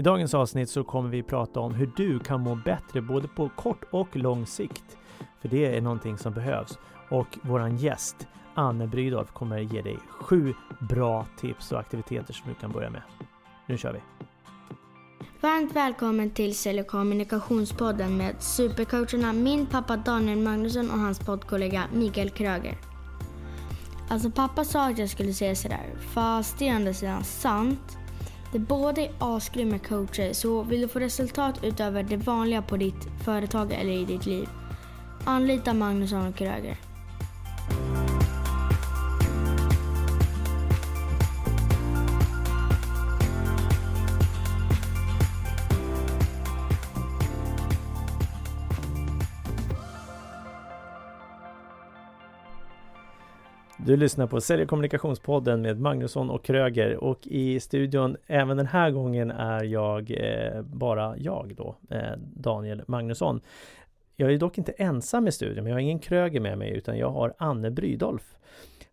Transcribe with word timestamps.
I 0.00 0.02
dagens 0.02 0.34
avsnitt 0.34 0.70
så 0.70 0.84
kommer 0.84 1.10
vi 1.10 1.22
prata 1.22 1.60
om 1.60 1.74
hur 1.74 1.90
du 1.96 2.18
kan 2.18 2.40
må 2.40 2.54
bättre 2.54 3.00
både 3.00 3.28
på 3.28 3.48
kort 3.48 3.84
och 3.90 4.16
lång 4.16 4.46
sikt. 4.46 4.98
För 5.40 5.48
det 5.48 5.76
är 5.76 5.80
någonting 5.80 6.18
som 6.18 6.32
behövs. 6.32 6.78
Och 7.10 7.38
våran 7.42 7.76
gäst 7.76 8.16
Anne 8.54 8.86
Brydolf 8.86 9.32
kommer 9.32 9.58
ge 9.58 9.82
dig 9.82 9.98
sju 10.10 10.54
bra 10.80 11.26
tips 11.40 11.72
och 11.72 11.80
aktiviteter 11.80 12.34
som 12.34 12.48
du 12.48 12.54
kan 12.54 12.72
börja 12.72 12.90
med. 12.90 13.02
Nu 13.66 13.78
kör 13.78 13.92
vi! 13.92 14.00
Varmt 15.40 15.76
välkommen 15.76 16.30
till 16.30 16.54
Sälj 16.54 16.84
kommunikationspodden 16.84 18.16
med 18.16 18.34
supercoacherna 18.38 19.32
min 19.32 19.66
pappa 19.66 19.96
Daniel 19.96 20.38
Magnusson 20.38 20.90
och 20.90 20.98
hans 20.98 21.18
poddkollega 21.18 21.84
Mikael 21.94 22.30
Kröger. 22.30 22.78
Alltså 24.08 24.30
pappa 24.30 24.64
sa 24.64 24.88
att 24.88 24.98
jag 24.98 25.08
skulle 25.08 25.32
säga 25.32 25.54
sådär, 25.54 25.94
fast 26.00 26.58
det 26.58 26.68
är 26.68 26.72
å 26.72 26.76
andra 26.76 26.94
sidan 26.94 27.24
sant. 27.24 27.99
De 28.52 28.58
båda 28.58 29.02
är 29.02 29.10
asgrymma 29.18 29.78
coacher, 29.78 30.32
så 30.32 30.62
vill 30.62 30.80
du 30.80 30.88
få 30.88 30.98
resultat 30.98 31.64
utöver 31.64 32.02
det 32.02 32.16
vanliga 32.16 32.62
på 32.62 32.76
ditt 32.76 33.08
företag 33.24 33.72
eller 33.72 33.92
i 33.92 34.04
ditt 34.04 34.26
liv, 34.26 34.48
anlita 35.24 35.74
Magnusson 35.74 36.26
och 36.26 36.34
Kröger. 36.34 36.76
Du 53.90 53.96
lyssnar 53.96 54.26
på 54.26 54.40
Sälj 54.40 54.62
och 54.62 54.68
kommunikationspodden 54.68 55.62
med 55.62 55.80
Magnusson 55.80 56.30
och 56.30 56.44
Kröger 56.44 56.96
och 56.96 57.26
i 57.26 57.60
studion 57.60 58.16
även 58.26 58.56
den 58.56 58.66
här 58.66 58.90
gången 58.90 59.30
är 59.30 59.64
jag 59.64 60.10
eh, 60.10 60.62
bara 60.62 61.16
jag 61.18 61.54
då, 61.56 61.76
eh, 61.90 62.16
Daniel 62.18 62.82
Magnusson. 62.86 63.40
Jag 64.16 64.32
är 64.32 64.38
dock 64.38 64.58
inte 64.58 64.72
ensam 64.72 65.28
i 65.28 65.32
studion, 65.32 65.64
men 65.64 65.66
jag 65.66 65.74
har 65.74 65.80
ingen 65.80 65.98
Kröger 65.98 66.40
med 66.40 66.58
mig 66.58 66.70
utan 66.70 66.98
jag 66.98 67.10
har 67.10 67.34
Anne 67.38 67.70
Brydolf 67.70 68.36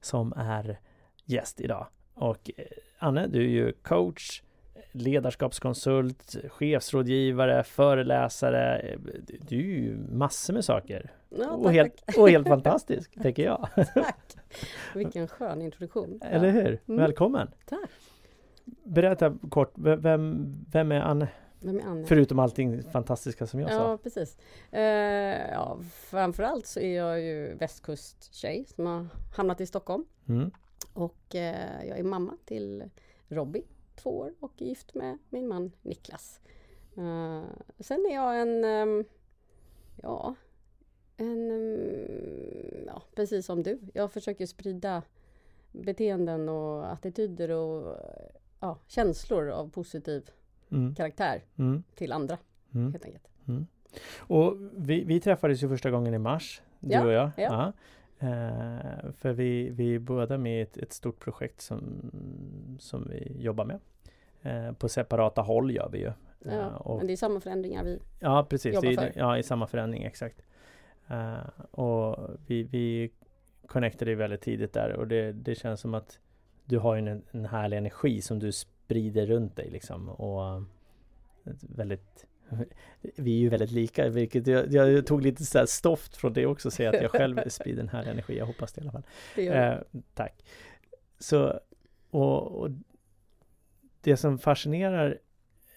som 0.02 0.34
är 0.38 0.80
gäst 1.26 1.62
idag. 1.62 1.88
Och 2.14 2.52
eh, 2.58 2.66
Anne, 3.00 3.28
du 3.28 3.40
är 3.40 3.50
ju 3.50 3.74
coach, 3.74 4.42
ledarskapskonsult, 5.02 6.36
chefsrådgivare, 6.50 7.64
föreläsare. 7.64 8.96
Du 9.48 9.58
är 9.58 9.80
ju 9.80 9.98
massor 10.12 10.54
med 10.54 10.66
saker. 10.66 11.12
Ja, 11.30 11.52
och, 11.52 11.72
helt, 11.72 12.06
tack. 12.06 12.18
och 12.18 12.30
helt 12.30 12.48
fantastisk, 12.48 13.14
tänker 13.22 13.44
jag. 13.44 13.70
Tack! 13.94 14.38
Vilken 14.96 15.28
skön 15.28 15.62
introduktion. 15.62 16.20
Eller 16.26 16.50
hur? 16.50 16.68
Mm. 16.88 17.02
Välkommen! 17.02 17.52
Tack! 17.66 17.90
Berätta 18.84 19.38
kort, 19.50 19.74
vem, 19.76 20.56
vem 20.72 20.92
är 20.92 21.02
Anne? 21.02 21.28
Förutom 22.08 22.40
allting 22.40 22.84
fantastiska 22.84 23.48
som 23.48 23.60
jag 23.60 23.70
sa. 23.70 23.76
Ja, 23.76 23.98
precis. 23.98 24.38
Eh, 24.72 24.82
ja, 25.52 25.78
framförallt 25.92 26.66
så 26.66 26.80
är 26.80 26.98
jag 26.98 27.22
ju 27.22 27.56
västkusttjej 27.56 28.66
som 28.68 28.86
har 28.86 29.08
hamnat 29.36 29.62
i 29.62 29.66
Stockholm. 29.66 30.06
Mm. 30.30 30.52
Och 30.94 31.36
eh, 31.36 31.88
jag 31.88 32.00
är 32.00 32.04
mamma 32.04 32.34
till 32.46 32.84
Robby, 33.28 33.64
två 33.98 34.18
år, 34.18 34.34
och 34.40 34.62
är 34.62 34.66
gift 34.66 34.96
med 34.96 35.18
min 35.30 35.48
man 35.48 35.72
Niklas. 35.82 36.40
Eh, 36.98 37.44
sen 37.80 38.06
är 38.10 38.14
jag 38.16 38.42
en, 38.42 38.64
ehm, 38.66 39.04
ja, 39.96 40.36
en, 41.18 41.52
ehm, 41.52 42.86
ja, 42.86 43.04
precis 43.16 43.46
som 43.46 43.64
du. 43.64 43.80
Jag 43.94 44.12
försöker 44.12 44.46
sprida 44.46 45.04
beteenden 45.72 46.50
och 46.50 46.92
attityder 46.92 47.50
och 47.50 47.98
ja, 48.60 48.78
känslor 48.88 49.50
av 49.50 49.70
positiv 49.70 50.30
Mm. 50.72 50.96
karaktär 50.96 51.44
Mm. 51.58 51.84
till 51.96 52.12
andra 52.12 52.38
Mm. 52.74 52.92
helt 52.92 53.06
enkelt. 53.06 53.28
Och 54.18 54.56
vi, 54.76 55.04
vi 55.04 55.20
träffades 55.20 55.64
ju 55.64 55.68
första 55.70 55.92
gången 55.92 56.14
i 56.14 56.18
mars, 56.18 56.62
du 56.80 56.94
Ja, 56.94 57.06
och 57.06 57.12
jag. 57.12 57.32
ja. 57.38 57.74
Eh, 58.20 59.12
för 59.12 59.34
vi, 59.34 59.70
vi 59.70 59.96
är 59.96 60.00
båda 60.00 60.38
med 60.38 60.60
i 60.60 60.62
ett, 60.62 60.78
ett 60.78 60.94
stort 60.94 61.20
projekt 61.20 61.62
som, 61.62 62.12
som 62.80 63.08
vi 63.10 63.36
jobbar 63.44 63.66
med. 63.66 63.80
Eh, 64.42 64.72
på 64.72 64.90
separata 64.90 65.42
håll 65.42 65.72
gör 65.72 65.90
vi 65.92 65.98
ju. 66.00 66.12
Ja, 66.40 66.52
Eh, 66.52 66.68
och, 66.68 66.98
men 66.98 67.08
det 67.08 67.14
är 67.14 67.18
samma 67.18 67.40
förändringar 67.40 67.84
vi... 67.84 68.00
ja 68.20 68.46
precis, 68.50 68.76
jobbar 68.76 68.92
för. 68.94 69.12
ja, 69.16 69.38
i 69.38 69.44
samma 69.44 69.68
förändring, 69.68 70.04
exakt. 70.04 70.42
Eh, 71.08 71.50
och 71.72 72.30
vi, 72.48 72.64
vi 72.64 73.12
connectade 73.68 74.16
väldigt 74.16 74.42
tidigt 74.42 74.74
där 74.74 74.94
och 74.94 75.08
det, 75.08 75.32
det 75.32 75.56
känns 75.56 75.82
som 75.82 75.94
att 75.94 76.20
du 76.66 76.78
har 76.78 76.98
en, 76.98 77.24
en 77.32 77.46
härlig 77.46 77.78
energi 77.78 78.22
som 78.22 78.40
du 78.40 78.52
sprider 78.52 79.26
runt 79.26 79.56
dig 79.56 79.70
liksom. 79.70 80.10
Och 80.10 80.64
väldigt 81.62 82.26
vi 83.16 83.36
är 83.36 83.40
ju 83.40 83.50
väldigt 83.50 83.72
lika, 83.72 84.10
vilket 84.10 84.48
jag, 84.48 84.74
jag 84.74 85.06
tog 85.06 85.22
lite 85.22 85.46
så 85.46 85.68
stoft 85.68 86.16
från 86.18 86.34
det 86.34 86.46
också, 86.46 86.72
säga 86.72 86.90
att 86.90 87.02
jag 87.02 87.12
själv 87.12 87.42
sprider 87.50 87.82
en 87.82 87.90
härlig 87.90 88.12
energi. 88.12 88.38
Jag 88.38 88.46
hoppas 88.46 88.74
det 88.74 88.82
i 88.82 88.84
alla 88.84 88.92
fall. 88.92 89.04
Eh, 89.36 89.78
tack. 90.14 90.44
Så, 91.20 91.60
och, 92.10 92.62
och 92.62 92.70
det 94.02 94.18
som 94.18 94.40
fascinerar 94.40 95.18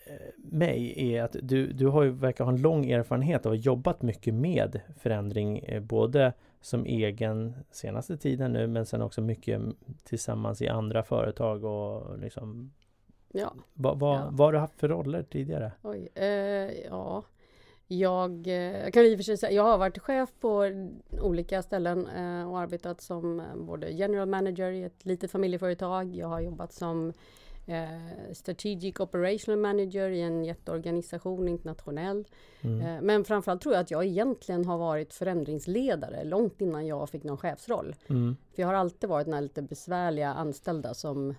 eh, 0.07 0.13
mig 0.37 1.15
är 1.15 1.23
att 1.23 1.37
du, 1.43 1.73
du 1.73 1.87
har 1.87 2.03
ju, 2.03 2.11
verkar 2.11 2.45
ha 2.45 2.53
en 2.53 2.63
lång 2.63 2.91
erfarenhet 2.91 3.47
av 3.47 3.53
att 3.53 3.59
ha 3.59 3.63
jobbat 3.63 4.03
mycket 4.03 4.35
med 4.35 4.81
förändring, 4.99 5.59
eh, 5.59 5.83
både 5.83 6.33
som 6.61 6.85
egen 6.87 7.55
senaste 7.71 8.17
tiden 8.17 8.53
nu, 8.53 8.67
men 8.67 8.87
sen 8.87 9.03
också 9.03 9.21
mycket 9.21 9.63
tillsammans 10.05 10.63
i 10.63 10.69
andra 10.69 11.03
företag 11.03 11.65
och 11.65 12.19
liksom 12.19 12.73
ja, 13.33 13.55
vad, 13.75 13.99
vad, 13.99 14.19
Ja. 14.19 14.29
vad 14.33 14.47
har 14.47 14.53
du 14.53 14.59
haft 14.59 14.81
för 14.81 14.89
roller 14.89 15.23
tidigare? 15.23 15.73
oj. 15.83 16.09
Eh, 16.15 16.27
ja. 16.89 17.25
Jag, 17.93 18.47
eh, 18.47 18.55
jag 18.55 18.93
kan 18.93 19.05
i 19.05 19.15
och 19.15 19.19
för 19.19 19.23
sig 19.25 19.37
säga, 19.37 19.53
jag 19.53 19.63
har 19.63 19.79
varit 19.79 19.99
chef 19.99 20.29
på 20.41 20.71
olika 21.21 21.63
ställen 21.63 22.07
eh, 22.07 22.51
och 22.51 22.61
arbetat 22.61 23.01
som 23.01 23.43
både 23.57 23.91
general 23.91 24.29
manager 24.29 24.71
i 24.71 24.83
ett 24.83 25.05
litet 25.07 25.31
familjeföretag. 25.31 26.15
Jag 26.15 26.29
har 26.29 26.41
jobbat 26.41 26.73
som 26.73 27.13
eh, 27.71 28.33
strategic 28.33 29.01
operational 29.01 29.61
manager 29.61 30.11
i 30.11 30.21
en 30.21 30.45
jätteorganisation 30.45 31.49
internationell. 31.49 32.25
Mm. 32.61 32.81
Eh, 32.81 33.03
men 33.03 33.25
framförallt 33.25 33.63
tror 33.63 33.75
jag 33.75 33.83
att 33.83 33.91
jag 33.91 34.05
egentligen 34.05 34.65
har 34.65 34.79
varit 34.79 35.15
förändringsledare 35.15 36.25
långt 36.25 36.61
innan 36.61 36.87
jag 36.87 37.11
fick 37.11 37.25
någon 37.25 37.37
chefsroll. 37.39 37.95
Mm. 38.09 38.37
För 38.55 38.63
jag 38.63 38.67
har 38.69 38.75
alltid 38.75 39.11
varit 39.11 39.25
den 39.27 39.35
här 39.35 39.41
lite 39.41 39.63
besvärliga 39.63 40.29
anställda 40.35 40.95
som 40.95 41.35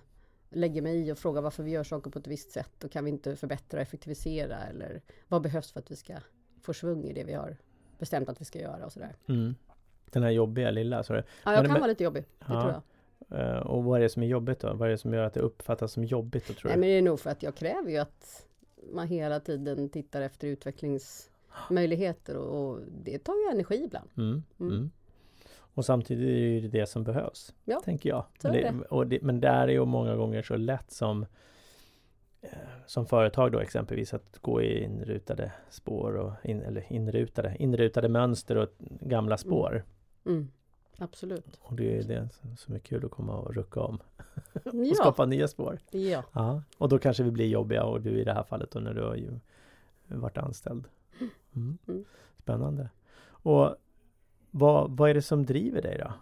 lägger 0.50 0.82
mig 0.82 1.08
i 1.08 1.12
och 1.12 1.18
frågar 1.18 1.42
varför 1.42 1.62
vi 1.62 1.70
gör 1.70 1.84
saker 1.84 2.10
på 2.10 2.18
ett 2.18 2.26
visst 2.26 2.50
sätt 2.50 2.84
och 2.84 2.90
kan 2.92 3.04
vi 3.04 3.10
inte 3.10 3.36
förbättra 3.36 3.78
och 3.78 3.82
effektivisera 3.82 4.56
eller 4.64 5.02
vad 5.28 5.42
behövs 5.42 5.72
för 5.72 5.80
att 5.80 5.90
vi 5.90 5.96
ska 5.96 6.14
få 6.62 6.74
svung 6.74 7.04
i 7.04 7.12
det 7.12 7.24
vi 7.24 7.32
har 7.34 7.56
bestämt 7.98 8.28
att 8.28 8.40
vi 8.40 8.44
ska 8.44 8.58
göra 8.60 8.84
och 8.86 8.92
sådär. 8.92 9.16
Mm. 9.28 9.54
Den 10.10 10.22
här 10.22 10.30
jobbiga 10.30 10.70
lilla, 10.70 11.02
så 11.02 11.12
det. 11.12 11.24
Ja, 11.44 11.52
jag 11.52 11.52
Men- 11.52 11.64
kan 11.64 11.72
men- 11.72 11.80
vara 11.80 11.88
lite 11.88 12.04
jobbig, 12.04 12.22
det 12.38 12.44
Ja. 12.54 12.60
tror 12.60 12.72
jag. 12.72 12.82
Eh, 13.30 13.56
Och 13.56 13.84
vad 13.84 13.98
är 13.98 14.02
det 14.02 14.08
som 14.08 14.22
är 14.22 14.26
jobbigt 14.26 14.60
då? 14.60 14.74
Vad 14.74 14.88
är 14.88 14.90
det 14.92 14.98
som 14.98 15.14
gör 15.14 15.24
att 15.24 15.34
det 15.34 15.40
uppfattas 15.40 15.92
som 15.92 16.04
jobbigt 16.04 16.48
då 16.48 16.54
tror 16.54 16.68
Nej, 16.68 16.76
du? 16.76 16.80
men 16.80 16.88
det 16.88 16.94
är 16.98 17.02
nog 17.02 17.20
för 17.20 17.30
att 17.30 17.42
jag 17.42 17.54
kräver 17.54 17.90
ju 17.90 17.96
att 17.98 18.46
man 18.92 19.06
hela 19.08 19.40
tiden 19.40 19.88
tittar 19.88 20.22
efter 20.22 20.48
utvecklingsmöjligheter 20.48 22.36
och, 22.36 22.70
och 22.70 22.78
det 23.04 23.18
tar 23.18 23.34
ju 23.34 23.50
energi 23.52 23.84
ibland. 23.84 24.08
Mm. 24.16 24.42
Mm. 24.60 24.72
Mm. 24.72 24.90
Och 25.74 25.84
samtidigt 25.84 26.28
är 26.28 26.68
det 26.68 26.78
det 26.80 26.86
som 26.86 27.04
behövs, 27.04 27.54
Ja, 27.64 27.80
tänker 27.84 28.08
jag. 28.08 28.24
så 28.42 28.48
Men, 28.48 28.78
det, 28.78 28.84
och 28.84 29.06
det, 29.06 29.22
men 29.22 29.40
där 29.40 29.68
är 29.68 29.72
ju 29.72 29.84
många 29.84 30.16
gånger 30.16 30.42
så 30.42 30.56
lätt 30.56 30.90
som 30.90 31.26
eh, 32.40 32.48
som 32.86 33.06
företag 33.06 33.52
då 33.52 33.58
exempelvis 33.58 34.14
att 34.14 34.38
gå 34.40 34.62
i 34.62 34.84
inrutade 34.84 35.52
spår 35.70 36.16
och 36.16 36.32
in, 36.44 36.62
eller 36.62 36.92
inrutade, 36.92 37.56
inrutade 37.58 38.08
mönster 38.08 38.56
och 38.56 38.68
gamla 39.00 39.36
spår. 39.36 39.84
Mm. 40.26 40.48
Absolut. 40.98 41.58
Och 41.60 41.76
det 41.76 41.98
är 41.98 42.02
det 42.02 42.28
som 42.58 42.74
är 42.74 42.78
kul 42.78 43.04
att 43.04 43.10
komma 43.10 43.36
och 43.36 43.54
rucka 43.54 43.80
om 43.80 43.98
och 44.64 44.74
Ja, 44.74 44.94
skapa 44.94 45.26
nya 45.26 45.48
spår. 45.48 45.78
ja. 45.90 46.24
Ja, 46.32 46.62
och 46.78 46.88
då 46.88 46.98
kanske 46.98 47.22
vi 47.22 47.30
blir 47.30 47.46
jobbiga 47.48 47.84
och 47.84 48.00
du 48.00 48.10
i 48.10 48.24
det 48.24 48.32
här 48.32 48.42
fallet 48.42 48.70
då 48.70 48.80
när 48.80 48.94
du 48.94 49.02
har 49.02 49.14
ju 49.16 49.30
varit 50.06 50.38
anställd. 50.38 50.84
Mm. 51.54 51.78
Mm. 51.88 52.04
Spännande. 52.38 52.90
Och 53.24 53.76
vad, 54.50 54.96
vad 54.96 55.10
är 55.10 55.14
det 55.14 55.22
som 55.22 55.46
driver 55.46 55.82
dig 55.82 55.98
då? 55.98 56.12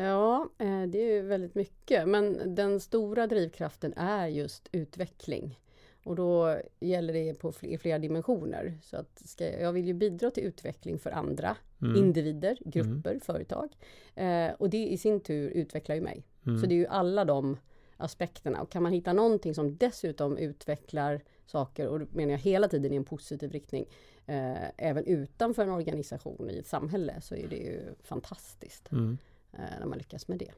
Ja, 0.00 0.48
eh, 0.58 0.82
det 0.82 0.98
är 0.98 1.12
ju 1.14 1.22
väldigt 1.22 1.54
mycket. 1.54 2.08
Men 2.08 2.54
den 2.54 2.80
stora 2.80 3.26
drivkraften 3.26 3.92
är 3.96 4.26
just 4.26 4.68
utveckling. 4.72 5.58
Och 6.04 6.16
då 6.16 6.60
gäller 6.80 7.12
det 7.12 7.34
på 7.34 7.52
fl- 7.52 7.66
i 7.66 7.78
flera 7.78 7.98
dimensioner. 7.98 8.78
Så 8.82 8.96
att 8.96 9.22
ska, 9.28 9.60
jag- 9.60 9.72
vill 9.72 9.86
ju 9.86 9.92
bidra 9.94 10.30
till 10.30 10.44
utveckling 10.44 10.98
för 10.98 11.10
andra 11.10 11.56
Mm. 11.82 11.96
individer, 11.96 12.58
grupper, 12.64 13.18
företag. 13.22 13.68
Eh, 14.14 14.50
och 14.58 14.70
det 14.70 14.86
i 14.86 14.98
sin 14.98 15.20
tur 15.20 15.50
utvecklar 15.50 15.94
ju 15.96 16.00
mig. 16.02 16.26
Mm. 16.46 16.60
Så 16.60 16.66
det 16.66 16.74
är 16.74 16.76
ju 16.76 16.86
alla 16.86 17.24
de 17.24 17.56
aspekterna. 17.96 18.62
Och 18.62 18.70
kan 18.70 18.82
man 18.82 18.92
hitta 18.92 19.12
någonting 19.12 19.54
som 19.54 19.76
dessutom 19.76 20.36
utvecklar 20.38 21.20
saker, 21.46 21.88
och 21.88 22.00
då 22.00 22.06
menar 22.12 22.30
jag 22.32 22.38
hela 22.38 22.68
tiden 22.68 22.92
i 22.92 22.96
en 22.96 23.04
positiv 23.04 23.52
riktning, 23.52 23.86
eh, 24.26 24.54
även 24.76 25.04
utanför 25.04 25.62
en 25.62 25.70
organisation 25.70 26.50
i 26.50 26.58
ett 26.58 26.66
samhälle, 26.66 27.20
så 27.20 27.34
är 27.34 27.48
det 27.48 27.56
ju 27.56 27.80
fantastiskt 28.02 28.92
Mm. 28.92 29.18
eh, 29.52 29.58
när 29.80 29.86
man 29.86 29.98
lyckas 29.98 30.28
med 30.28 30.38
det. 30.38 30.50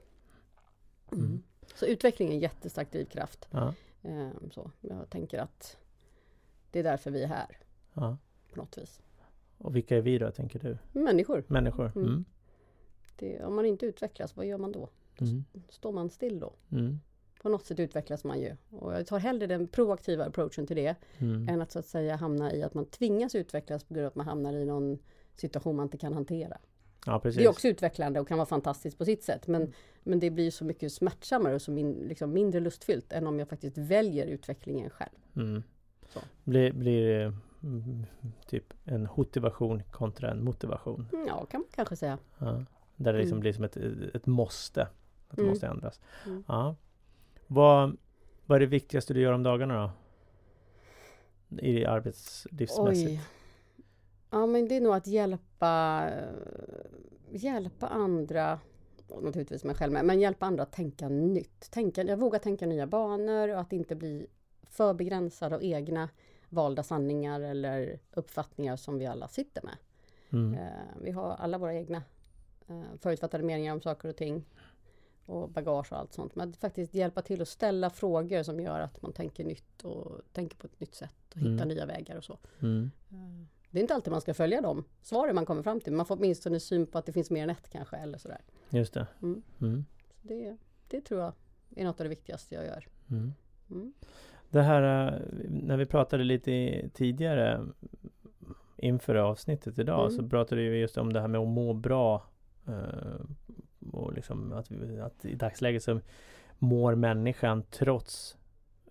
Mm. 1.12 1.24
Mm. 1.24 1.42
Så 1.74 1.86
utveckling 1.86 2.28
är 2.28 2.32
en 2.32 2.38
jättestark 2.40 2.92
drivkraft. 2.92 3.48
Ja. 3.50 3.74
Eh, 4.04 4.30
så. 4.50 4.70
Jag 4.80 5.10
tänker 5.10 5.38
att 5.38 5.76
det 6.70 6.78
är 6.78 6.82
därför 6.82 7.10
vi 7.10 7.22
är 7.22 7.26
här 7.28 7.58
Ja. 7.94 8.16
på 8.52 8.58
något 8.58 8.78
vis. 8.78 9.00
Och 9.58 9.76
vilka 9.76 9.96
är 9.96 10.00
vi 10.00 10.18
då, 10.18 10.30
tänker 10.30 10.58
du? 10.58 10.78
Människor. 11.00 11.44
Människor? 11.46 11.92
Mm. 11.96 12.08
Mm. 12.08 12.24
Det, 13.16 13.44
om 13.44 13.54
man 13.54 13.66
inte 13.66 13.86
utvecklas, 13.86 14.36
vad 14.36 14.46
gör 14.46 14.58
man 14.58 14.72
då? 14.72 14.88
Mm. 15.20 15.44
Står 15.68 15.92
man 15.92 16.10
still 16.10 16.40
då? 16.40 16.52
Mm. 16.72 16.98
På 17.42 17.48
något 17.48 17.64
sätt 17.66 17.78
utvecklas 17.80 18.24
man 18.24 18.40
ju. 18.40 18.56
Och 18.70 18.92
jag 18.94 19.06
tar 19.06 19.18
hellre 19.18 19.46
den 19.46 19.68
proaktiva 19.68 20.24
approachen 20.24 20.66
till 20.66 20.76
det 20.76 20.94
Mm. 21.18 21.48
än 21.48 21.62
att 21.62 21.72
så 21.72 21.78
att 21.78 21.86
säga 21.86 22.16
hamna 22.16 22.52
i 22.54 22.62
att 22.62 22.74
man 22.74 22.84
tvingas 22.84 23.34
utvecklas 23.34 23.84
på 23.84 23.94
grund 23.94 24.04
av 24.06 24.10
att 24.10 24.14
man 24.16 24.26
hamnar 24.26 24.52
i 24.52 24.64
någon 24.64 24.98
situation 25.34 25.76
man 25.76 25.82
inte 25.86 25.98
kan 25.98 26.12
hantera. 26.12 26.58
Ja. 27.06 27.20
Det 27.24 27.44
är 27.44 27.48
också 27.48 27.68
utvecklande 27.68 28.20
och 28.20 28.28
kan 28.28 28.38
vara 28.38 28.46
fantastiskt 28.46 28.98
på 28.98 29.04
sitt 29.04 29.22
sätt. 29.22 29.46
Men, 29.46 29.72
men 30.02 30.20
det 30.20 30.30
blir 30.30 30.50
så 30.50 30.64
mycket 30.64 30.92
smärtsammare 30.92 31.54
och 31.54 31.62
så 31.62 31.70
min, 31.70 31.92
liksom 31.92 32.32
mindre 32.32 32.60
lustfyllt 32.60 33.12
än 33.12 33.26
om 33.26 33.38
jag 33.38 33.48
faktiskt 33.48 33.78
väljer 33.78 34.26
utvecklingen 34.26 34.90
själv. 34.90 35.10
Mm. 35.36 35.62
Blir, 36.44 36.72
blir 36.72 37.32
mm, 37.62 38.06
typ 38.46 38.74
en 38.84 39.08
motivation 39.16 39.82
kontra 39.90 40.30
en 40.30 40.44
motivation? 40.44 41.06
Ja, 41.28 41.46
kan 41.46 41.60
man 41.60 41.68
kanske 41.74 41.96
säga. 41.96 42.18
Ja. 42.38 42.64
Där 42.96 43.12
det 43.12 43.18
liksom 43.18 43.32
Mm. 43.36 43.40
blir 43.40 43.52
som 43.52 43.64
ett, 43.64 43.76
ett 44.14 44.26
måste. 44.26 44.82
Att 44.82 45.36
det 45.36 45.42
Mm. 45.42 45.50
måste 45.50 45.66
ändras. 45.66 46.00
Mm. 46.26 46.44
Ja. 46.48 46.76
Vad, 47.46 47.96
vad 48.46 48.56
är 48.56 48.60
det 48.60 48.66
viktigaste 48.66 49.14
du 49.14 49.20
gör 49.20 49.32
om 49.32 49.42
dagarna 49.42 49.82
då? 49.82 49.90
I 51.60 51.84
arbetslivsmässigt? 51.84 53.10
Oj. 53.10 53.20
Ja, 54.34 54.46
men 54.46 54.68
det 54.68 54.76
är 54.76 54.80
nog 54.80 54.94
att 54.94 55.06
hjälpa, 55.06 56.10
hjälpa 57.30 57.86
andra, 57.88 58.60
och 59.08 59.22
naturligtvis 59.22 59.64
mig 59.64 59.74
själv 59.74 59.92
med, 59.92 60.04
men 60.04 60.20
hjälpa 60.20 60.46
andra 60.46 60.62
att 60.62 60.72
tänka 60.72 61.08
nytt. 61.08 61.70
Tänka, 61.70 62.02
jag 62.02 62.16
vågar 62.16 62.38
tänka 62.38 62.66
nya 62.66 62.86
banor 62.86 63.48
och 63.48 63.60
att 63.60 63.72
inte 63.72 63.94
bli 63.94 64.26
för 64.62 64.94
begränsad 64.94 65.52
av 65.52 65.64
egna 65.64 66.08
valda 66.48 66.82
sanningar 66.82 67.40
eller 67.40 67.98
uppfattningar 68.12 68.76
som 68.76 68.98
vi 68.98 69.06
alla 69.06 69.28
sitter 69.28 69.62
med. 69.62 69.76
Mm. 70.32 70.54
Eh, 70.54 71.02
vi 71.02 71.10
har 71.10 71.30
alla 71.30 71.58
våra 71.58 71.74
egna 71.74 72.02
eh, 72.68 72.82
förutfattade 73.00 73.44
meningar 73.44 73.72
om 73.72 73.80
saker 73.80 74.08
och 74.08 74.16
ting 74.16 74.44
och 75.26 75.50
bagage 75.50 75.92
och 75.92 75.98
allt 75.98 76.12
sånt. 76.12 76.34
Men 76.34 76.50
att 76.50 76.56
faktiskt 76.56 76.94
hjälpa 76.94 77.22
till 77.22 77.42
att 77.42 77.48
ställa 77.48 77.90
frågor 77.90 78.42
som 78.42 78.60
gör 78.60 78.80
att 78.80 79.02
man 79.02 79.12
tänker 79.12 79.44
nytt 79.44 79.82
och 79.82 80.20
tänker 80.32 80.56
på 80.56 80.66
ett 80.66 80.80
nytt 80.80 80.94
sätt 80.94 81.14
och 81.30 81.38
hittar 81.38 81.64
Mm. 81.64 81.68
nya 81.68 81.86
vägar 81.86 82.16
och 82.16 82.24
så. 82.24 82.38
Mm. 82.62 82.90
Eh, 83.74 83.76
Det 83.76 83.80
är 83.80 83.82
inte 83.82 83.94
alltid 83.94 84.10
man 84.12 84.20
ska 84.20 84.34
följa 84.34 84.60
de 84.60 84.84
svaren 85.02 85.34
man 85.34 85.46
kommer 85.46 85.62
fram 85.62 85.80
till. 85.80 85.92
Man 85.92 86.06
får 86.06 86.16
åtminstone 86.16 86.60
syn 86.60 86.86
på 86.86 86.98
att 86.98 87.06
det 87.06 87.12
finns 87.12 87.30
mer 87.30 87.42
än 87.42 87.50
ett 87.50 87.68
kanske 87.70 87.96
eller 87.96 88.18
sådär. 88.18 88.40
Just 88.70 88.94
det. 88.94 89.06
Mm. 89.22 89.42
Mm. 89.60 89.84
Så 90.22 90.28
det, 90.28 90.56
det 90.88 91.00
tror 91.00 91.20
jag 91.20 91.32
är 91.76 91.84
något 91.84 92.00
av 92.00 92.04
det 92.04 92.10
viktigaste 92.10 92.54
jag 92.54 92.64
gör. 92.66 92.86
Mm. 93.10 93.32
Mm. 93.70 93.92
Det 94.50 94.62
här 94.62 95.06
äh, 95.12 95.20
när 95.48 95.76
vi 95.76 95.86
pratade 95.86 96.24
lite 96.24 96.82
tidigare 96.94 97.66
inför 98.76 99.14
avsnittet 99.14 99.78
idag 99.78 100.10
Mm. 100.10 100.22
så 100.22 100.28
pratade 100.28 100.60
vi 100.70 100.78
just 100.80 100.98
om 100.98 101.12
det 101.12 101.20
här 101.20 101.28
med 101.28 101.40
att 101.40 101.48
må 101.48 101.72
bra 101.72 102.26
eh, 102.66 103.20
och 103.92 104.12
liksom 104.12 104.52
att, 104.52 104.70
att 105.00 105.24
i 105.24 105.34
dagsläget 105.34 105.82
så 105.82 106.00
mår 106.58 106.94
människan 106.94 107.62
trots 107.70 108.36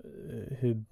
eh, 0.04 0.58
hur 0.58 0.84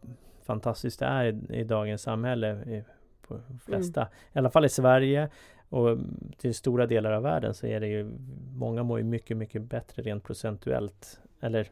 fantastiskt 0.44 1.00
det 1.00 1.06
är 1.06 1.26
i, 1.26 1.60
i 1.60 1.64
dagens 1.64 2.02
samhälle 2.02 2.84
på 3.31 3.42
de 3.48 3.60
flesta, 3.60 4.07
i 4.33 4.38
alla 4.38 4.50
fall 4.50 4.66
i 4.66 4.69
Sverige 4.69 5.30
och 5.69 5.98
till 6.38 6.56
stora 6.56 6.88
delar 6.88 7.12
av 7.12 7.24
världen 7.24 7.54
så 7.54 7.68
är 7.68 7.80
det 7.80 7.88
ju 7.88 8.12
många 8.56 8.83
mår 8.83 9.00
ju 9.00 9.06
mycket, 9.06 9.38
mycket 9.38 9.62
bättre 9.62 10.04
rent 10.04 10.24
procentuellt 10.24 11.19
eller 11.42 11.72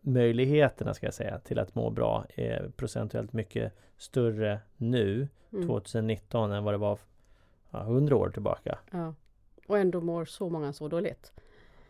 möjligheterna 0.00 0.94
ska 0.94 1.06
jag 1.06 1.14
säga 1.14 1.38
till 1.38 1.58
att 1.58 1.74
må 1.74 1.90
bra 1.90 2.24
är 2.34 2.70
procentuellt 2.76 3.32
mycket 3.32 3.72
större 3.96 4.60
nu 4.76 5.28
Mm. 5.52 5.66
2019 5.66 6.52
än 6.52 6.64
vad 6.64 6.74
det 6.74 6.78
var 6.78 6.98
ja, 7.70 7.82
100 7.82 8.16
år 8.16 8.30
tillbaka. 8.30 8.78
Ja. 8.90 9.14
Och 9.66 9.78
ändå 9.78 10.00
mår 10.00 10.24
så 10.24 10.48
många 10.48 10.72
så 10.72 10.88
dåligt. 10.88 11.32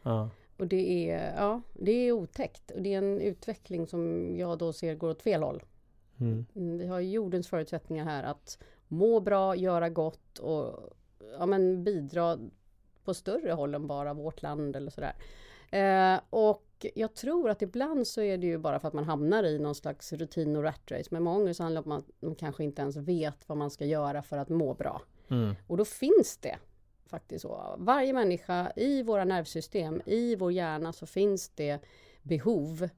Ja, 0.02 0.30
Och 0.56 0.66
det 0.66 1.10
är, 1.10 1.34
ja, 1.36 1.60
det 1.74 1.92
är 1.92 2.12
otäckt. 2.12 2.70
Och 2.70 2.82
det 2.82 2.94
är 2.94 2.98
en 2.98 3.20
utveckling 3.20 3.86
som 3.86 4.34
jag 4.38 4.58
då 4.58 4.72
ser 4.72 4.94
går 4.94 5.10
åt 5.10 5.22
fel 5.22 5.42
håll. 5.42 5.62
Mm, 6.20 6.46
Mm, 6.54 6.78
Vi 6.78 6.86
har 6.86 7.00
jordens 7.00 7.48
förutsättningar 7.48 8.04
här 8.04 8.22
att 8.22 8.58
må 8.88 9.20
bra, 9.20 9.56
göra 9.56 9.88
gott 9.88 10.38
och 10.38 10.90
ja, 11.38 11.46
men 11.46 11.84
bidra 11.84 12.38
på 13.04 13.14
större 13.14 13.52
håll 13.52 13.74
än 13.74 13.86
bara 13.86 14.14
vårt 14.14 14.42
land 14.42 14.76
eller 14.76 14.90
sådär. 14.90 15.14
Eh, 15.70 16.20
och 16.30 16.86
jag 16.94 17.14
tror 17.14 17.50
att 17.50 17.62
ibland 17.62 18.06
så 18.06 18.20
är 18.20 18.38
det 18.38 18.46
ju 18.46 18.58
bara 18.58 18.80
för 18.80 18.88
att 18.88 18.94
man 18.94 19.04
hamnar 19.04 19.44
i 19.44 19.58
någon 19.58 19.74
slags 19.74 20.12
rutin 20.12 20.56
och 20.56 20.62
rat 20.62 20.90
race. 20.90 21.08
Men 21.10 21.22
många 21.22 21.38
gånger 21.38 21.52
så 21.52 21.62
handlar 21.62 21.82
det 21.82 21.86
om 21.90 21.92
att 21.98 22.04
man 22.20 22.34
kanske 22.34 22.64
inte 22.64 22.82
ens 22.82 22.96
vet 22.96 23.48
vad 23.48 23.58
man 23.58 23.70
ska 23.70 23.84
göra 23.84 24.22
för 24.22 24.38
att 24.38 24.48
må 24.48 24.74
bra. 24.74 25.02
mm, 25.28 25.54
Och 25.66 25.76
då 25.76 25.84
finns 25.84 26.36
det 26.40 26.56
faktiskt 27.06 27.42
så. 27.42 27.74
Varje 27.78 28.12
människa 28.12 28.72
i 28.76 29.02
våra 29.02 29.24
nervsystem, 29.24 30.02
i 30.06 30.36
vår 30.36 30.52
hjärna 30.52 30.92
så 30.92 31.06
finns 31.06 31.48
det 31.48 31.78
behov. 32.22 32.88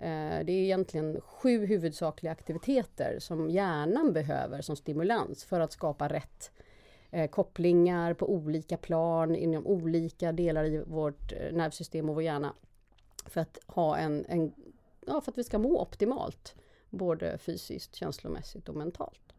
Eh, 0.00 0.44
Det 0.44 0.52
är 0.52 0.62
egentligen 0.64 1.20
sju 1.20 1.66
huvudsakliga 1.66 2.32
aktiviteter 2.32 3.18
som 3.18 3.50
hjärnan 3.50 4.12
behöver 4.12 4.60
som 4.60 4.76
stimulans 4.76 5.44
för 5.44 5.60
att 5.60 5.72
skapa 5.72 6.08
rätt 6.08 6.50
eh, 7.10 7.30
kopplingar 7.30 8.14
på 8.14 8.30
olika 8.32 8.76
plan 8.76 9.34
inom 9.36 9.66
olika 9.66 10.32
delar 10.32 10.64
i 10.64 10.82
vårt 10.86 11.32
eh, 11.32 11.52
nervsystem 11.52 12.08
och 12.08 12.14
vår 12.14 12.22
hjärna. 12.24 12.54
För 13.26 13.40
att 13.40 13.58
ha 13.66 13.96
en, 13.96 14.24
en 14.28 14.52
ja, 15.06 15.20
för 15.20 15.32
att 15.32 15.38
vi 15.38 15.44
ska 15.44 15.58
må 15.58 15.80
optimalt. 15.80 16.54
Både 16.90 17.38
fysiskt, 17.38 17.94
känslomässigt 17.94 18.68
och 18.68 18.76
mentalt. 18.76 19.32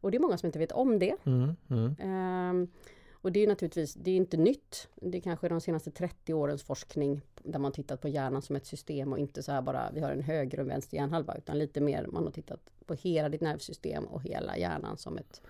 Och 0.00 0.10
det 0.10 0.16
är 0.16 0.20
många 0.20 0.38
som 0.38 0.46
inte 0.46 0.58
vet 0.58 0.72
om 0.72 0.98
det. 0.98 1.16
mm, 1.24 1.56
mm, 1.70 1.96
Ehm, 2.00 2.68
och 3.12 3.32
det 3.32 3.40
är 3.40 3.48
naturligtvis, 3.48 3.94
det 3.94 4.10
är 4.10 4.16
inte 4.16 4.36
nytt. 4.36 4.88
Det 4.94 5.18
är 5.18 5.22
kanske 5.22 5.48
de 5.48 5.60
senaste 5.60 5.90
30 5.90 6.34
årens 6.34 6.62
forskning 6.62 7.20
där 7.44 7.58
man 7.58 7.72
tittat 7.72 8.00
på 8.00 8.08
hjärnan 8.08 8.42
som 8.42 8.56
ett 8.56 8.66
system 8.66 9.12
och 9.12 9.18
inte 9.18 9.42
så 9.42 9.52
här 9.52 9.62
bara 9.62 9.90
vi 9.94 10.00
har 10.00 10.10
en 10.10 10.22
höger 10.22 10.58
och 10.58 10.62
en 10.62 10.68
vänster 10.68 10.96
hjärnhalva 10.96 11.34
utan 11.34 11.58
lite 11.58 11.80
mer 11.80 12.06
man 12.06 12.24
har 12.24 12.30
tittat 12.30 12.70
på 12.86 12.94
hela 12.94 13.28
ditt 13.28 13.40
nervsystem 13.40 14.04
och 14.04 14.22
hela 14.22 14.58
hjärnan 14.58 14.96
som 14.96 15.18
ett 15.18 15.42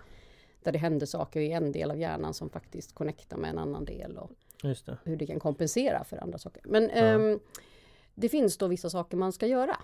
där 0.63 0.73
det 0.73 0.79
händer 0.79 1.07
saker 1.07 1.41
i 1.41 1.53
en 1.53 1.73
del 1.73 1.91
av 1.91 1.99
hjärnan 1.99 2.35
som 2.35 2.51
faktiskt 2.51 2.95
connectar 2.95 3.37
med 3.37 3.51
en 3.51 3.59
annan 3.59 3.85
del 3.85 4.19
och 4.19 4.31
det. 4.63 4.97
hur 5.05 5.17
det 5.17 5.27
kan 5.27 5.41
kompensera 5.41 6.05
för 6.05 6.23
andra 6.23 6.39
saker. 6.39 6.63
Men 6.67 6.91
ehm, 6.91 7.41
det 8.15 8.29
finns 8.29 8.57
då 8.57 8.67
vissa 8.67 8.91
saker 8.91 9.17
man 9.17 9.33
ska 9.33 9.47
göra 9.47 9.77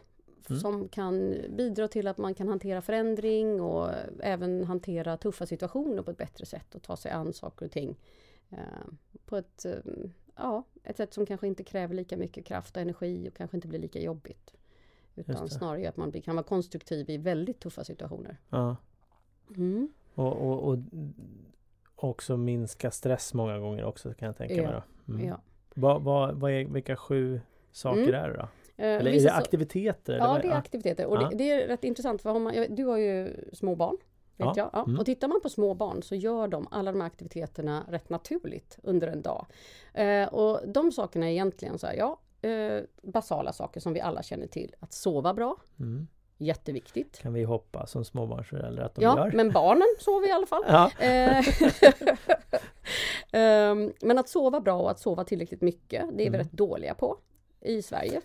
Mm. 0.50 0.60
som 0.60 0.88
kan 0.88 1.36
bidra 1.50 1.88
till 1.88 2.06
att 2.06 2.18
man 2.18 2.34
kan 2.34 2.48
hantera 2.48 2.82
förändring 2.82 3.60
och 3.60 3.90
även 4.20 4.64
hantera 4.64 5.16
tuffa 5.16 5.46
situationer 5.46 6.02
på 6.02 6.10
ett 6.10 6.16
bättre 6.16 6.46
sätt 6.46 6.74
och 6.74 6.82
ta 6.82 6.96
sig 6.96 7.12
an 7.12 7.32
saker 7.32 7.66
och 7.66 7.72
ting 7.72 7.96
eh, 8.50 8.58
på 9.26 9.36
ett, 9.36 9.64
eh, 9.64 9.72
ja, 10.42 10.64
ett 10.84 10.96
sätt 10.96 11.14
som 11.14 11.26
kanske 11.26 11.46
inte 11.46 11.64
kräver 11.64 11.94
lika 11.94 12.16
mycket 12.16 12.44
kraft 12.44 12.76
och 12.76 12.82
energi 12.82 13.28
och 13.28 13.34
kanske 13.34 13.56
inte 13.56 13.68
blir 13.68 13.78
lika 13.78 14.00
jobbigt. 14.00 14.54
Utan 15.14 15.48
snarare 15.48 15.88
att 15.88 15.96
man 15.96 16.12
kan 16.12 16.36
vara 16.36 16.44
konstruktiv 16.46 17.10
i 17.10 17.16
väldigt 17.18 17.60
tuffa 17.60 17.84
situationer. 17.84 18.36
Ja. 18.50 18.76
Mm. 19.56 19.88
Och, 20.14 20.36
och, 20.36 20.68
och 20.68 20.78
också 21.96 22.36
minska 22.36 22.90
stress 22.90 23.34
många 23.34 23.58
gånger 23.58 23.84
också 23.84 24.14
kan 24.14 24.26
jag 24.26 24.36
tänka 24.36 24.54
Ja, 24.54 24.62
mig 24.62 24.72
då. 25.06 25.12
Mm. 25.12 25.26
Ja. 25.28 25.40
Vad, 25.74 26.02
vad, 26.02 26.40
vad 26.40 26.50
är, 26.52 26.64
vilka 26.64 26.96
sju 26.96 27.40
saker 27.72 28.02
Mm. 28.02 28.14
är 28.14 28.28
det 28.28 28.36
då? 28.36 28.48
Eh, 28.76 28.88
Eller 28.88 29.10
är 29.10 29.20
det 29.20 29.32
aktiviteter? 29.32 30.16
Ja, 30.16 30.38
det 30.42 30.48
är 30.48 30.52
aktiviteter. 30.54 31.06
Och 31.06 31.18
det, 31.18 31.36
det 31.36 31.50
är 31.50 31.68
rätt 31.68 31.84
intressant 31.84 32.22
för 32.22 32.38
man, 32.38 32.66
du 32.70 32.84
har 32.84 32.96
ju 32.98 33.36
små 33.52 33.74
barn. 33.74 33.96
Vet 34.48 34.56
Ja. 34.56 34.62
jag. 34.62 34.70
Ja. 34.72 34.84
Mm. 34.86 34.98
Och 34.98 35.06
tittar 35.06 35.28
man 35.28 35.40
på 35.40 35.48
små 35.48 35.74
barn 35.74 36.02
så 36.02 36.14
gör 36.14 36.48
de 36.48 36.68
alla 36.70 36.92
de 36.92 37.00
här 37.00 37.06
aktiviteterna 37.06 37.84
rätt 37.88 38.10
naturligt 38.10 38.78
under 38.82 39.08
en 39.08 39.22
dag. 39.22 39.46
Eh, 39.94 40.28
och 40.28 40.60
de 40.68 40.92
sakerna 40.92 41.26
är 41.26 41.30
egentligen 41.30 41.78
så 41.78 41.86
här, 41.86 41.94
ja, 41.94 42.20
eh, 42.48 42.82
basala 43.02 43.52
saker 43.52 43.80
som 43.80 43.92
vi 43.92 44.00
alla 44.00 44.22
känner 44.22 44.46
till. 44.46 44.74
Att 44.80 44.92
sova 44.92 45.34
bra, 45.34 45.56
Mm. 45.80 46.06
jätteviktigt. 46.38 47.18
Kan 47.18 47.32
vi 47.32 47.44
hoppa 47.44 47.86
som 47.86 48.04
småbarnsföräldrar 48.04 48.84
att 48.84 48.94
de 48.94 49.02
Ja, 49.02 49.16
gör? 49.18 49.32
men 49.32 49.50
barnen 49.52 49.86
sover 50.00 50.28
i 50.28 50.32
alla 50.32 50.46
fall. 50.46 50.62
Ja. 50.68 50.90
Eh, 51.00 51.44
ehm, 53.32 53.92
men 54.00 54.18
att 54.18 54.28
sova 54.28 54.60
bra 54.60 54.80
och 54.80 54.90
att 54.90 55.00
sova 55.00 55.24
tillräckligt 55.24 55.60
mycket, 55.62 56.04
det 56.08 56.14
är 56.14 56.16
vi 56.16 56.26
Mm. 56.26 56.40
rätt 56.40 56.52
dåliga 56.52 56.94
på. 56.94 57.16
I 57.60 57.82
Sverige, 57.82 58.20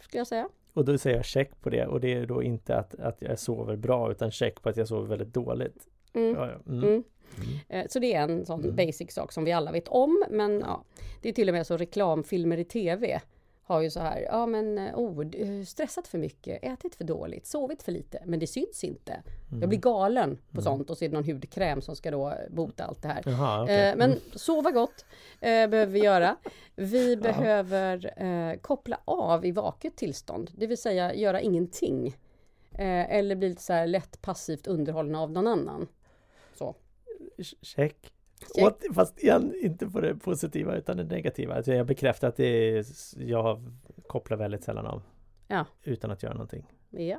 skulle 0.00 0.20
jag 0.20 0.26
säga. 0.26 0.48
Och 0.74 0.84
då 0.84 0.98
säger 0.98 1.16
jag 1.16 1.24
check 1.24 1.60
på 1.60 1.70
det 1.70 1.86
och 1.86 2.00
det 2.00 2.12
är 2.14 2.26
då 2.26 2.42
inte 2.42 2.76
att, 2.76 2.94
att 2.94 3.16
jag 3.22 3.38
sover 3.38 3.76
bra 3.76 4.10
utan 4.10 4.30
check 4.30 4.62
på 4.62 4.68
att 4.68 4.76
jag 4.76 4.88
sover 4.88 5.08
väldigt 5.08 5.34
dåligt. 5.34 5.86
Mm. 6.12 6.34
Ja, 6.34 6.46
ja. 6.50 6.72
Mm. 6.72 6.84
Mm. 6.84 6.92
Mm. 6.92 7.58
Eh, 7.68 7.86
Så 7.88 7.98
det 7.98 8.14
är 8.14 8.22
en 8.22 8.46
sån 8.46 8.60
Mm. 8.64 8.76
basic 8.76 9.12
sak 9.12 9.32
som 9.32 9.44
vi 9.44 9.52
alla 9.52 9.72
vet 9.72 9.88
om. 9.88 10.24
Men 10.30 10.60
ja, 10.60 10.84
det 11.22 11.28
är 11.28 11.32
till 11.32 11.48
och 11.48 11.52
med 11.54 11.66
så 11.66 11.76
reklamfilmer 11.76 12.58
i 12.58 12.64
tv 12.64 13.20
har 13.74 13.80
ju 13.80 13.90
så 13.90 14.00
här, 14.00 14.20
ja 14.20 14.46
men 14.46 14.78
oh, 14.94 15.24
stressat 15.64 16.08
för 16.08 16.18
mycket, 16.18 16.64
ätit 16.64 16.94
för 16.94 17.04
dåligt, 17.04 17.46
sovit 17.46 17.82
för 17.82 17.92
lite, 17.92 18.22
men 18.24 18.38
det 18.40 18.46
syns 18.46 18.84
inte. 18.84 19.22
Jag 19.60 19.68
blir 19.68 19.78
galen 19.78 20.38
på 20.50 20.62
sånt 20.62 20.90
och 20.90 20.98
så 20.98 21.04
är 21.04 21.08
det 21.08 21.14
någon 21.14 21.24
hudkräm 21.24 21.82
som 21.82 21.96
ska 21.96 22.10
då 22.10 22.34
bota 22.50 22.84
allt 22.84 23.02
det 23.02 23.08
här. 23.08 23.22
Jaha, 23.26 23.62
okej. 23.62 23.90
Eh, 23.90 23.96
men 23.96 24.20
sova 24.34 24.70
gott 24.70 25.04
eh, 25.40 25.48
behöver 25.48 25.86
vi 25.86 25.98
göra. 25.98 26.36
Vi 26.74 27.16
behöver 27.22 28.22
eh, 28.22 28.58
koppla 28.60 29.00
av 29.04 29.44
i 29.44 29.52
vaket 29.52 29.96
tillstånd, 29.96 30.50
det 30.56 30.66
vill 30.66 30.78
säga 30.78 31.14
göra 31.14 31.40
ingenting. 31.40 32.16
Eh, 32.72 33.14
eller 33.14 33.36
bli 33.36 33.48
lite 33.48 33.62
så 33.62 33.72
här 33.72 33.86
lätt 33.86 34.22
passivt 34.22 34.66
underhållna 34.66 35.20
av 35.20 35.30
någon 35.30 35.46
annan. 35.46 35.88
Så. 36.54 36.74
Check. 37.62 38.12
Och, 38.62 38.94
fast 38.94 39.22
igen, 39.22 39.54
inte 39.62 39.86
på 39.86 40.00
det 40.00 40.14
positiva 40.14 40.76
utan 40.76 40.96
det 40.96 41.04
negativa. 41.04 41.54
Alltså 41.54 41.72
jag 41.72 41.86
bekräftar 41.86 42.28
att 42.28 42.36
det 42.36 42.44
är, 42.78 42.84
jag 43.18 43.60
kopplar 44.06 44.36
väldigt 44.36 44.64
sällan 44.64 44.86
av. 44.86 45.02
Ja. 45.48 45.66
utan 45.82 46.10
att 46.10 46.22
göra 46.22 46.32
någonting. 46.32 46.66
Ja. 46.90 47.18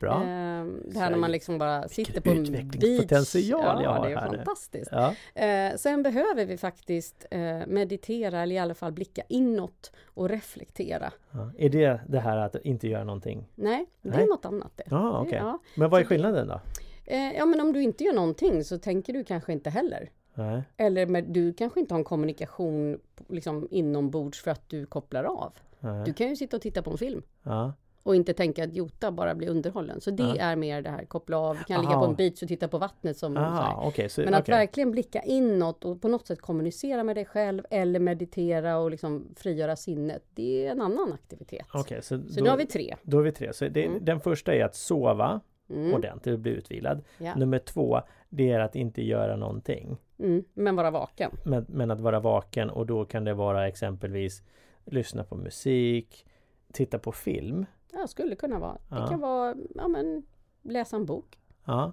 Bra. 0.00 0.14
Eh, 0.22 0.64
det 0.84 0.98
här 0.98 1.10
när 1.10 1.16
man 1.16 1.32
liksom 1.32 1.58
bara 1.58 1.88
sitter 1.88 2.20
på 2.20 2.30
en 2.30 2.36
beach. 2.36 2.48
utvecklingspotential 2.48 3.60
jag 3.60 3.82
Ja, 3.82 3.92
har 3.92 4.06
det 4.08 4.12
är 4.14 4.16
här 4.16 4.28
fantastiskt. 4.36 4.90
Ja. 4.92 5.14
Eh, 5.42 5.76
sen 5.76 6.02
behöver 6.02 6.44
vi 6.46 6.56
faktiskt 6.56 7.26
eh, 7.30 7.66
meditera 7.66 8.40
eller 8.42 8.54
i 8.54 8.58
alla 8.58 8.74
fall 8.74 8.92
blicka 8.92 9.22
inåt 9.28 9.92
och 10.06 10.28
reflektera. 10.28 11.12
Ja. 11.30 11.50
Är 11.58 11.68
det 11.68 12.00
det 12.08 12.20
här 12.20 12.36
att 12.36 12.56
inte 12.56 12.88
göra 12.88 13.04
någonting? 13.04 13.48
Nej, 13.54 13.86
det 14.02 14.10
Nej. 14.10 14.22
är 14.22 14.26
något 14.28 14.44
annat 14.44 14.72
det. 14.76 14.84
Ja, 14.90 14.96
Det- 14.96 15.28
okej. 15.28 15.38
ja. 15.42 15.58
Men 15.76 15.90
vad 15.90 16.00
är 16.00 16.04
skillnaden 16.04 16.48
då? 16.48 16.60
Eh, 17.04 17.32
ja, 17.36 17.46
men 17.46 17.60
om 17.60 17.72
du 17.72 17.82
inte 17.82 18.04
gör 18.04 18.12
någonting 18.12 18.64
så 18.64 18.78
tänker 18.78 19.12
du 19.12 19.24
kanske 19.24 19.52
inte 19.52 19.70
heller. 19.70 20.10
Nej. 20.36 20.62
Eller 20.76 21.06
med, 21.06 21.24
du 21.24 21.52
kanske 21.52 21.80
inte 21.80 21.94
har 21.94 21.98
en 21.98 22.04
kommunikation 22.04 22.98
liksom, 23.28 23.68
inombords 23.70 24.42
för 24.42 24.50
att 24.50 24.68
du 24.68 24.86
kopplar 24.86 25.24
av. 25.24 25.52
Nej. 25.80 26.04
Du 26.04 26.12
kan 26.12 26.28
ju 26.28 26.36
sitta 26.36 26.56
och 26.56 26.62
titta 26.62 26.82
på 26.82 26.90
en 26.90 26.98
film 26.98 27.22
Ja. 27.42 27.72
och 28.02 28.16
inte 28.16 28.34
tänka 28.34 28.64
att 28.64 28.74
Jota 28.74 29.10
bara 29.12 29.34
blir 29.34 29.48
underhållen. 29.48 30.00
Så 30.00 30.10
det 30.10 30.22
Ja. 30.22 30.36
är 30.36 30.56
mer 30.56 30.82
det 30.82 30.90
här 30.90 31.04
koppla 31.04 31.38
av, 31.38 31.54
kan 31.54 31.80
ligga 31.80 31.92
Aha. 31.94 32.04
på 32.04 32.10
en 32.10 32.16
beach 32.16 32.42
och 32.42 32.48
titta 32.48 32.68
på 32.68 32.78
vattnet 32.78 33.16
som 33.16 33.34
så. 33.34 33.40
Aha, 33.40 33.82
okej. 33.88 34.08
Så, 34.08 34.20
Men 34.20 34.34
att 34.34 34.40
okej. 34.42 34.54
verkligen 34.54 34.90
blicka 34.90 35.22
inåt 35.22 35.84
och 35.84 36.00
på 36.02 36.08
något 36.08 36.26
sätt 36.26 36.40
kommunicera 36.40 37.04
med 37.04 37.16
dig 37.16 37.24
själv 37.24 37.62
eller 37.70 38.00
meditera 38.00 38.78
och 38.78 38.90
liksom 38.90 39.24
frigöra 39.36 39.76
sinnet. 39.76 40.22
Det 40.34 40.66
är 40.66 40.70
en 40.72 40.80
annan 40.80 41.12
aktivitet. 41.12 41.66
Okej, 41.74 42.02
så, 42.02 42.08
Så 42.28 42.38
då, 42.38 42.44
nu 42.44 42.50
har 42.50 42.56
vi 42.56 42.66
tre. 42.66 42.94
då 43.02 43.18
är 43.18 43.22
vi 43.22 43.32
tre. 43.32 43.52
Så 43.52 43.68
det, 43.68 43.84
Mm. 43.86 44.04
Den 44.04 44.20
första 44.20 44.54
är 44.54 44.64
att 44.64 44.74
sova 44.74 45.40
Mm. 45.70 45.94
ordentligt 45.94 46.32
och 46.32 46.38
bli 46.38 46.50
utvilad. 46.50 47.04
Ja. 47.18 47.34
Nummer 47.34 47.58
två, 47.58 48.00
det 48.28 48.50
är 48.50 48.60
att 48.60 48.76
inte 48.76 49.02
göra 49.02 49.36
någonting. 49.36 49.96
Mm. 50.18 50.44
Men 50.54 50.76
vara 50.76 50.90
vaken. 50.90 51.30
Men, 51.44 51.66
men 51.68 51.90
att 51.90 52.00
vara 52.00 52.20
vaken 52.20 52.70
och 52.70 52.86
då 52.86 53.04
kan 53.04 53.24
det 53.24 53.34
vara 53.34 53.68
exempelvis 53.68 54.42
lyssna 54.84 55.24
på 55.24 55.36
musik, 55.36 56.26
titta 56.72 56.98
på 56.98 57.12
film. 57.12 57.66
Ja, 57.92 58.06
skulle 58.06 58.36
kunna 58.36 58.58
vara. 58.58 58.78
Ja. 58.90 58.96
Det 58.96 59.08
kan 59.08 59.20
vara, 59.20 59.54
ja 59.74 59.88
men, 59.88 60.26
läsa 60.62 60.96
en 60.96 61.06
bok. 61.06 61.38
Ja, 61.64 61.92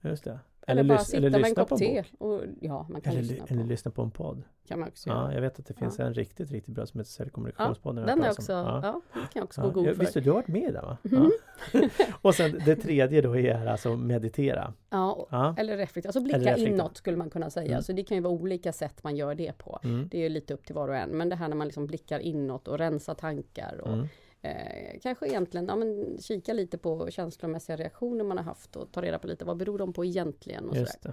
just 0.00 0.24
det. 0.24 0.38
Eller, 0.66 0.84
bara 0.84 0.98
lys- 0.98 1.04
sitta 1.04 1.20
med 1.38 1.44
en 1.44 1.54
kopp 1.54 1.78
te. 1.78 2.04
Och, 2.18 2.42
ja, 2.60 2.86
man 2.90 3.00
kan 3.00 3.12
Eller, 3.12 3.22
lyssna 3.22 3.44
eller 3.48 3.62
på. 3.62 3.68
lyssna 3.68 3.90
på 3.90 4.02
en 4.02 4.10
podd. 4.10 4.42
kan 4.68 4.78
man 4.80 4.88
också 4.88 5.10
Ja, 5.10 5.32
jag 5.34 5.40
vet 5.40 5.58
att 5.58 5.66
det 5.66 5.74
finns 5.74 5.98
en 6.00 6.14
riktigt, 6.14 6.50
riktigt 6.50 6.74
bra 6.74 6.86
som 6.86 7.00
heter 7.00 7.10
Säljkommunikationspodden. 7.10 8.06
Den 8.06 8.22
är 8.22 8.30
också, 8.30 8.52
ja, 8.52 9.00
det 9.12 9.18
kan 9.20 9.28
jag 9.34 9.44
också 9.44 9.60
Ja. 9.60 9.64
gå 9.66 9.70
god 9.72 9.86
Ja, 9.86 9.92
för. 9.94 10.00
Visst, 10.00 10.14
du 10.14 10.20
har 10.30 10.34
varit 10.34 10.48
med 10.48 10.74
den 10.74 10.84
va? 10.84 10.96
Ja. 11.02 11.30
och 12.22 12.34
sen 12.34 12.60
det 12.64 12.76
tredje 12.76 13.20
då 13.20 13.36
är 13.36 13.66
alltså 13.66 13.96
meditera. 13.96 14.72
Ja, 14.90 15.26
Ja. 15.30 15.54
eller 15.58 15.76
reflektera. 15.76 16.08
Alltså 16.10 16.20
blicka 16.20 16.36
Eller 16.36 16.50
reflektera. 16.50 16.74
inåt 16.74 16.96
skulle 16.96 17.16
man 17.16 17.30
kunna 17.30 17.50
säga. 17.50 17.70
Mm. 17.70 17.82
Så 17.82 17.92
det 17.92 18.02
kan 18.04 18.16
ju 18.16 18.22
vara 18.22 18.32
olika 18.34 18.72
sätt 18.72 19.04
man 19.04 19.16
gör 19.16 19.34
det 19.34 19.58
på. 19.58 19.78
Mm. 19.84 20.08
Det 20.10 20.18
är 20.18 20.22
ju 20.22 20.28
lite 20.28 20.54
upp 20.54 20.66
till 20.66 20.74
var 20.74 20.88
och 20.88 20.96
en. 20.96 21.10
Men 21.10 21.28
det 21.28 21.36
här 21.36 21.48
när 21.48 21.56
man 21.56 21.66
liksom 21.66 21.86
blickar 21.86 22.18
inåt 22.18 22.68
och 22.68 22.78
rensar 22.78 23.14
tankar 23.14 23.80
och 23.82 23.92
Mm. 23.92 24.06
Eh, 24.44 25.00
kanske 25.02 25.26
egentligen 25.26 25.66
ja, 25.66 25.76
men, 25.76 26.18
kika 26.20 26.52
lite 26.52 26.78
på 26.78 27.10
känslomässiga 27.10 27.76
reaktioner 27.76 28.24
man 28.24 28.36
har 28.36 28.44
haft 28.44 28.76
och 28.76 28.92
ta 28.92 29.02
reda 29.02 29.18
på 29.18 29.26
lite 29.26 29.44
vad 29.44 29.56
beror 29.56 29.78
de 29.78 29.92
på 29.92 30.04
egentligen. 30.04 30.68
Och. 30.68 30.76
Just 30.76 31.02
det. 31.02 31.08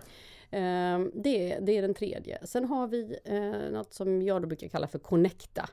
Eh, 0.57 0.99
det, 1.13 1.59
det 1.61 1.77
är 1.77 1.81
den 1.81 1.93
tredje. 1.93 2.47
Sen 2.47 2.65
har 2.65 2.87
vi 2.87 3.17
eh, 3.23 3.71
något 3.71 3.93
som 3.93 4.21
jag 4.21 4.41
då 4.41 4.47
brukar 4.47 4.67
kalla 4.67 4.87
för 4.87 4.99
connecta. 4.99 5.69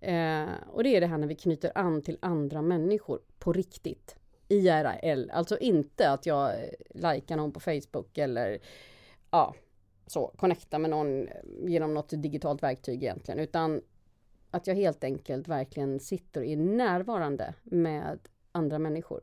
Eh, 0.00 0.48
och 0.66 0.82
det 0.82 0.96
är 0.96 1.00
det 1.00 1.06
här 1.06 1.18
när 1.18 1.26
vi 1.26 1.34
knyter 1.34 1.72
an 1.74 2.02
till 2.02 2.18
andra 2.22 2.62
människor 2.62 3.20
på 3.38 3.52
riktigt. 3.52 4.16
IRL, 4.48 5.30
alltså 5.30 5.58
inte 5.58 6.10
att 6.10 6.26
jag 6.26 6.50
eh, 6.50 7.12
likar 7.14 7.36
någon 7.36 7.52
på 7.52 7.60
Facebook 7.60 8.18
eller 8.18 8.58
ja, 9.30 9.54
så 10.06 10.32
connecta 10.36 10.78
med 10.78 10.90
någon 10.90 11.28
genom 11.66 11.94
något 11.94 12.10
digitalt 12.10 12.62
verktyg 12.62 13.02
egentligen, 13.02 13.40
utan 13.40 13.80
att 14.50 14.66
jag 14.66 14.74
helt 14.74 15.04
enkelt 15.04 15.48
verkligen 15.48 16.00
sitter 16.00 16.40
och 16.40 16.46
är 16.46 16.56
närvarande 16.56 17.54
med 17.62 18.18
andra 18.52 18.78
människor. 18.78 19.20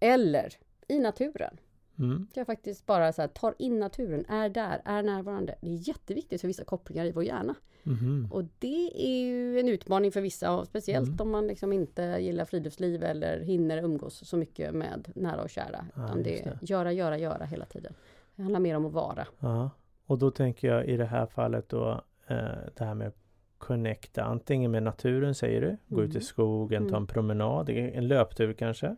Eller 0.00 0.52
i 0.88 0.98
naturen. 0.98 1.56
Mm. 1.98 2.26
Jag 2.34 2.46
faktiskt 2.46 2.86
bara 2.86 3.12
så 3.12 3.22
här, 3.22 3.28
tar 3.28 3.54
in 3.58 3.78
naturen, 3.78 4.24
är 4.28 4.48
där, 4.48 4.82
är 4.84 5.02
närvarande. 5.02 5.54
Det 5.60 5.68
är 5.68 5.88
jätteviktigt 5.88 6.40
för 6.40 6.48
vissa 6.48 6.64
kopplingar 6.64 7.04
i 7.04 7.12
vår 7.12 7.24
hjärna. 7.24 7.54
Mhm. 7.82 8.28
Och 8.32 8.44
det 8.58 8.90
är 8.94 9.22
ju 9.24 9.60
en 9.60 9.68
utmaning 9.68 10.12
för 10.12 10.20
vissa, 10.20 10.64
speciellt 10.64 11.08
Mm. 11.08 11.20
om 11.20 11.30
man 11.30 11.46
liksom 11.46 11.72
inte 11.72 12.02
gillar 12.20 12.44
friluftsliv 12.44 13.02
eller 13.04 13.40
hinner 13.40 13.78
umgås 13.78 14.28
så 14.28 14.36
mycket 14.36 14.74
med 14.74 15.12
nära 15.14 15.42
och 15.42 15.50
kära. 15.50 15.86
Ja, 15.96 16.04
Utan 16.04 16.22
det 16.22 16.40
är 16.42 16.58
göra, 16.62 16.92
göra, 16.92 17.18
göra 17.18 17.44
hela 17.44 17.64
tiden. 17.64 17.94
Det 18.36 18.42
handlar 18.42 18.60
mer 18.60 18.76
om 18.76 18.86
att 18.86 18.92
vara. 18.92 19.26
Ja. 19.38 19.70
Och 20.06 20.18
då 20.18 20.30
tänker 20.30 20.68
jag 20.68 20.86
i 20.86 20.96
det 20.96 21.04
här 21.04 21.26
fallet 21.26 21.68
då 21.68 21.90
eh, 22.26 22.36
det 22.76 22.84
här 22.84 22.94
med 22.94 23.12
connecta 23.60 24.22
antingen 24.24 24.70
med 24.70 24.82
naturen 24.82 25.34
säger 25.34 25.60
du, 25.60 25.76
gå 25.94 26.02
ut 26.02 26.08
i 26.10 26.12
Mm. 26.12 26.22
skogen, 26.22 26.82
ta 26.88 26.96
en 26.96 27.02
Mm. 27.02 27.06
promenad, 27.06 27.68
en 27.70 28.08
löptur 28.08 28.52
kanske? 28.52 28.96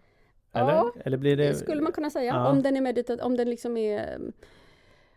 Eller? 0.52 0.72
Ja, 0.72 0.92
Eller 1.04 1.16
blir 1.16 1.36
det... 1.36 1.48
Det 1.48 1.54
skulle 1.54 1.82
man 1.82 1.92
kunna 1.92 2.10
säga. 2.10 2.34
Ja. 2.34 2.48
Om 2.50 2.62
den 2.62 2.76
är 2.76 2.80
meditat, 2.80 3.20
om 3.20 3.36
den 3.36 3.50
liksom 3.50 3.76
är 3.76 4.18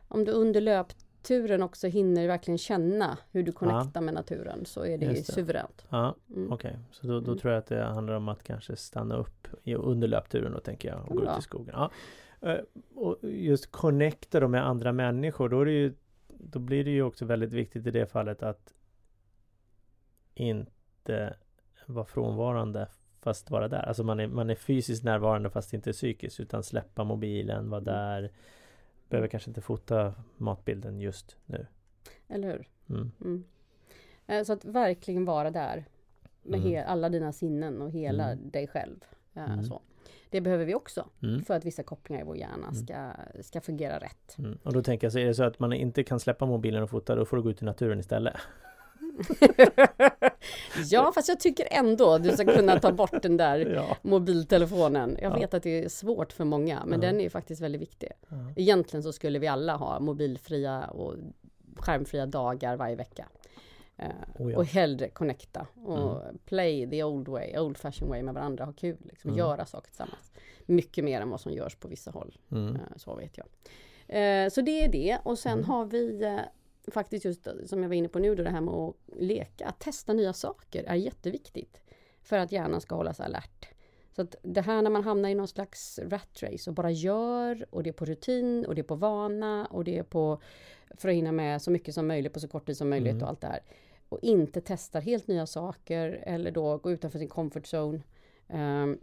Om 0.08 0.25
du 0.25 0.32
under 0.32 0.62
löpturen 0.62 1.64
också 1.64 1.88
hinner 1.88 2.28
verkligen 2.28 2.58
känna 2.58 3.18
hur 3.32 3.44
du 3.44 3.52
connectar 3.52 4.02
med 4.02 4.14
naturen 4.14 4.66
så 4.66 4.86
är 4.86 4.98
det 4.98 5.06
Just 5.06 5.28
det. 5.28 5.34
suveränt. 5.34 5.86
Ja, 5.90 6.16
Mm. 6.36 6.52
okej. 6.52 6.78
Så 6.92 7.08
då, 7.08 7.14
då 7.20 7.25
Mm. 7.32 7.38
tror 7.38 7.54
jag 7.54 7.60
att 7.60 7.68
det 7.68 7.84
handlar 7.84 8.14
om 8.14 8.30
att 8.30 8.44
kanske 8.44 8.75
stanna 8.75 9.16
upp 9.18 9.48
i, 9.64 9.75
under 9.75 10.08
löpturen 10.08 10.52
då 10.52 10.60
tänker 10.60 10.90
jag 10.90 11.00
och 11.10 11.16
gå 11.16 11.24
ut 11.24 11.40
i 11.40 11.42
skogen. 11.42 11.74
Ja. 11.78 11.92
Eh, 12.42 12.58
Och 12.96 13.18
just 13.22 13.72
connecta 13.72 14.40
då 14.40 14.48
med 14.48 14.68
andra 14.68 14.92
människor, 14.92 15.50
då 15.50 15.62
är 15.62 15.66
ju 15.66 15.94
Då 16.48 16.60
blir 16.60 16.84
det 16.84 16.92
ju 16.92 17.04
också 17.04 17.25
väldigt 17.25 17.54
viktigt 17.54 17.88
i 17.88 17.92
det 17.92 18.06
fallet 18.12 18.44
att 18.44 18.74
inte 20.36 21.36
vara 21.86 22.06
frånvarande 22.06 22.88
fast 23.22 23.51
vara 23.51 23.68
där. 23.68 23.84
Alltså 23.84 24.04
man 24.04 24.20
är, 24.20 24.27
man 24.27 24.50
är 24.50 24.56
fysiskt 24.56 25.04
närvarande 25.04 25.50
fast 25.50 25.74
inte 25.74 25.92
psykiskt 25.92 26.39
utan 26.39 26.63
släppa 26.63 27.04
mobilen, 27.04 27.70
vara 27.70 27.82
Mm. 27.82 27.94
där. 27.94 28.32
Behöver 29.10 29.27
kanske 29.27 29.50
inte 29.50 29.62
fota 29.62 30.13
matbilden 30.38 31.00
just 31.01 31.38
nu. 31.46 31.68
Eller 32.27 32.48
hur? 32.48 32.68
Mm. 32.89 33.12
Mm. 33.22 33.44
Eh, 34.27 34.44
Så 34.44 34.54
att 34.54 34.65
verkligen 34.65 35.25
vara 35.25 35.51
där 35.51 35.86
med 36.44 36.60
Mm. 36.60 36.84
alla 36.88 37.10
dina 37.10 37.32
sinnen 37.32 37.82
och 37.82 37.92
hela 37.92 38.32
Mm. 38.32 38.50
dig 38.50 38.68
själv. 38.68 39.04
Eh, 39.34 39.44
Mm. 39.54 39.63
Så. 39.63 39.82
Det 40.30 40.42
behöver 40.42 40.65
vi 40.65 40.75
också 40.75 41.10
för 41.46 41.54
att 41.54 41.65
vissa 41.65 41.84
kopplingar 41.84 42.22
i 42.22 42.25
vår 42.25 42.38
hjärna 42.38 42.74
ska, 42.74 43.12
ska 43.42 43.62
fungera 43.62 44.00
rätt. 44.00 44.38
Och 44.63 44.74
då 44.74 44.84
tänker 44.84 45.06
jag 45.08 45.12
så 45.12 45.20
är 45.20 45.25
det 45.25 45.34
så 45.34 45.44
att 45.44 45.60
man 45.60 45.74
inte 45.74 46.04
kan 46.04 46.20
släppa 46.20 46.46
mobilen 46.46 46.84
och 46.84 46.89
fota, 46.89 47.15
då 47.15 47.25
får 47.25 47.38
du 47.38 47.44
gå 47.44 47.50
ut 47.50 47.62
i 47.62 47.65
naturen 47.65 48.00
istället. 48.00 48.34
ja, 50.91 51.12
fast 51.15 51.27
jag 51.29 51.39
tycker 51.39 51.67
ändå 51.72 52.10
att 52.13 52.24
du 52.24 52.31
ska 52.31 52.45
kunna 52.55 52.79
ta 52.79 52.91
bort 52.91 53.22
den 53.22 53.38
där 53.38 53.60
Ja. 53.75 53.98
mobiltelefonen. 54.01 55.17
Jag 55.22 55.31
Ja. 55.34 55.38
vet 55.39 55.53
att 55.53 55.63
det 55.63 55.84
är 55.84 55.89
svårt 55.89 56.34
för 56.34 56.43
många, 56.45 56.84
men 56.86 57.01
Ja. 57.01 57.07
den 57.12 57.22
är 57.22 57.29
faktiskt 57.29 57.62
väldigt 57.62 57.81
viktig. 57.81 58.10
Ja. 58.29 58.36
Egentligen 58.55 59.03
så 59.03 59.13
skulle 59.13 59.39
vi 59.39 59.48
alla 59.48 59.75
ha 59.75 60.00
mobilfria 60.00 60.84
och 60.88 61.15
skärmfria 61.77 62.25
dagar 62.25 62.75
varje 62.77 62.95
vecka. 62.95 63.27
Eh, 63.98 64.05
Oh 64.39 64.51
ja. 64.51 64.57
Och 64.57 64.65
hellre 64.65 65.10
connecta 65.10 65.67
och 65.86 66.22
play 66.45 66.89
the 66.89 67.03
old 67.03 67.27
way, 67.27 67.57
old 67.60 67.77
fashion 67.77 68.10
way 68.10 68.24
med 68.24 68.34
varandra, 68.34 68.65
ha 68.65 68.74
kul, 68.74 68.98
liksom, 69.03 69.29
Mm. 69.29 69.38
göra 69.39 69.65
saker 69.65 69.88
tillsammans. 69.88 70.31
Mycket 70.65 71.03
mer 71.03 71.22
än 71.22 71.29
vad 71.29 71.41
som 71.41 71.51
görs 71.51 71.75
på 71.75 71.88
vissa 71.88 72.12
håll, 72.12 72.38
Mm. 72.51 72.75
eh, 72.75 72.81
så 72.95 73.15
vet 73.15 73.38
jag. 73.38 73.48
Eh, 74.07 74.50
Så 74.50 74.62
det 74.62 74.84
är 74.84 74.88
det 74.91 75.17
och 75.24 75.39
sen 75.39 75.51
Mm. 75.53 75.65
har 75.65 75.86
vi 75.86 76.34
faktiskt 76.92 77.25
just 77.25 77.48
som 77.65 77.82
jag 77.82 77.89
var 77.89 77.96
inne 77.96 78.08
på 78.08 78.20
nu 78.20 78.36
då 78.36 78.44
det 78.44 78.50
här 78.50 78.62
med 78.62 78.74
att 78.74 78.96
leka, 79.18 79.68
att 79.68 79.80
testa 79.80 80.13
nya 80.13 80.34
saker 80.34 80.84
är 80.84 80.96
jätteviktigt 80.96 81.82
för 82.22 82.38
att 82.38 82.51
hjärnan 82.51 82.82
ska 82.82 82.96
hålla 82.96 83.13
sig 83.13 83.25
alert. 83.25 83.70
Så 84.15 84.22
att 84.22 84.36
det 84.42 84.62
här 84.62 84.82
när 84.82 84.89
man 84.89 85.04
hamnar 85.04 85.30
i 85.30 85.36
någon 85.36 85.48
slags 85.48 86.00
rat 86.00 86.44
race 86.44 86.70
och 86.70 86.74
bara 86.74 86.92
gör 86.92 87.65
och 87.70 87.84
det 87.84 87.89
är 87.89 87.94
på 87.94 88.06
rutin 88.06 88.65
och 88.65 88.75
det 88.75 88.82
är 88.82 88.84
på 88.84 88.96
vana 88.96 89.65
och 89.65 89.84
det 89.84 89.98
är 89.98 90.04
på 90.04 90.42
för 90.98 91.10
att 91.10 91.15
hinna 91.15 91.32
med 91.32 91.62
så 91.62 91.72
mycket 91.72 91.94
som 91.96 92.08
möjligt 92.08 92.34
på 92.34 92.39
så 92.39 92.48
kort 92.48 92.65
tid 92.65 92.77
som 92.77 92.89
möjligt 92.89 93.12
Mm. 93.12 93.24
och 93.24 93.30
allt 93.30 93.42
det 93.42 93.48
här. 93.48 93.63
Och 94.10 94.20
inte 94.22 94.62
testar 94.62 95.01
helt 95.01 95.27
nya 95.27 95.46
saker 95.48 96.10
eller 96.24 96.51
då 96.51 96.77
gå 96.77 96.92
utanför 96.92 97.20
sin 97.20 97.30
comfort 97.30 97.63
zone. 97.74 98.01
Ehm, 98.48 99.00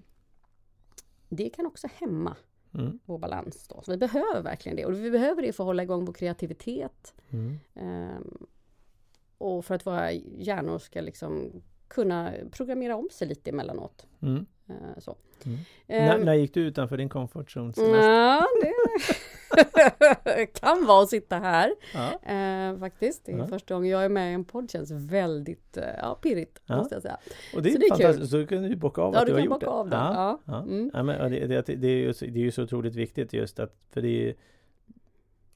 det 1.29 1.51
kan 1.51 1.67
också 1.67 1.89
hämma 1.95 2.37
Mm. 2.75 2.99
vår 3.05 3.19
balans 3.19 3.69
då. 3.69 3.83
Så 3.83 3.91
vi 3.91 3.97
behöver 3.97 4.43
verkligen 4.43 4.77
det 4.77 4.85
och 4.87 4.93
vi 4.93 5.11
behöver 5.11 5.43
det 5.43 5.53
för 5.53 5.65
att 5.65 5.67
hålla 5.67 5.83
igång 5.83 6.05
vår 6.05 6.13
kreativitet. 6.13 7.15
Mm. 7.31 7.59
Ehm, 7.75 8.47
och 9.39 9.65
för 9.65 9.75
att 9.75 9.87
våra 9.87 10.13
hjärnor 10.13 10.79
ska 10.79 11.01
liksom 11.01 11.63
kunna 11.89 12.33
programmera 12.51 12.97
om 12.97 13.09
sig 13.13 13.29
lite 13.29 13.51
emellanåt. 13.51 14.07
Mm. 14.23 14.47
Eh, 14.69 14.99
så. 14.99 15.17
Mm. 15.45 15.59
Eh, 15.87 16.05
När, 16.05 16.25
när 16.25 16.35
gick 16.35 16.55
du 16.55 16.61
utanför 16.61 16.97
din 16.97 17.09
comfort 17.09 17.57
zone 17.57 17.73
senast? 17.73 18.05
Ja, 18.05 18.47
det 18.63 19.12
kan 20.61 20.87
vara 20.87 21.03
att 21.03 21.09
sitta 21.09 21.39
här 21.39 21.73
Ja. 21.95 22.33
eh, 22.33 22.79
faktiskt. 22.79 23.25
Det 23.27 23.33
är 23.33 23.39
Ja. 23.39 23.47
första 23.47 23.75
gången 23.75 23.91
jag 23.91 24.05
är 24.05 24.09
med 24.09 24.31
i 24.31 24.35
en 24.35 24.45
podd. 24.45 24.71
Känns 24.71 24.91
väldigt 24.91 25.77
eh, 25.77 25.85
ja, 26.03 26.19
pirrigt 26.23 26.61
Ja. 26.67 26.77
måste 26.77 26.95
jag 26.95 27.03
säga. 27.03 27.17
Och 27.55 27.63
det 27.63 27.69
är, 27.69 27.73
Så 27.73 27.79
det 27.79 27.87
är 27.87 27.91
kul. 27.91 27.99
fantastiskt, 28.07 28.31
så 28.31 28.47
kan 28.47 28.63
du 28.63 28.77
bocka 28.77 29.01
av 29.03 29.15
Ja, 29.15 29.21
att 29.21 29.27
du 29.27 29.33
du 29.33 29.39
har 29.39 29.45
gjort 29.47 29.61
det. 29.61 29.67
av 29.67 29.89
det. 29.89 29.97
Ja. 29.97 30.39
Ja. 30.45 30.63
Mm. 30.63 30.91
Ja, 30.95 31.03
men, 31.03 31.31
det, 31.33 31.47
det, 31.47 31.75
det, 31.77 31.89
är 31.89 31.97
ju, 31.97 32.13
så- 32.15 32.25
det 32.27 32.39
är 32.39 32.45
ju 32.45 32.51
så 32.51 32.63
otroligt 32.63 32.95
viktigt 32.95 33.33
just 33.33 33.61
att 33.61 33.77
för 33.91 34.03
det 34.03 34.29
är 34.29 34.35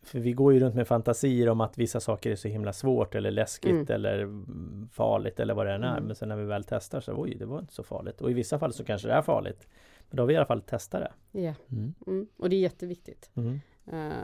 för 0.03 0.19
vi 0.19 0.33
går 0.33 0.53
ju 0.55 0.61
runt 0.61 0.75
med 0.75 0.89
fantasier 0.89 1.49
om 1.49 1.61
att 1.61 1.79
vissa 1.79 2.01
saker 2.01 2.31
är 2.31 2.37
så 2.37 2.49
himla 2.49 2.73
svårt 2.73 3.15
eller 3.15 3.31
läskigt 3.31 3.71
Mm. 3.71 3.87
eller 3.91 4.19
mm, 4.23 4.89
farligt 4.93 5.41
eller 5.41 5.55
vad 5.55 5.67
det 5.67 5.73
än 5.73 5.85
är. 5.85 5.93
Mm. 5.97 6.05
Men 6.05 6.17
sen 6.17 6.29
när 6.29 6.37
vi 6.37 6.45
väl 6.45 6.65
testar 6.65 7.01
så 7.01 7.15
oj, 7.21 7.35
det 7.35 7.45
var 7.47 7.59
inte 7.59 7.73
så 7.75 7.83
farligt. 7.83 8.21
Och 8.21 8.31
i 8.31 8.35
vissa 8.35 8.59
fall 8.59 8.73
så 8.73 8.85
kanske 8.85 9.09
det 9.09 9.15
är 9.15 9.23
farligt. 9.23 9.69
Men 10.11 10.17
då 10.17 10.23
har 10.23 10.27
vi 10.29 10.35
i 10.35 10.37
alla 10.37 10.47
fall 10.47 10.61
testat 10.63 11.01
det. 11.33 11.41
Ja, 11.41 11.55
Mm. 11.73 11.95
mm. 12.07 12.27
Och 12.37 12.51
det 12.51 12.57
är 12.57 12.61
jätteviktigt. 12.61 13.31
Mm. 13.93 14.11
Eh, 14.13 14.17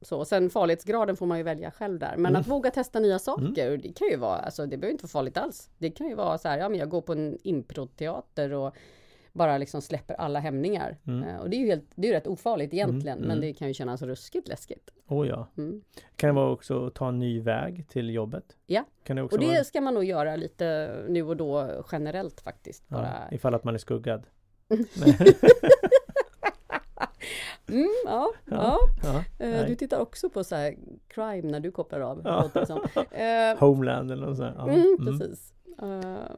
så. 0.00 0.24
Sen 0.24 0.50
farlighetsgraden 0.50 1.16
får 1.16 1.26
man 1.26 1.38
ju 1.38 1.44
välja 1.44 1.70
själv 1.70 1.98
där. 1.98 2.16
Men 2.16 2.26
Mm. 2.32 2.40
att 2.40 2.46
våga 2.46 2.70
testa 2.70 3.00
nya 3.00 3.18
saker, 3.18 3.76
det 3.76 3.92
kan 3.92 4.08
ju 4.08 4.16
vara, 4.16 4.38
alltså 4.38 4.66
det 4.66 4.76
behöver 4.76 4.92
inte 4.92 5.04
vara 5.04 5.08
farligt 5.10 5.36
alls. 5.36 5.70
Det 5.78 5.90
kan 5.90 6.08
ju 6.08 6.14
vara 6.14 6.38
så 6.38 6.48
här, 6.48 6.58
ja 6.58 6.68
men 6.68 6.78
jag 6.78 6.88
går 6.88 7.00
på 7.00 7.12
en 7.12 7.38
improteater 7.42 8.52
och 8.52 8.74
bara 9.32 9.58
liksom 9.58 9.82
släpper 9.82 10.14
alla 10.14 10.40
hämningar. 10.40 10.96
Mm. 11.06 11.28
Eh, 11.28 11.36
och 11.40 11.50
det 11.50 11.56
är 11.56 11.58
ju 11.58 11.66
helt, 11.66 11.84
det 11.94 12.06
är 12.06 12.10
ju 12.12 12.16
rätt 12.16 12.26
ofarligt 12.26 12.72
egentligen, 12.74 13.18
Mm, 13.18 13.28
men 13.28 13.36
mm. 13.38 13.40
det 13.48 13.52
kan 13.54 13.68
ju 13.68 13.74
kännas 13.74 14.02
ruskigt 14.02 14.48
läskigt. 14.48 14.90
Oh 15.08 15.28
ja. 15.28 15.48
Mm. 15.56 15.82
Kan 16.16 16.28
det 16.28 16.34
vara 16.34 16.50
också 16.50 16.86
att 16.86 16.94
ta 16.94 17.08
en 17.08 17.18
ny 17.18 17.40
väg 17.40 17.88
till 17.88 18.10
jobbet? 18.10 18.44
Ja. 18.66 18.84
Kan 19.04 19.16
det 19.16 19.22
också 19.22 19.36
Och 19.36 19.42
vara, 19.44 19.54
det 19.58 19.64
ska 19.64 19.80
man 19.80 19.94
nog 19.94 20.04
göra 20.04 20.36
lite 20.36 20.96
nu 21.08 21.22
och 21.22 21.36
då 21.36 21.84
generellt 21.92 22.40
faktiskt. 22.40 22.88
Bara. 22.88 23.02
ja, 23.30 23.36
ifall 23.36 23.54
att 23.54 23.64
man 23.64 23.74
är 23.74 23.78
skuggad? 23.78 24.26
Mm, 27.68 27.88
ja, 28.04 28.32
ja. 28.44 28.78
ja, 29.02 29.18
Eh, 29.38 29.50
nej. 29.50 29.64
Du 29.68 29.74
tittar 29.74 30.00
också 30.00 30.30
på 30.30 30.44
så 30.44 30.54
här 30.54 30.76
crime 31.08 31.50
när 31.50 31.60
du 31.60 31.70
kopplar 31.70 32.00
av. 32.00 32.20
Ja. 32.24 32.50
Eh, 33.10 33.58
Homeland 33.58 34.12
eller 34.12 34.26
något 34.26 34.36
sånt. 34.36 34.54
Ja. 34.58 34.68
Mm, 34.68 34.96
Mm. 35.00 35.18
precis. 35.18 35.52
Eh, 35.82 36.36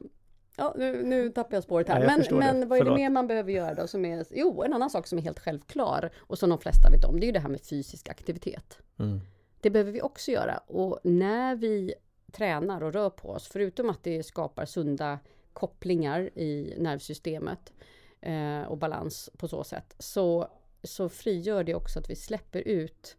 ja, 0.56 0.74
nu, 0.78 1.02
nu 1.04 1.30
tappar 1.30 1.56
jag 1.56 1.62
spåret 1.62 1.88
här. 1.88 2.00
Ja, 2.00 2.02
jag 2.02 2.10
men 2.18 2.20
det. 2.28 2.34
men 2.34 2.68
vad 2.68 2.78
är 2.78 2.84
det 2.84 2.94
mer 2.94 3.10
man 3.10 3.26
behöver 3.26 3.52
göra 3.52 3.74
då? 3.74 3.86
Som 3.86 4.04
är, 4.04 4.24
jo, 4.30 4.62
en 4.62 4.72
annan 4.72 4.90
sak 4.90 5.06
som 5.06 5.18
är 5.18 5.22
helt 5.22 5.38
självklar 5.38 6.10
och 6.18 6.38
som 6.38 6.50
de 6.50 6.58
flesta 6.58 6.90
vet 6.90 7.04
om, 7.04 7.20
det 7.20 7.24
är 7.24 7.26
ju 7.26 7.32
det 7.32 7.40
här 7.40 7.48
med 7.48 7.60
fysisk 7.60 8.08
aktivitet. 8.08 8.78
Mm. 8.98 9.20
Det 9.60 9.70
behöver 9.70 9.92
vi 9.92 10.02
också 10.02 10.30
göra. 10.30 10.56
Och 10.66 10.98
när 11.04 11.56
vi 11.56 11.94
tränar 12.32 12.82
och 12.82 12.92
rör 12.92 13.10
på 13.10 13.28
oss, 13.28 13.48
förutom 13.48 13.90
att 13.90 14.02
det 14.04 14.22
skapar 14.22 14.64
sunda 14.64 15.18
kopplingar 15.52 16.20
i 16.38 16.74
nervsystemet 16.78 17.72
eh, 18.20 18.62
och 18.62 18.78
balans 18.78 19.30
på 19.36 19.48
så 19.48 19.64
sätt, 19.64 19.94
så, 19.98 20.48
så 20.82 21.08
frigör 21.08 21.64
det 21.64 21.74
också 21.74 21.98
att 21.98 22.10
vi 22.10 22.16
släpper 22.16 22.60
ut 22.60 23.16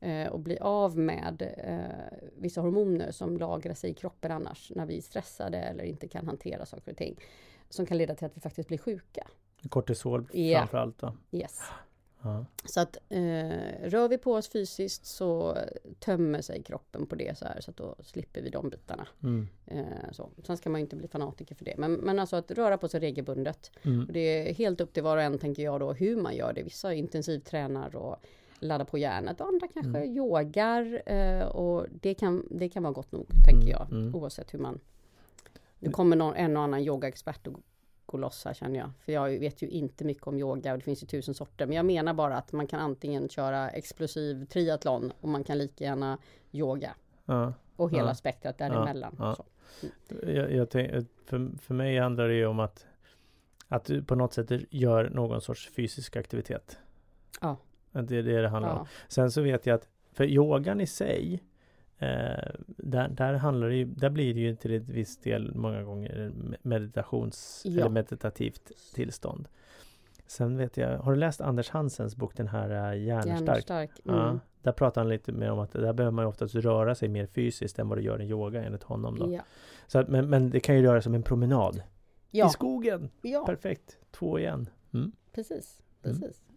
eh, 0.00 0.26
och 0.26 0.40
blir 0.40 0.62
av 0.62 0.98
med 0.98 1.42
eh, 1.56 2.18
vissa 2.36 2.60
hormoner 2.60 3.10
som 3.10 3.36
lagrar 3.36 3.74
sig 3.74 3.90
i 3.90 3.94
kroppen 3.94 4.32
annars 4.32 4.72
när 4.74 4.86
vi 4.86 4.96
är 4.96 5.02
stressade 5.02 5.58
eller 5.58 5.84
inte 5.84 6.08
kan 6.08 6.26
hantera 6.26 6.66
saker 6.66 6.90
och 6.90 6.98
ting. 6.98 7.20
Som 7.68 7.86
kan 7.86 7.98
leda 7.98 8.14
till 8.14 8.26
att 8.26 8.36
vi 8.36 8.40
faktiskt 8.40 8.68
blir 8.68 8.78
sjuka. 8.78 9.26
Kortisol 9.68 10.28
Ja. 10.32 10.58
framförallt 10.58 10.98
då. 10.98 11.16
Yes. 11.30 11.60
Ja. 12.22 12.44
Så 12.64 12.80
att 12.80 12.96
eh, 13.08 13.20
rör 13.82 14.08
vi 14.08 14.18
på 14.18 14.32
oss 14.34 14.48
fysiskt 14.48 15.06
så 15.06 15.56
tömmer 15.98 16.40
sig 16.42 16.62
kroppen 16.62 17.06
på 17.06 17.14
det 17.14 17.38
så 17.38 17.44
här 17.44 17.60
så 17.60 17.70
att 17.70 17.76
då 17.76 17.94
slipper 18.02 18.42
vi 18.42 18.50
de 18.50 18.68
bitarna. 18.70 19.06
Mm. 19.22 19.48
Eh, 19.66 19.84
så. 20.12 20.30
Sen 20.46 20.56
ska 20.56 20.70
man 20.70 20.80
ju 20.80 20.82
inte 20.84 20.96
bli 20.96 21.08
fanatiker 21.08 21.54
för 21.54 21.64
det. 21.64 21.74
Men, 21.78 21.92
men 21.92 22.18
alltså 22.18 22.36
att 22.36 22.50
röra 22.50 22.78
på 22.78 22.88
sig 22.88 23.00
regelbundet. 23.00 23.70
Mm. 23.82 24.06
Och 24.06 24.12
det 24.12 24.20
är 24.50 24.54
helt 24.54 24.80
upp 24.80 24.92
till 24.92 25.02
var 25.02 25.16
och 25.16 25.22
en 25.22 25.38
tänker 25.38 25.62
jag 25.62 25.80
då 25.80 25.92
hur 25.92 26.16
man 26.16 26.36
gör 26.36 26.52
det. 26.52 26.62
Vissa 26.62 26.94
intensivtränar 26.94 27.96
och 27.96 28.16
laddar 28.58 28.84
på 28.84 28.98
hjärnet 28.98 29.40
och 29.40 29.46
andra 29.48 29.68
kanske 29.74 29.98
Mm. 30.00 30.16
yogar. 30.16 31.02
Eh, 31.06 31.46
och 31.46 31.86
det 32.00 32.14
kan, 32.14 32.46
det 32.50 32.68
kan 32.68 32.82
vara 32.82 32.92
gott 32.92 33.12
nog 33.12 33.26
tänker 33.46 33.60
Mm, 33.66 33.68
jag. 33.70 33.90
mm. 33.92 34.14
Oavsett 34.14 34.54
hur 34.54 34.58
man... 34.58 34.80
Nu 35.78 35.90
kommer 35.90 36.16
någon, 36.16 36.34
en 36.34 36.56
och 36.56 36.62
annan 36.62 36.80
yogaexpert 36.80 37.46
och 37.46 37.60
här 38.18 38.54
känner 38.54 38.78
jag. 38.78 38.90
För 39.00 39.12
jag 39.12 39.38
vet 39.38 39.62
ju 39.62 39.68
inte 39.68 40.04
mycket 40.04 40.26
om 40.26 40.38
yoga 40.38 40.72
och 40.72 40.78
det 40.78 40.84
finns 40.84 41.02
ju 41.02 41.06
tusen 41.06 41.34
sorter. 41.34 41.66
Men 41.66 41.76
jag 41.76 41.86
menar 41.86 42.14
bara 42.14 42.36
att 42.36 42.52
man 42.52 42.66
kan 42.66 42.80
antingen 42.80 43.28
köra 43.28 43.70
explosiv 43.70 44.44
triathlon 44.46 45.12
och 45.20 45.28
man 45.28 45.44
kan 45.44 45.58
lika 45.58 45.84
gärna 45.84 46.18
yoga. 46.52 46.94
Ja. 47.24 47.52
Och 47.76 47.90
hela 47.90 48.08
Ja. 48.08 48.14
spektrat 48.14 48.58
däremellan. 48.58 49.16
Ja. 49.18 49.34
Så. 49.34 49.44
Jag, 50.26 50.52
jag 50.52 50.70
tänk, 50.70 50.90
för, 51.26 51.58
för 51.58 51.74
mig 51.74 51.98
handlar 51.98 52.28
det 52.28 52.34
ju 52.34 52.46
om 52.46 52.60
att 52.60 52.86
att 53.68 53.84
du 53.84 54.02
på 54.02 54.14
något 54.14 54.32
sätt 54.32 54.50
gör 54.70 55.10
någon 55.10 55.40
sorts 55.40 55.70
fysisk 55.70 56.16
aktivitet. 56.16 56.78
Ja. 57.40 57.56
Att 57.92 58.08
Det 58.08 58.16
är 58.16 58.22
det 58.22 58.42
det 58.42 58.48
handlar 58.48 58.78
om. 58.78 58.86
Sen 59.08 59.30
så 59.30 59.42
vet 59.42 59.66
jag 59.66 59.74
att 59.74 59.88
för 60.12 60.24
yogan 60.24 60.80
i 60.80 60.86
sig 60.86 61.42
eh, 62.00 62.50
där, 62.66 63.08
där 63.08 63.34
handlar 63.34 63.68
det 63.68 63.76
ju, 63.76 63.84
där 63.84 64.10
blir 64.10 64.34
det 64.34 64.40
ju 64.40 64.56
till 64.56 64.74
ett 64.74 64.88
visst 64.88 65.22
del 65.22 65.54
många 65.54 65.82
gånger 65.82 66.32
me- 66.34 66.56
meditations 66.62 67.62
Ja. 67.64 67.80
eller 67.80 67.88
meditativt 67.90 68.72
tillstånd. 68.94 69.48
Sen 70.26 70.56
vet 70.56 70.76
jag, 70.76 70.98
har 70.98 71.12
du 71.12 71.18
läst 71.18 71.40
Anders 71.40 71.70
Hansens 71.70 72.16
bok 72.16 72.36
den 72.36 72.48
här 72.48 72.92
uh, 72.94 73.02
Hjärnstark? 73.04 73.48
Hjärnstark. 73.48 73.90
Mm. 74.04 74.16
Ja, 74.18 74.38
där 74.62 74.72
pratar 74.72 75.00
han 75.00 75.08
lite 75.08 75.32
mer 75.32 75.50
om 75.50 75.58
att 75.58 75.72
där 75.72 75.92
behöver 75.92 76.10
man 76.10 76.24
ju 76.24 76.28
oftast 76.28 76.54
röra 76.54 76.94
sig 76.94 77.08
mer 77.08 77.26
fysiskt 77.26 77.78
än 77.78 77.88
vad 77.88 77.98
du 77.98 78.02
gör 78.02 78.22
i 78.22 78.24
yoga 78.28 78.64
enligt 78.64 78.82
honom 78.82 79.18
då. 79.18 79.32
Ja. 79.32 79.40
Så 79.86 79.98
att, 79.98 80.08
men, 80.08 80.28
men 80.30 80.50
det 80.50 80.60
kan 80.60 80.76
ju 80.76 80.82
röra 80.82 80.96
sig 81.00 81.02
som 81.02 81.14
en 81.14 81.22
promenad 81.22 81.76
i 81.76 82.38
Ja. 82.38 82.48
skogen. 82.48 83.10
ja, 83.22 83.46
Perfekt, 83.46 83.98
två 84.10 84.38
igen. 84.38 84.68
Mm. 84.94 85.12
precis. 85.32 85.80
Mm. 86.04 86.20
precis. 86.20 86.42
Mm. 86.48 86.49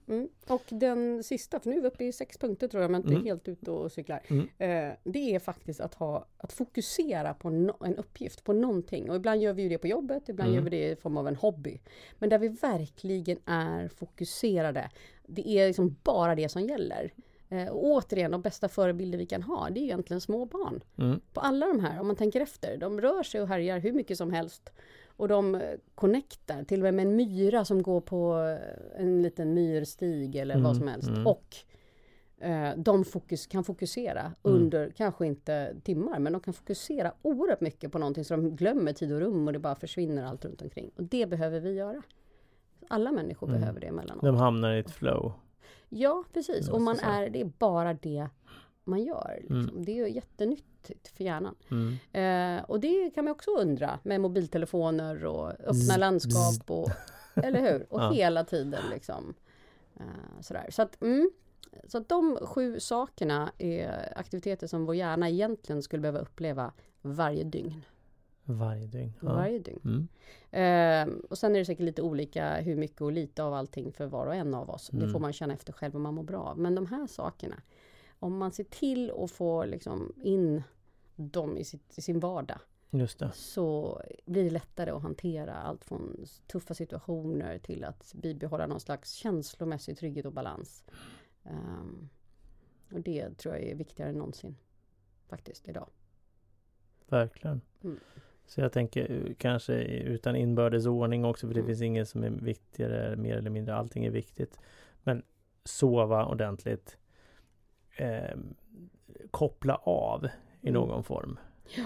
Och 0.48 0.64
den 0.70 1.24
sista, 1.24 1.60
för 1.60 1.70
nu 1.70 1.78
är 1.78 1.82
vi 1.82 1.88
uppe 1.88 2.04
i 2.04 2.12
sex 2.12 2.38
punkter 2.38 2.68
tror 2.68 2.82
jag, 2.84 2.92
men 2.92 3.02
inte 3.02 3.14
Mm. 3.14 3.26
helt 3.26 3.48
ute 3.48 3.72
och 3.72 3.92
cyklar. 3.92 4.22
Mm. 4.28 4.48
Eh, 4.58 4.94
det 5.04 5.36
är 5.36 5.40
faktiskt 5.40 5.80
att, 5.82 5.94
ha, 5.94 6.26
att 6.38 6.54
fokusera 6.54 7.34
på 7.34 7.50
no, 7.50 7.86
en 7.86 7.96
uppgift, 7.96 8.44
på 8.44 8.54
någonting. 8.54 9.10
Och 9.10 9.16
ibland 9.16 9.42
gör 9.42 9.54
vi 9.54 9.62
ju 9.64 9.70
det 9.70 9.78
på 9.78 9.88
jobbet, 9.88 10.30
ibland 10.30 10.48
Mm. 10.50 10.56
gör 10.56 10.70
vi 10.70 10.78
det 10.78 10.90
i 10.92 10.96
form 10.96 11.18
av 11.18 11.28
en 11.28 11.36
hobby. 11.36 11.80
Men 12.20 12.30
där 12.30 12.40
vi 12.40 12.48
verkligen 12.48 13.38
är 13.46 13.88
fokuserade. 13.88 14.90
Det 15.28 15.48
är 15.50 15.68
liksom 15.68 15.96
bara 16.04 16.36
det 16.36 16.50
som 16.50 16.62
gäller. 16.62 17.14
Eh, 17.50 17.68
och 17.68 17.84
återigen, 17.86 18.32
de 18.32 18.42
bästa 18.42 18.70
förebilder 18.70 19.18
vi 19.18 19.26
kan 19.26 19.44
ha, 19.44 19.70
det 19.70 19.80
är 19.80 19.84
egentligen 19.84 20.22
små 20.22 20.46
barn. 20.46 20.84
Mm. 20.98 21.20
på 21.34 21.40
alla 21.40 21.66
de 21.66 21.80
här, 21.80 22.00
om 22.00 22.08
man 22.08 22.16
tänker 22.16 22.42
efter, 22.42 22.78
de 22.78 23.02
rör 23.02 23.24
sig 23.24 23.42
och 23.42 23.48
härjar 23.48 23.80
hur 23.80 23.94
mycket 23.94 24.18
som 24.18 24.34
helst. 24.34 24.70
Och 25.24 25.30
de 25.30 25.62
connectar, 25.96 26.64
till 26.64 26.80
och 26.80 26.84
med 26.84 26.94
med 26.94 27.06
en 27.06 27.16
myra 27.16 27.66
som 27.66 27.82
går 27.84 28.02
på 28.02 28.40
eh, 28.96 29.02
en 29.02 29.22
liten 29.22 29.54
myrstig 29.54 30.36
eller 30.36 30.56
vad 30.56 30.64
Mm, 30.66 30.76
som 30.76 30.88
helst. 30.88 31.10
mm. 31.10 31.28
Och 31.28 31.56
eh, 32.40 32.70
de 32.78 33.06
fokus, 33.06 33.48
kan 33.48 33.64
fokusera 33.64 34.32
under, 34.42 34.90
kanske 34.92 35.26
inte 35.28 35.76
timmar, 35.84 36.20
men 36.20 36.34
de 36.34 36.42
kan 36.42 36.54
fokusera 36.54 37.14
oerhört 37.22 37.62
mycket 37.62 37.92
på 37.92 37.98
någonting 38.00 38.26
så 38.26 38.36
de 38.36 38.56
glömmer 38.56 38.94
tid 38.94 39.12
och 39.12 39.20
rum 39.20 39.48
och 39.48 39.54
det 39.54 39.60
bara 39.60 39.76
försvinner 39.76 40.26
allt 40.26 40.46
runt 40.46 40.62
omkring. 40.62 40.92
Och 40.96 41.04
det 41.04 41.26
behöver 41.26 41.60
vi 41.60 41.74
göra. 41.74 42.02
Alla 42.88 43.12
människor 43.12 43.48
Mm. 43.48 43.60
behöver 43.62 43.80
det 43.80 43.88
emellanåt. 43.88 44.24
De 44.26 44.36
hamnar 44.36 44.74
i 44.74 44.80
ett 44.80 44.92
flow. 44.92 45.32
Ja, 45.90 46.24
precis. 46.34 46.70
Och 46.70 46.82
man 46.82 47.00
är, 47.00 47.30
det 47.30 47.42
är 47.42 47.52
bara 47.60 47.94
det 47.94 48.28
man 48.84 49.04
gör. 49.04 49.38
Liksom. 49.40 49.60
Mm. 49.70 49.86
Det 49.86 49.92
är 49.92 50.08
ju 50.08 50.14
jättenyttigt 50.14 51.08
för 51.08 51.24
hjärnan. 51.24 51.56
Mm. 51.72 52.58
Eh, 52.60 52.64
och 52.64 52.80
det 52.80 53.10
kan 53.16 53.26
man 53.26 53.32
också 53.32 53.52
undra 53.52 54.00
med 54.04 54.22
mobiltelefoner 54.22 55.26
och 55.26 55.50
öppna 55.50 55.74
Zzz, 55.74 55.98
landskap 55.98 56.72
och 56.72 56.90
eller 57.36 57.62
hur? 57.62 57.86
Och 57.94 58.00
Ja. 58.02 58.12
hela 58.12 58.44
tiden 58.44 58.84
liksom. 58.92 59.34
Eh, 60.00 60.42
sådär. 60.42 60.68
Så 60.72 60.82
att, 60.82 61.02
mm, 61.02 61.32
så 61.88 61.98
att 61.98 62.10
de 62.10 62.38
sju 62.42 62.80
sakerna 62.80 63.52
är 63.58 64.14
aktiviteter 64.16 64.68
som 64.68 64.86
vår 64.86 64.96
hjärna 64.96 65.30
egentligen 65.30 65.82
skulle 65.84 66.02
behöva 66.02 66.20
uppleva 66.20 66.72
varje 67.02 67.44
dygn. 67.44 67.82
Varje 68.46 68.88
dygn. 68.88 69.14
Ja. 69.22 69.34
Varje 69.34 69.60
dygn. 69.60 69.80
Mm. 69.86 70.08
Eh, 71.12 71.16
och 71.30 71.38
sen 71.38 71.56
är 71.56 71.60
det 71.60 71.66
säkert 71.66 71.86
lite 71.86 72.02
olika 72.02 72.56
hur 72.56 72.76
mycket 72.76 73.02
och 73.02 73.12
lite 73.12 73.44
av 73.44 73.54
allting 73.54 73.92
för 73.94 74.06
var 74.06 74.28
och 74.28 74.36
en 74.36 74.54
av 74.54 74.70
oss. 74.70 74.90
Det 74.92 74.98
Mm. 74.98 75.12
får 75.12 75.20
man 75.20 75.34
känna 75.34 75.54
efter 75.54 75.74
själv 75.74 75.96
om 75.96 76.02
man 76.02 76.14
mår 76.14 76.24
bra 76.24 76.40
av. 76.44 76.58
Men 76.60 76.76
de 76.76 76.86
här 76.86 77.08
sakerna, 77.08 77.56
om 78.24 78.38
man 78.38 78.52
ser 78.52 78.64
till 78.64 79.12
att 79.18 79.32
få 79.32 79.66
liksom 79.66 80.14
in 80.24 80.64
dem 81.16 81.58
i, 81.58 81.64
sitt, 81.64 81.98
i 81.98 82.02
sin 82.02 82.20
vardag 82.20 82.60
så 83.34 84.02
blir 84.26 84.44
det 84.44 84.50
lättare 84.50 84.92
att 84.92 85.02
hantera 85.02 85.54
allt 85.54 85.86
från 85.86 86.26
tuffa 86.48 86.74
situationer 86.74 87.60
till 87.60 87.84
att 87.84 88.14
bibehålla 88.16 88.68
någon 88.68 88.80
slags 88.80 89.12
känslomässig 89.12 89.98
trygghet 89.98 90.26
och 90.26 90.34
balans. 90.34 90.84
Ehm, 91.44 92.10
och 92.94 93.02
det 93.02 93.38
tror 93.38 93.56
jag 93.56 93.64
är 93.64 93.76
viktigare 93.76 94.10
än 94.10 94.16
någonsin 94.18 94.56
faktiskt 95.28 95.68
idag. 95.68 95.90
Verkligen. 97.08 97.62
Mm. 97.84 98.00
Så 98.46 98.62
jag 98.62 98.72
tänker 98.72 99.12
eh, 99.12 99.34
kanske 99.38 99.74
utan 99.84 100.36
inbördes 100.36 100.86
ordning 100.86 101.26
också 101.26 101.48
för 101.48 101.54
det 101.54 101.60
Mm. 101.60 101.68
finns 101.68 101.82
inget 101.82 102.10
som 102.10 102.24
är 102.24 102.30
viktigare 102.30 103.16
mer 103.16 103.38
eller 103.38 103.50
mindre. 103.50 103.76
Allting 103.76 104.06
är 104.06 104.12
viktigt. 104.12 104.60
Men 105.04 105.24
sova 105.64 106.26
ordentligt. 106.26 106.98
Eh, 107.98 108.38
koppla 109.32 109.76
av 109.76 110.26
i 110.62 110.70
Mm. 110.70 110.74
någon 110.82 111.04
form. 111.04 111.40
Ja. 111.78 111.84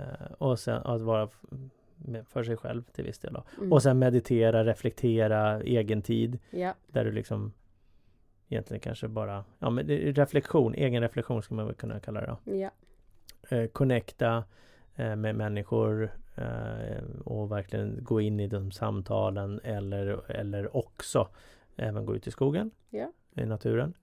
Eh, 0.00 0.32
och 0.38 0.58
sen 0.58 0.82
att 0.82 1.00
vara 1.00 1.28
för 2.24 2.44
sig 2.44 2.56
själv 2.56 2.82
till 2.82 3.04
viss 3.04 3.18
del. 3.18 3.36
Mm. 3.58 3.72
Och 3.72 3.82
sen 3.82 3.98
meditera, 3.98 4.64
reflektera, 4.64 5.60
egen 5.62 6.02
tid. 6.02 6.38
Ja, 6.50 6.74
Där 6.86 7.04
du 7.04 7.12
liksom 7.12 7.52
egentligen 8.48 8.80
kanske 8.80 9.08
bara, 9.08 9.44
ja 9.58 9.70
men 9.70 9.86
reflektion, 9.88 10.74
egen 10.74 11.02
reflektion 11.02 11.42
skulle 11.42 11.56
man 11.56 11.66
väl 11.66 11.74
kunna 11.74 12.00
kalla 12.00 12.20
det 12.20 12.26
då. 12.44 12.52
ja, 12.56 12.70
Eh, 13.50 13.66
connecta 13.66 14.44
eh, 14.96 15.16
med 15.16 15.34
människor 15.34 16.10
eh, 16.36 17.02
och 17.24 17.52
verkligen 17.52 17.98
gå 18.04 18.20
in 18.20 18.40
i 18.40 18.46
de 18.46 18.70
samtalen 18.72 19.60
eller, 19.64 20.30
eller 20.30 20.76
också 20.76 21.28
även 21.76 22.06
gå 22.06 22.16
ut 22.16 22.26
i 22.26 22.30
skogen, 22.30 22.70
Ja. 22.90 23.12
i 23.34 23.46
naturen. 23.46 23.94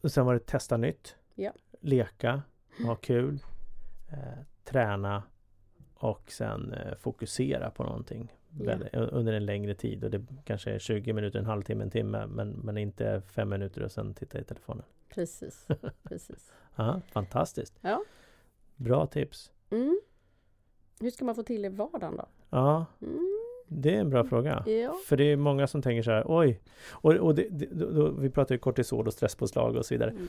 Och 0.00 0.12
sen 0.12 0.26
var 0.26 0.34
det 0.34 0.46
testa 0.46 0.76
nytt, 0.76 1.16
Ja. 1.34 1.52
leka, 1.80 2.42
ha 2.86 2.94
kul, 2.94 3.38
eh, 4.08 4.38
träna 4.64 5.22
och 5.94 6.30
sen 6.32 6.72
eh, 6.72 6.94
fokusera 6.94 7.70
på 7.70 7.82
någonting 7.84 8.32
väldigt, 8.50 8.94
under 8.94 9.32
en 9.32 9.46
längre 9.46 9.74
tid. 9.74 10.04
Och 10.04 10.10
det 10.10 10.26
kanske 10.44 10.70
är 10.70 10.78
20 10.78 11.12
minuter, 11.12 11.38
en 11.38 11.46
halvtimme, 11.46 11.84
en 11.84 11.90
timme 11.90 12.26
men, 12.26 12.50
men 12.50 12.78
inte 12.78 13.22
fem 13.26 13.48
minuter 13.48 13.82
och 13.82 13.92
sen 13.92 14.14
titta 14.14 14.40
i 14.40 14.44
telefonen. 14.44 14.84
precis. 15.08 15.66
precis. 16.02 16.52
Ja, 16.76 17.00
fantastiskt! 17.12 17.78
Ja. 17.80 18.04
Bra 18.76 19.06
tips! 19.06 19.52
Mm. 19.70 20.00
Hur 21.00 21.10
ska 21.10 21.24
man 21.24 21.34
få 21.34 21.42
till 21.42 21.64
i 21.64 21.68
vardagen 21.68 22.16
då? 22.16 22.28
Ja, 22.50 22.86
Mm. 23.02 23.37
Det 23.68 23.94
är 23.94 24.00
en 24.00 24.10
bra 24.10 24.24
fråga. 24.24 24.62
Ja. 24.66 24.94
För 25.06 25.16
det 25.16 25.24
är 25.32 25.36
många 25.36 25.66
som 25.66 25.82
tänker 25.82 26.02
så 26.02 26.10
här, 26.10 26.24
oj! 26.26 26.60
Och, 26.90 27.14
och 27.14 27.34
det, 27.34 27.46
det, 27.50 27.66
då, 27.70 27.90
då, 27.90 28.10
vi 28.10 28.30
pratar 28.30 28.54
ju 28.54 28.58
kortisol 28.58 29.06
och 29.06 29.12
stresspåslag 29.12 29.76
och 29.76 29.86
så 29.86 29.94
vidare. 29.94 30.10
Mm. 30.10 30.28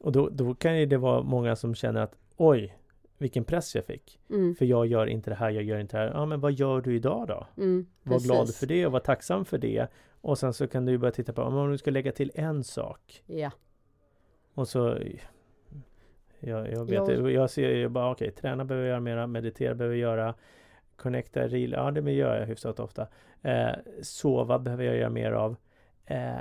Och 0.00 0.12
då, 0.12 0.28
då 0.28 0.54
kan 0.54 0.78
ju 0.78 0.86
det 0.86 0.96
vara 0.96 1.22
många 1.22 1.56
som 1.56 1.74
känner 1.74 2.00
att 2.00 2.14
oj, 2.36 2.78
vilken 3.18 3.44
press 3.44 3.74
jag 3.74 3.84
fick. 3.84 4.20
Mm. 4.30 4.54
För 4.54 4.64
jag 4.64 4.86
gör 4.86 5.06
inte 5.06 5.30
det 5.30 5.36
här, 5.36 5.50
jag 5.50 5.62
gör 5.64 5.78
inte 5.78 5.96
det 5.96 6.02
här. 6.02 6.10
Ja, 6.14 6.26
men 6.26 6.40
vad 6.40 6.52
gör 6.52 6.80
du 6.80 6.96
idag 6.96 7.26
då? 7.28 7.46
Mm. 7.62 7.86
Var 8.02 8.20
glad 8.20 8.54
för 8.54 8.66
det 8.66 8.86
och 8.86 8.92
var 8.92 9.00
tacksam 9.00 9.44
för 9.44 9.58
det. 9.58 9.86
Och 10.20 10.38
sen 10.38 10.52
så 10.52 10.66
kan 10.68 10.84
du 10.84 10.98
börja 10.98 11.12
titta 11.12 11.32
på 11.32 11.42
om 11.42 11.70
du 11.70 11.78
ska 11.78 11.90
lägga 11.90 12.12
till 12.12 12.30
en 12.34 12.64
sak. 12.64 13.22
Ja. 13.26 13.50
Och 14.54 14.68
så 14.68 14.98
Jag, 16.40 16.72
jag 16.72 16.84
vet 16.84 17.08
Jag- 17.08 17.30
jag 17.30 17.50
ser 17.50 17.70
ju 17.70 17.88
bara 17.88 18.10
okej, 18.10 18.30
träna 18.30 18.64
behöver 18.64 18.86
jag 18.86 18.90
göra 18.92 19.00
mera, 19.00 19.26
meditera 19.26 19.74
behöver 19.74 19.96
jag 19.96 20.10
göra 20.16 20.34
Connecta, 20.98 21.48
reel, 21.48 21.72
ja 21.72 21.90
det 21.90 22.12
gör 22.12 22.38
jag 22.40 22.46
hyfsat 22.46 22.80
ofta 22.80 23.06
eh, 23.42 23.70
Sova 24.02 24.58
behöver 24.58 24.84
jag 24.84 24.96
göra 24.96 25.10
mer 25.10 25.32
av 25.32 25.56
eh, 26.06 26.36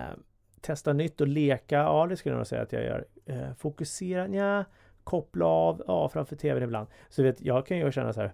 Testa 0.62 0.94
nytt 0.94 1.22
och 1.22 1.28
leka, 1.28 1.76
ja 1.76 2.08
det 2.10 2.18
skulle 2.18 2.34
jag 2.34 2.38
nog 2.40 2.48
säga 2.48 2.62
att 2.62 2.74
jag 2.74 2.84
gör 2.84 3.06
eh, 3.26 3.54
Fokusera, 3.58 4.28
ja 4.28 4.64
Koppla 5.04 5.46
av, 5.46 5.84
ja 5.88 6.10
framför 6.10 6.36
tvn 6.36 6.64
ibland 6.64 6.88
Så 7.10 7.24
vet, 7.24 7.42
jag 7.42 7.66
kan 7.66 7.78
ju 7.78 7.92
känna 7.92 8.14
så 8.14 8.22
här 8.22 8.34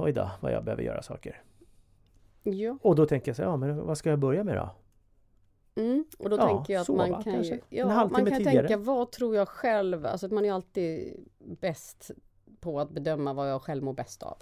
Oj 0.00 0.12
då, 0.12 0.30
vad 0.40 0.52
jag 0.52 0.64
behöver 0.64 0.82
göra 0.82 1.02
saker 1.02 1.42
Ja. 2.42 2.78
Och 2.82 2.96
då 2.96 3.06
tänker 3.06 3.28
jag 3.28 3.36
så 3.36 3.42
här, 3.42 3.50
ja 3.50 3.56
men 3.56 3.86
vad 3.86 3.98
ska 3.98 4.10
jag 4.10 4.18
börja 4.18 4.44
med 4.44 4.56
då? 4.56 4.70
Mm. 5.82 6.04
Och 6.18 6.30
då 6.30 6.36
Ja, 6.36 6.46
tänker 6.46 6.72
jag 6.72 6.80
att 6.80 6.86
sova 6.86 7.06
man 7.06 7.22
kan 7.22 7.32
kanske. 7.32 7.54
ju... 7.54 7.60
Ja, 7.68 7.86
man 8.12 8.26
kan 8.26 8.38
tidigare. 8.38 8.68
tänka, 8.68 8.76
vad 8.76 9.12
tror 9.12 9.36
jag 9.36 9.48
själv? 9.48 10.06
Alltså 10.06 10.26
att 10.26 10.32
man 10.32 10.44
är 10.44 10.52
alltid 10.52 11.16
bäst 11.60 12.10
på 12.64 12.80
att 12.80 12.90
bedöma 12.90 13.32
vad 13.32 13.50
jag 13.50 13.62
själv 13.62 13.82
mår 13.84 13.92
bäst 13.92 14.22
av. 14.22 14.36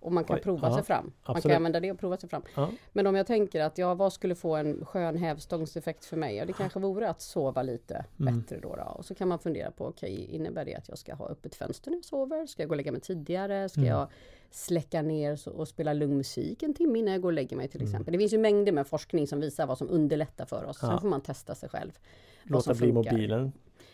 Och 0.00 0.12
man 0.12 0.24
kan 0.24 0.36
Oj, 0.36 0.42
prova 0.42 0.68
ja, 0.68 0.74
sig 0.74 0.82
fram. 0.84 1.04
Man 1.04 1.12
absolut. 1.22 1.42
kan 1.42 1.56
använda 1.56 1.80
det 1.80 1.90
och 1.92 1.98
prova 1.98 2.16
sig 2.16 2.28
fram. 2.28 2.42
Ja. 2.56 2.70
Men 2.92 3.06
om 3.06 3.14
jag 3.14 3.26
tänker 3.26 3.60
att 3.60 3.78
ja, 3.78 3.94
vad 3.94 4.12
skulle 4.12 4.34
få 4.34 4.56
en 4.56 4.84
skön 4.84 5.16
hävstångseffekt 5.16 6.04
för 6.04 6.16
mig? 6.16 6.36
Ja, 6.36 6.44
det 6.44 6.52
kanske 6.52 6.78
vore 6.80 7.10
att 7.10 7.20
sova 7.22 7.62
lite 7.62 8.04
Mm. 8.20 8.40
bättre 8.40 8.58
då, 8.60 8.76
då. 8.76 8.82
Och 8.82 9.04
så 9.04 9.14
kan 9.14 9.28
man 9.28 9.38
fundera 9.38 9.70
på, 9.70 9.86
okej, 9.86 10.24
innebär 10.30 10.64
det 10.64 10.74
att 10.74 10.88
jag 10.88 10.98
ska 10.98 11.14
ha 11.14 11.28
öppet 11.28 11.54
fönster 11.54 11.90
när 11.90 11.98
jag 11.98 12.04
sover? 12.04 12.46
Ska 12.46 12.62
jag 12.62 12.68
gå 12.68 12.72
och 12.72 12.76
lägga 12.76 12.92
mig 12.92 13.00
tidigare? 13.00 13.68
Ska 13.68 13.80
Mm. 13.80 13.90
jag 13.92 14.08
släcka 14.50 15.02
ner 15.02 15.48
och 15.48 15.68
spela 15.68 15.92
lugn 15.92 16.16
musik 16.16 16.62
en 16.62 16.74
timme 16.74 16.98
innan 16.98 17.12
jag 17.12 17.22
går 17.22 17.28
och 17.28 17.32
lägger 17.32 17.56
mig 17.56 17.68
till 17.68 17.80
Mm. 17.80 17.90
exempel? 17.92 18.12
Det 18.12 18.18
finns 18.18 18.32
ju 18.32 18.38
mängder 18.38 18.72
med 18.72 18.86
forskning 18.86 19.26
som 19.26 19.40
visar 19.40 19.66
vad 19.66 19.78
som 19.78 19.90
underlättar 19.90 20.44
för 20.46 20.64
oss. 20.64 20.78
Ja. 20.82 20.88
Sen 20.88 21.00
får 21.00 21.08
man 21.08 21.20
testa 21.20 21.54
sig 21.54 21.68
själv. 21.68 21.98
Låta 22.42 22.74
bli 22.74 22.92
funkar. 22.92 23.12
mobilen 23.12 23.52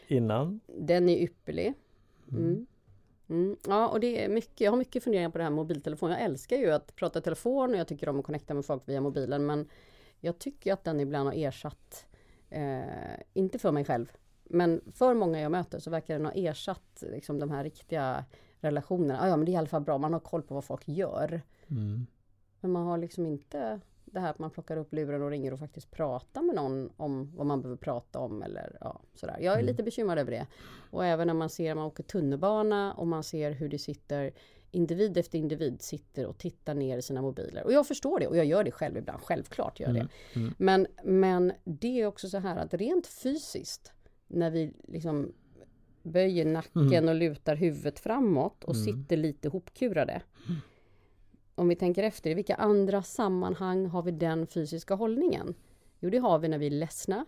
innan 0.08 0.60
Den 0.78 1.08
är 1.08 1.16
ypperlig. 1.16 1.74
Mm. 2.30 2.66
Mm. 3.28 3.56
Ja, 3.66 3.88
och 3.88 4.00
det 4.00 4.24
är 4.24 4.28
mycket, 4.28 4.60
jag 4.60 4.72
har 4.72 4.78
mycket 4.78 5.04
funderingar 5.04 5.30
på 5.30 5.38
det 5.38 5.44
här 5.44 5.50
med 5.50 5.56
mobiltelefon. 5.56 6.10
Jag 6.10 6.20
älskar 6.20 6.56
ju 6.56 6.70
att 6.70 6.96
prata 6.96 7.20
telefon 7.20 7.70
och 7.70 7.76
jag 7.76 7.88
tycker 7.88 8.08
om 8.08 8.18
att 8.18 8.24
connecta 8.24 8.54
med 8.54 8.64
folk 8.64 8.88
via 8.88 9.00
mobilen. 9.00 9.46
Men 9.46 9.68
jag 10.20 10.38
tycker 10.38 10.72
att 10.72 10.84
den 10.84 11.00
ibland 11.00 11.28
har 11.28 11.34
ersatt, 11.34 12.06
eh, 12.50 12.82
inte 13.32 13.58
för 13.58 13.72
mig 13.72 13.84
själv, 13.84 14.12
men 14.44 14.80
för 14.92 15.14
många 15.14 15.40
jag 15.40 15.52
möter 15.52 15.78
så 15.78 15.90
verkar 15.90 16.14
den 16.14 16.26
ha 16.26 16.32
ersatt 16.32 17.04
liksom, 17.12 17.38
de 17.38 17.50
här 17.50 17.64
riktiga 17.64 18.24
relationerna. 18.60 19.20
Ah, 19.20 19.28
ja, 19.28 19.37
men 19.37 19.46
det 19.46 19.50
är 19.50 19.54
i 19.54 19.56
alla 19.56 19.66
fall 19.66 19.82
bra, 19.82 19.98
man 19.98 20.12
har 20.12 20.20
koll 20.20 20.42
på 20.42 20.54
vad 20.54 20.64
folk 20.64 20.88
gör. 20.88 21.42
mm. 21.70 22.06
Men 22.60 22.72
man 22.72 22.87
har 22.87 22.98
liksom 22.98 23.26
inte 23.26 23.80
det 24.14 24.20
här 24.20 24.31
att 24.31 24.38
man 24.38 24.50
plockar 24.50 24.77
upp 24.77 24.92
luren 24.92 25.22
och 25.22 25.31
ringer 25.31 25.53
och 25.53 25.59
faktiskt 25.59 25.90
pratar 25.90 26.42
med 26.42 26.55
någon 26.55 26.90
om 26.96 27.33
vad 27.37 27.46
man 27.46 27.62
behöver 27.62 27.77
prata 27.77 28.18
om 28.18 28.42
eller 28.42 28.77
ja, 28.81 29.00
sådär. 29.14 29.37
Jag 29.40 29.55
är 29.55 29.59
Mm. 29.59 29.66
lite 29.66 29.83
bekymrad 29.83 30.18
över 30.18 30.31
det. 30.31 30.46
Och 30.90 31.05
även 31.05 31.27
när 31.27 31.35
man 31.35 31.48
ser, 31.50 31.74
man 31.74 31.85
åker 31.87 32.03
tunnelbana 32.03 32.92
och 32.94 33.07
man 33.07 33.22
ser 33.24 33.50
hur 33.50 33.68
det 33.68 33.79
sitter 33.79 34.33
individ 34.70 35.16
efter 35.18 35.38
individ 35.38 35.83
sitter 35.83 36.27
och 36.27 36.38
tittar 36.38 36.74
ner 36.74 36.98
i 36.98 37.03
sina 37.03 37.22
mobiler. 37.22 37.64
Och 37.64 37.72
jag 37.72 37.87
förstår 37.87 38.18
det 38.20 38.27
och 38.27 38.37
jag 38.37 38.44
gör 38.46 38.64
det 38.64 38.70
själv 38.70 38.96
ibland, 38.96 39.20
självklart 39.22 39.81
gör 39.81 39.87
jag 39.88 39.96
Mm, 39.96 40.09
det. 40.35 40.40
mm. 40.40 40.55
Men, 40.59 40.87
men 41.05 41.53
det 41.64 42.00
är 42.00 42.07
också 42.07 42.29
så 42.29 42.38
här 42.38 42.57
att 42.57 42.74
rent 42.74 43.07
fysiskt 43.07 43.92
när 44.27 44.50
vi 44.50 44.72
liksom 44.88 45.33
böjer 46.03 46.44
nacken 46.44 46.87
Mm. 46.92 47.09
och 47.09 47.14
lutar 47.14 47.57
huvudet 47.57 47.98
framåt 48.00 48.64
och 48.64 48.74
Mm. 48.74 48.85
sitter 48.85 49.16
lite 49.16 49.48
hopkurade. 49.48 50.22
Om 51.54 51.68
vi 51.68 51.76
tänker 51.76 52.02
efter, 52.02 52.30
i 52.30 52.34
vilka 52.34 52.54
andra 52.54 53.02
sammanhang 53.02 53.86
har 53.86 54.02
vi 54.02 54.10
den 54.10 54.46
fysiska 54.46 54.94
hållningen? 54.94 55.54
Jo, 56.00 56.10
det 56.10 56.18
har 56.18 56.38
vi 56.38 56.48
när 56.48 56.58
vi 56.58 56.66
är 56.66 56.70
ledsna 56.70 57.24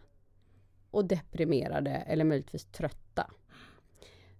och 0.90 1.04
deprimerade 1.04 1.90
eller 1.90 2.24
möjligtvis 2.24 2.64
trötta. 2.64 3.30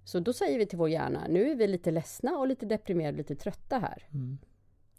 Så 0.05 0.20
då 0.20 0.33
säger 0.33 0.59
vi 0.59 0.66
till 0.66 0.79
vår 0.79 0.88
hjärna, 0.88 1.27
nu 1.29 1.51
är 1.51 1.55
vi 1.57 1.66
lite 1.66 1.90
ledsna 1.90 2.38
och 2.38 2.46
lite 2.49 2.66
deprimerade, 2.66 3.16
lite 3.18 3.35
trötta 3.35 3.79
här. 3.79 4.07
Mm. 4.12 4.38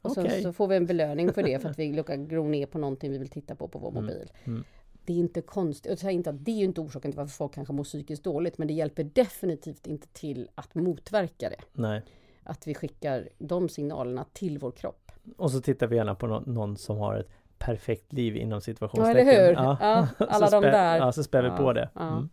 Och 0.02 0.12
sen 0.12 0.26
Okej. 0.26 0.44
så 0.44 0.54
får 0.54 0.68
vi 0.68 0.76
en 0.76 0.86
belöning 0.86 1.34
för 1.34 1.44
det 1.44 1.60
för 1.62 1.70
att 1.70 1.80
vi 1.80 1.88
gro 2.28 2.48
ner 2.48 2.66
på 2.66 2.78
någonting 2.78 3.12
vi 3.12 3.18
vill 3.18 3.30
titta 3.30 3.56
på 3.56 3.68
på 3.68 3.80
vår 3.80 3.90
Mm, 3.92 4.04
mobil. 4.04 4.32
mm. 4.44 4.64
Det 5.06 5.14
är 5.14 5.18
inte 5.18 5.42
konstigt, 5.42 5.92
och 5.92 6.00
säger 6.00 6.14
inte 6.14 6.30
att 6.30 6.46
det 6.46 6.52
är 6.52 6.64
inte 6.64 6.82
orsaken 6.82 7.12
till 7.12 7.18
varför 7.18 7.34
folk 7.34 7.54
kanske 7.54 7.74
mår 7.74 7.84
psykiskt 7.84 8.24
dåligt, 8.24 8.58
men 8.58 8.68
det 8.68 8.74
hjälper 8.74 9.04
definitivt 9.04 9.88
inte 9.88 10.08
till 10.08 10.50
att 10.56 10.76
motverka 10.76 11.50
det. 11.50 11.62
Nej. 11.74 12.02
Att 12.48 12.68
vi 12.68 12.74
skickar 12.76 13.30
de 13.38 13.70
signalerna 13.70 14.26
till 14.34 14.58
vår 14.60 14.72
kropp. 14.72 15.12
Och 15.38 15.52
så 15.52 15.62
tittar 15.62 15.88
vi 15.88 15.96
gärna 15.96 16.16
på 16.16 16.28
någon, 16.28 16.44
någon 16.54 16.78
som 16.78 16.98
har 16.98 17.16
ett 17.16 17.30
perfekt 17.58 18.14
liv 18.14 18.36
inom 18.36 18.52
Ja, 18.58 18.62
situationstecken. 18.62 19.28
eller 19.28 19.48
hur? 19.48 19.54
Ja, 19.54 20.08
alla 20.30 20.48
så 20.48 20.62
de 20.62 20.68
där. 20.68 20.98
Ja, 20.98 21.12
så 21.12 21.24
spär 21.24 21.42
vi 21.44 21.48
Ja, 21.50 21.58
på 21.58 21.74
det. 21.74 21.90
ja. 21.94 22.08
Mm. 22.18 22.30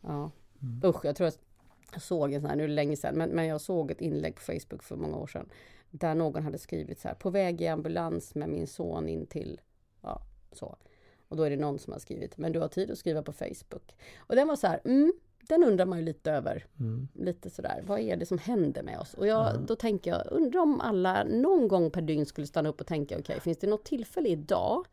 Ja. 0.00 0.30
Mm. 0.62 0.80
Usch, 0.84 1.04
jag 1.04 1.16
tror 1.16 1.26
att 1.26 1.38
jag 1.92 2.02
såg 2.02 2.32
en 2.32 2.40
sån 2.40 2.50
här, 2.50 2.56
nu 2.56 2.68
länge 2.68 2.96
sedan, 2.96 3.14
men, 3.14 3.30
men 3.30 3.46
jag 3.46 3.60
såg 3.60 3.90
ett 3.90 4.00
inlägg 4.00 4.34
på 4.34 4.40
Facebook 4.40 4.82
för 4.82 4.96
många 4.96 5.16
år 5.16 5.26
sedan. 5.26 5.48
Där 5.90 6.14
någon 6.14 6.42
hade 6.42 6.58
skrivit 6.58 7.00
så 7.00 7.08
här, 7.08 7.14
på 7.14 7.30
väg 7.30 7.60
i 7.60 7.68
ambulans 7.68 8.34
med 8.34 8.48
min 8.48 8.66
son 8.66 9.08
in 9.08 9.26
till, 9.26 9.60
ja, 10.02 10.22
så. 10.52 10.76
Och 11.28 11.36
då 11.36 11.42
är 11.42 11.50
det 11.50 11.56
någon 11.56 11.78
som 11.78 11.92
har 11.92 12.00
skrivit, 12.00 12.38
men 12.38 12.52
du 12.52 12.60
har 12.60 12.68
tid 12.68 12.90
att 12.90 12.98
skriva 12.98 13.22
på 13.22 13.32
Facebook. 13.32 13.96
Och 14.18 14.36
den 14.36 14.48
var 14.48 14.56
så 14.56 14.66
här, 14.66 14.80
mm, 14.84 15.12
den 15.48 15.64
undrar 15.64 15.86
man 15.86 15.98
ju 15.98 16.04
lite 16.04 16.32
över. 16.32 16.66
Mm. 16.80 17.08
Lite 17.14 17.50
sådär, 17.50 17.82
vad 17.86 18.00
är 18.00 18.16
det 18.16 18.26
som 18.26 18.38
händer 18.38 18.82
med 18.82 18.98
oss? 18.98 19.14
Och 19.14 19.26
jag, 19.26 19.54
Ja. 19.54 19.58
då 19.66 19.76
tänker 19.76 20.10
jag, 20.10 20.22
undrar 20.30 20.60
om 20.60 20.80
alla 20.80 21.24
någon 21.24 21.68
gång 21.68 21.90
per 21.90 22.02
dygn 22.02 22.26
skulle 22.26 22.46
stanna 22.46 22.68
upp 22.68 22.80
och 22.80 22.86
tänka, 22.86 23.18
okej, 23.18 23.40
finns 23.40 23.58
det 23.58 23.66
något 23.66 23.84
tillfälle 23.84 24.28
idag 24.28 24.86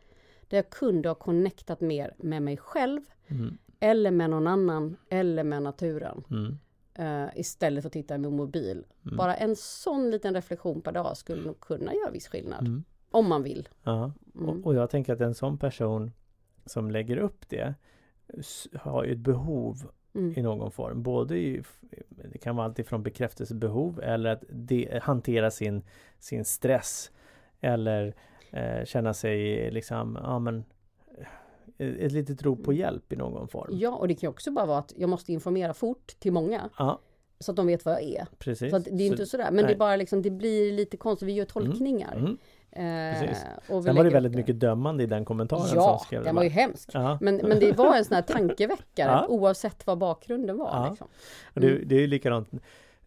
där 0.47 0.57
jag 0.57 0.69
kunde 0.69 1.09
ha 1.09 1.15
connectat 1.15 1.81
mer 1.81 2.13
med 2.17 2.41
mig 2.41 2.57
själv 2.57 3.01
Mm. 3.27 3.57
eller 3.79 4.11
med 4.11 4.29
någon 4.29 4.47
annan 4.47 4.97
eller 5.09 5.43
med 5.43 5.63
naturen 5.63 6.23
Mm. 6.31 6.57
eh, 6.93 7.29
istället 7.39 7.83
för 7.83 7.87
att 7.89 7.93
titta 7.93 8.15
i 8.15 8.17
min 8.17 8.35
mobil. 8.35 8.85
Mm. 9.05 9.17
Bara 9.17 9.35
en 9.35 9.55
sån 9.55 10.11
liten 10.11 10.33
reflektion 10.33 10.81
per 10.81 10.91
dag 10.91 11.17
skulle 11.17 11.45
nog 11.45 11.59
kunna 11.59 11.93
göra 11.93 12.11
viss 12.11 12.27
skillnad. 12.27 12.67
Mm. 12.67 12.83
Om 13.11 13.29
man 13.29 13.43
vill. 13.43 13.69
Ja. 13.83 14.11
Mm. 14.35 14.49
Och, 14.49 14.65
och 14.65 14.75
jag 14.75 14.89
tänker 14.89 15.13
att 15.13 15.21
en 15.21 15.33
sån 15.35 15.57
person 15.57 16.11
som 16.65 16.91
lägger 16.91 17.17
upp 17.17 17.49
det 17.49 17.73
har 18.75 19.03
ju 19.03 19.11
ett 19.13 19.19
behov 19.19 19.91
Mm. 20.15 20.33
i 20.37 20.41
någon 20.41 20.71
form. 20.71 21.03
Både 21.03 21.37
i, 21.37 21.63
det 22.31 22.37
kan 22.37 22.55
vara 22.55 22.65
alltifrån 22.65 23.03
bekräftelsebehov 23.03 23.99
eller 24.03 24.29
att 24.29 24.43
de, 24.49 24.99
hantera 25.01 25.51
sin, 25.51 25.83
sin 26.19 26.45
stress. 26.45 27.11
Eller 27.61 28.13
eh, 28.51 28.85
känna 28.85 29.13
sig 29.13 29.71
liksom, 29.71 30.19
ja 30.23 30.39
men 30.39 30.63
eh, 31.77 31.87
ett 31.87 32.11
litet 32.11 32.43
rop 32.43 32.63
på 32.63 32.73
hjälp 32.73 33.13
i 33.13 33.15
någon 33.15 33.47
form. 33.47 33.69
Ja, 33.71 33.95
och 33.95 34.07
det 34.07 34.15
kan 34.15 34.29
också 34.29 34.51
bara 34.51 34.65
vara 34.65 34.79
att 34.79 34.93
jag 34.97 35.09
måste 35.09 35.33
informera 35.33 35.73
fort 35.73 36.07
till 36.19 36.31
många 36.31 36.69
Ja, 36.77 36.99
så 37.39 37.51
att 37.51 37.55
de 37.55 37.67
vet 37.67 37.85
vad 37.85 37.93
jag 37.93 38.03
är. 38.03 38.27
precis. 38.37 38.71
Så 38.71 38.77
att 38.77 38.85
det 38.85 39.03
är 39.03 39.07
inte 39.07 39.25
sådär, 39.25 39.51
men 39.51 39.55
det 39.55 39.63
nej. 39.63 39.73
är 39.73 39.77
bara 39.77 39.95
liksom, 39.95 40.21
det 40.21 40.29
blir 40.29 40.73
lite 40.73 40.97
konstigt, 40.97 41.27
vi 41.27 41.33
gör 41.33 41.45
tolkningar. 41.45 42.15
Mm. 42.15 42.25
Eh, 42.31 42.37
Precis. 42.75 43.45
och 43.69 43.79
vi 43.79 43.83
Sen 43.83 43.95
var 43.95 44.03
det 44.03 44.09
väldigt 44.09 44.35
mycket 44.35 44.59
dömande 44.59 45.03
i 45.03 45.05
den 45.05 45.25
kommentaren 45.25 45.61
Ja, 45.75 46.01
som 46.09 46.23
den 46.23 46.35
var 46.35 46.43
ju 46.43 46.49
hemsk. 46.49 46.89
Ja. 46.93 47.17
Men, 47.21 47.35
men 47.35 47.59
det 47.59 47.71
var 47.77 47.95
en 47.95 48.05
sån 48.05 48.15
här 48.15 48.21
tankeväckare 48.27 49.11
Ja. 49.11 49.25
oavsett 49.29 49.87
vad 49.87 49.97
bakgrunden 49.97 50.57
var. 50.57 50.67
Ja. 50.69 50.89
Liksom. 50.89 51.07
Och 51.53 51.61
det, 51.61 51.67
Mm. 51.69 51.87
det 51.87 51.95
är 51.95 51.99
ju 51.99 52.07
likadant 52.07 52.49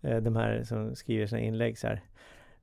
eh, 0.00 0.16
de 0.16 0.36
här 0.36 0.62
som 0.64 0.94
skriver 0.96 1.26
sina 1.26 1.40
inlägg 1.40 1.78
så 1.78 1.86
här. 1.86 2.00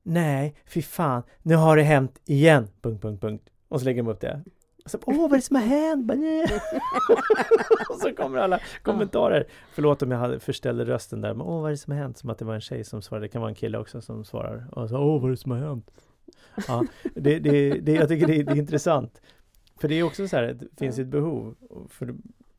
Nej, 0.02 0.54
fy 0.66 0.82
fan, 0.82 1.22
nu 1.42 1.54
har 1.54 1.76
det 1.76 1.82
hänt 1.82 2.20
igen! 2.24 2.68
Punkt, 2.82 3.02
punkt, 3.02 3.20
punkt. 3.20 3.50
Och 3.68 3.80
så 3.80 3.84
lägger 3.84 4.02
de 4.02 4.08
upp 4.10 4.20
det. 4.20 4.42
Och 4.84 4.90
så, 4.90 4.98
Åh, 5.06 5.16
vad 5.20 5.32
är 5.32 5.36
det 5.36 5.42
som 5.42 5.56
har 5.56 5.62
hänt? 5.62 6.10
Och 7.90 7.96
så 8.00 8.14
kommer 8.14 8.38
alla 8.38 8.60
kommentarer. 8.82 9.46
Förlåt 9.72 10.02
om 10.02 10.10
jag 10.10 10.18
hade 10.18 10.40
förställde 10.40 10.84
rösten 10.84 11.20
där. 11.20 11.34
Men 11.34 11.46
åh, 11.46 11.60
vad 11.60 11.66
är 11.66 11.70
det 11.70 11.76
som 11.76 11.92
har 11.92 12.00
hänt? 12.00 12.18
Som 12.18 12.30
att 12.30 12.38
det 12.38 12.44
var 12.44 12.54
en 12.54 12.60
tjej 12.60 12.84
som 12.84 13.02
svarade. 13.02 13.24
Det 13.24 13.28
kan 13.28 13.40
vara 13.40 13.48
en 13.48 13.54
kille 13.54 13.78
också 13.78 14.00
som 14.00 14.24
svarar. 14.24 14.66
Och 14.72 14.88
så, 14.88 14.98
åh, 14.98 15.20
vad 15.20 15.24
är 15.24 15.30
det 15.30 15.36
som 15.36 15.50
har 15.50 15.58
hänt? 15.58 15.90
Ja, 16.68 16.84
det, 17.14 17.38
det, 17.38 17.70
det, 17.80 17.92
jag 17.92 18.08
tycker 18.08 18.26
det, 18.26 18.42
det 18.42 18.52
är 18.52 18.56
intressant. 18.56 19.20
För 19.80 19.88
det 19.88 19.94
är 19.94 20.02
också 20.02 20.28
så 20.28 20.36
här, 20.36 20.52
det 20.52 20.66
finns 20.78 20.98
ett 20.98 21.06
behov. 21.06 21.56
För, 21.88 22.14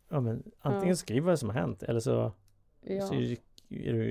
ja, 0.10 0.20
men, 0.20 0.44
antingen 0.60 0.88
Ja. 0.88 0.96
skriv 0.96 1.24
vad 1.24 1.40
som 1.40 1.50
har 1.50 1.56
hänt 1.56 1.84
eller 1.84 2.00
så, 2.00 2.34
Ja. 2.82 3.02
så 3.02 3.14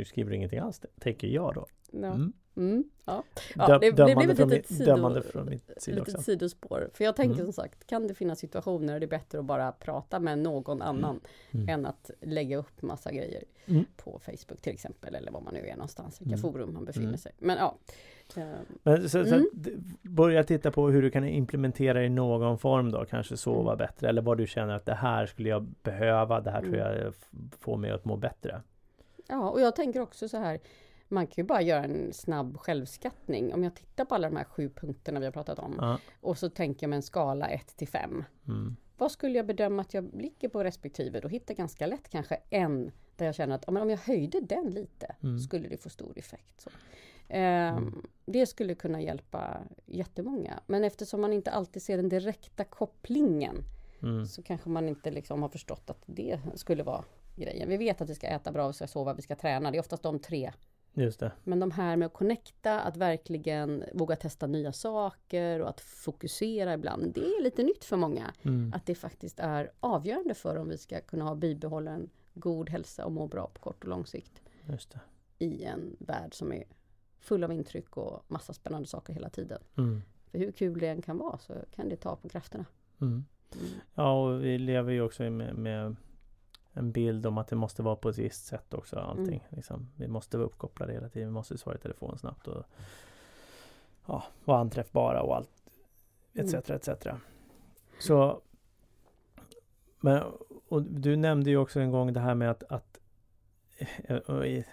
skriver 0.06 0.30
du 0.30 0.36
ingenting 0.36 0.58
alls, 0.58 0.80
tänker 1.00 1.28
jag 1.28 1.54
då. 1.54 1.66
Ja. 1.92 2.12
Mm. 2.14 2.32
Mm. 2.56 2.84
Ja. 3.04 3.22
Ja, 3.56 3.66
Dö- 3.66 3.78
det- 3.78 3.92
blev 3.92 4.08
ett 4.30 4.38
litet 4.38 4.48
min, 4.48 4.78
sido- 4.78 4.84
dömande 4.84 5.22
från 5.22 5.46
min 5.50 5.60
sida 5.76 5.98
litet 6.04 6.20
sidospår. 6.24 6.90
För 6.94 7.04
jag 7.04 7.16
tänker 7.16 7.34
Mm. 7.34 7.46
som 7.46 7.52
sagt, 7.52 7.86
kan 7.86 8.06
det 8.06 8.14
finnas 8.14 8.38
situationer 8.38 8.92
där 8.92 9.00
det 9.00 9.06
är 9.06 9.08
bättre 9.18 9.38
att 9.38 9.44
bara 9.44 9.72
prata 9.72 10.20
med 10.20 10.38
någon 10.38 10.82
annan 10.82 11.20
Mm. 11.50 11.68
än 11.68 11.86
att 11.86 12.10
lägga 12.20 12.56
upp 12.56 12.82
massa 12.82 13.12
grejer 13.12 13.44
Mm. 13.66 13.84
på 13.96 14.18
Facebook 14.18 14.60
till 14.60 14.72
exempel, 14.72 15.14
eller 15.14 15.32
var 15.32 15.40
man 15.40 15.54
nu 15.54 15.66
är 15.66 15.72
någonstans, 15.74 16.20
vilka 16.20 16.34
Mm. 16.36 16.52
forum 16.52 16.74
man 16.74 16.84
befinner 16.84 17.06
Mm. 17.06 17.18
sig. 17.18 17.32
Men 17.38 17.56
ja. 17.58 17.76
Men 18.82 19.02
så, 19.10 19.24
så 19.24 19.34
Mm. 19.34 19.46
börja 20.02 20.44
titta 20.44 20.70
på 20.70 20.88
hur 20.88 21.02
du 21.02 21.10
kan 21.10 21.24
implementera 21.28 22.04
i 22.04 22.08
någon 22.08 22.58
form 22.58 22.90
då, 22.90 23.04
kanske 23.04 23.36
sova 23.36 23.72
Mm. 23.72 23.78
bättre 23.78 24.08
eller 24.08 24.22
vad 24.22 24.38
du 24.38 24.46
känner 24.46 24.74
att 24.74 24.86
det 24.86 24.94
här 24.94 25.26
skulle 25.26 25.48
jag 25.48 25.62
behöva, 25.82 26.40
det 26.40 26.50
här 26.50 26.60
tror 26.60 26.74
Mm. 26.76 26.98
jag 27.04 27.14
får 27.60 27.76
mig 27.76 27.90
att 27.90 28.04
må 28.04 28.16
bättre. 28.16 28.62
Ja, 29.28 29.50
och 29.50 29.60
jag 29.60 29.76
tänker 29.76 30.00
också 30.00 30.28
så 30.28 30.36
här, 30.36 30.58
man 31.10 31.26
kan 31.26 31.34
ju 31.42 31.46
bara 31.46 31.62
göra 31.62 31.84
en 31.84 32.12
snabb 32.12 32.56
självskattning. 32.58 33.54
Om 33.54 33.64
jag 33.64 33.74
tittar 33.74 34.04
på 34.04 34.14
alla 34.14 34.28
de 34.30 34.36
här 34.36 34.44
sju 34.44 34.68
punkterna 34.76 35.20
vi 35.20 35.26
har 35.26 35.32
pratat 35.32 35.58
om 35.58 35.76
Ja. 35.80 35.98
och 36.20 36.38
så 36.38 36.48
tänker 36.50 36.84
jag 36.84 36.88
med 36.90 36.96
en 36.96 37.02
skala 37.02 37.48
1 37.48 37.76
till 37.76 37.88
5. 37.88 38.24
Mm. 38.48 38.76
Vad 38.98 39.12
skulle 39.12 39.36
jag 39.36 39.46
bedöma 39.46 39.82
att 39.82 39.94
jag 39.94 40.14
ligger 40.14 40.48
på 40.48 40.64
respektive? 40.64 41.20
Då 41.20 41.28
hittar 41.28 41.52
jag 41.52 41.58
ganska 41.58 41.86
lätt 41.86 42.08
kanske 42.08 42.34
en 42.50 42.90
där 43.16 43.26
jag 43.26 43.34
känner 43.34 43.54
att 43.54 43.64
om 43.64 43.90
jag 43.90 43.98
höjde 43.98 44.40
den 44.40 44.70
lite 44.70 45.16
Mm. 45.22 45.38
skulle 45.38 45.68
det 45.68 45.76
få 45.76 45.88
stor 45.88 46.12
effekt. 46.18 46.60
Så. 46.60 46.70
Ehm, 47.28 47.76
Mm. 47.76 48.06
Det 48.26 48.46
skulle 48.46 48.74
kunna 48.74 49.00
hjälpa 49.02 49.58
jättemånga. 49.86 50.60
Men 50.66 50.84
eftersom 50.84 51.20
man 51.20 51.32
inte 51.32 51.50
alltid 51.50 51.82
ser 51.82 51.96
den 51.96 52.08
direkta 52.08 52.64
kopplingen 52.64 53.56
Mm. 54.02 54.26
så 54.26 54.42
kanske 54.42 54.68
man 54.68 54.88
inte 54.88 55.10
liksom 55.10 55.42
har 55.42 55.48
förstått 55.48 55.90
att 55.90 56.02
det 56.06 56.40
skulle 56.54 56.82
vara 56.82 57.04
grejen. 57.36 57.68
Vi 57.68 57.76
vet 57.76 58.00
att 58.00 58.10
vi 58.10 58.14
ska 58.14 58.26
äta 58.26 58.52
bra, 58.52 58.66
vi 58.66 58.72
ska 58.72 58.86
sova, 58.86 59.14
vi 59.14 59.22
ska 59.22 59.36
träna. 59.36 59.70
Det 59.70 59.76
är 59.78 59.80
oftast 59.80 60.02
de 60.02 60.18
tre. 60.18 60.52
Just 60.94 61.20
det. 61.20 61.32
Men 61.44 61.60
de 61.60 61.70
här 61.70 61.96
med 61.96 62.06
att 62.06 62.12
connecta, 62.12 62.80
att 62.80 62.96
verkligen 62.96 63.84
våga 63.92 64.16
testa 64.16 64.46
nya 64.46 64.72
saker 64.72 65.60
och 65.60 65.68
att 65.68 65.80
fokusera 65.80 66.74
ibland. 66.74 67.12
Det 67.14 67.20
är 67.20 67.42
lite 67.42 67.62
nytt 67.62 67.84
för 67.84 67.96
många. 67.96 68.34
Mm. 68.42 68.72
Att 68.74 68.86
det 68.86 68.94
faktiskt 68.94 69.40
är 69.40 69.70
avgörande 69.80 70.34
för 70.34 70.56
om 70.56 70.68
vi 70.68 70.78
ska 70.78 71.00
kunna 71.00 71.24
ha 71.24 71.34
bibehållen 71.34 72.10
god 72.34 72.70
hälsa 72.70 73.04
och 73.04 73.12
må 73.12 73.26
bra 73.26 73.50
på 73.54 73.60
kort 73.60 73.84
och 73.84 73.88
lång 73.90 74.06
sikt. 74.06 74.42
Just 74.68 74.90
det. 74.90 75.00
I 75.38 75.64
en 75.64 75.96
värld 75.98 76.34
som 76.34 76.52
är 76.52 76.64
full 77.18 77.44
av 77.44 77.52
intryck 77.52 77.96
och 77.96 78.24
massa 78.28 78.52
spännande 78.52 78.88
saker 78.88 79.12
hela 79.12 79.30
tiden. 79.30 79.62
Mm. 79.78 80.02
För 80.30 80.38
hur 80.38 80.52
kul 80.52 80.78
det 80.78 80.88
än 80.88 81.02
kan 81.02 81.18
vara 81.18 81.38
så 81.38 81.54
kan 81.74 81.88
det 81.88 81.96
ta 81.96 82.16
på 82.16 82.28
krafterna. 82.28 82.64
Mm. 83.00 83.24
Mm. 83.54 83.68
Ja, 83.94 84.22
och 84.22 84.44
vi 84.44 84.58
lever 84.58 84.92
ju 84.92 85.02
också 85.02 85.22
med, 85.22 85.54
med 85.54 85.96
en 86.72 86.92
bild 86.92 87.26
om 87.26 87.38
att 87.38 87.48
det 87.48 87.56
måste 87.56 87.82
vara 87.82 87.96
på 87.96 88.08
ett 88.08 88.18
visst 88.18 88.46
sätt 88.46 88.74
också 88.74 88.98
allting. 88.98 89.26
Mm. 89.26 89.40
Liksom. 89.48 89.88
Vi 89.96 90.08
måste 90.08 90.36
vara 90.36 90.46
uppkopplade 90.46 90.92
hela 90.92 91.08
tiden, 91.08 91.28
vi 91.28 91.34
måste 91.34 91.58
svara 91.58 91.76
i 91.76 91.78
telefon 91.78 92.18
snabbt 92.18 92.46
och 92.46 92.64
ja, 94.06 94.24
vara 94.44 94.58
anträffbara 94.58 95.22
och 95.22 95.36
allt 95.36 95.50
etc. 96.34 96.54
Mm. 96.54 96.76
etc. 96.76 97.06
Så 97.98 98.40
men, 100.00 100.22
och 100.68 100.82
du 100.82 101.16
nämnde 101.16 101.50
ju 101.50 101.56
också 101.56 101.80
en 101.80 101.90
gång 101.90 102.12
det 102.12 102.20
här 102.20 102.34
med 102.34 102.50
att, 102.50 102.62
att 102.62 102.99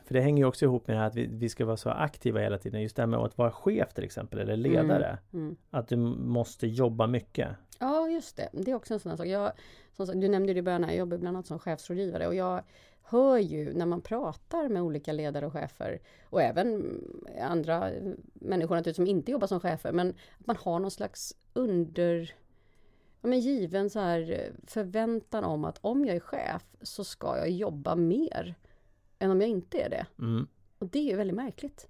för 0.06 0.14
det 0.14 0.22
hänger 0.22 0.44
ju 0.44 0.48
också 0.48 0.66
ihop 0.66 0.88
med 0.88 0.96
det 0.96 1.00
här 1.00 1.08
att 1.08 1.16
vi, 1.16 1.28
vi 1.28 1.50
ska 1.50 1.66
vara 1.66 1.78
så 1.78 1.90
aktiva 1.90 2.40
hela 2.40 2.58
tiden. 2.58 2.82
Just 2.82 2.96
det 2.96 3.02
här 3.02 3.08
med 3.08 3.20
att 3.20 3.38
vara 3.38 3.52
chef 3.52 3.94
till 3.94 4.04
exempel 4.04 4.40
eller 4.40 4.58
ledare. 4.58 5.18
Mm. 5.34 5.56
Att 5.70 5.88
du 5.88 5.96
måste 5.96 6.68
jobba 6.68 7.08
mycket. 7.08 7.50
Ja, 7.80 8.10
just 8.10 8.38
det. 8.38 8.50
Det 8.52 8.72
är 8.72 8.76
också 8.76 8.94
en 8.94 9.00
sån 9.00 9.10
här 9.10 9.18
sak. 9.18 9.28
Jag, 9.28 9.52
som 9.96 10.20
du 10.20 10.28
nämnde 10.28 10.54
det 10.54 10.60
i 10.60 10.62
början, 10.62 10.84
här, 10.84 10.92
jag 10.92 11.00
jobbar 11.00 11.18
bland 11.18 11.38
annat 11.38 11.48
som 11.48 11.60
chefsrådgivare 11.60 12.28
och 12.28 12.36
jag 12.36 12.64
hör 13.10 13.38
ju 13.38 13.74
när 13.74 13.86
man 13.86 14.02
pratar 14.02 14.70
med 14.70 14.82
olika 14.82 15.14
ledare 15.14 15.46
och 15.46 15.54
chefer 15.54 16.00
och 16.24 16.42
även 16.42 17.00
andra 17.42 17.92
människor 18.34 18.76
naturligtvis 18.76 18.96
som 18.96 19.08
inte 19.08 19.32
jobbar 19.32 19.48
som 19.48 19.60
chefer, 19.60 19.92
men 19.92 20.10
att 20.40 20.48
man 20.48 20.56
har 20.56 20.80
någon 20.80 20.92
slags 20.92 21.36
under 21.54 22.34
ja, 23.22 23.28
men 23.28 23.40
given 23.40 23.90
så 23.90 24.00
här 24.00 24.52
förväntan 24.68 25.44
om 25.44 25.66
att 25.66 25.78
om 25.82 26.06
jag 26.06 26.16
är 26.16 26.20
chef 26.20 26.64
så 26.82 27.04
ska 27.04 27.38
jag 27.38 27.50
jobba 27.50 27.96
mer 27.96 28.56
än 29.20 29.32
om 29.32 29.42
jag 29.42 29.50
inte 29.50 29.82
är 29.82 29.90
det. 29.90 30.06
Mm. 30.20 30.48
Och 30.80 30.88
det 30.88 31.00
är 31.00 31.04
ju 31.04 31.16
väldigt 31.16 31.36
märkligt. 31.36 31.88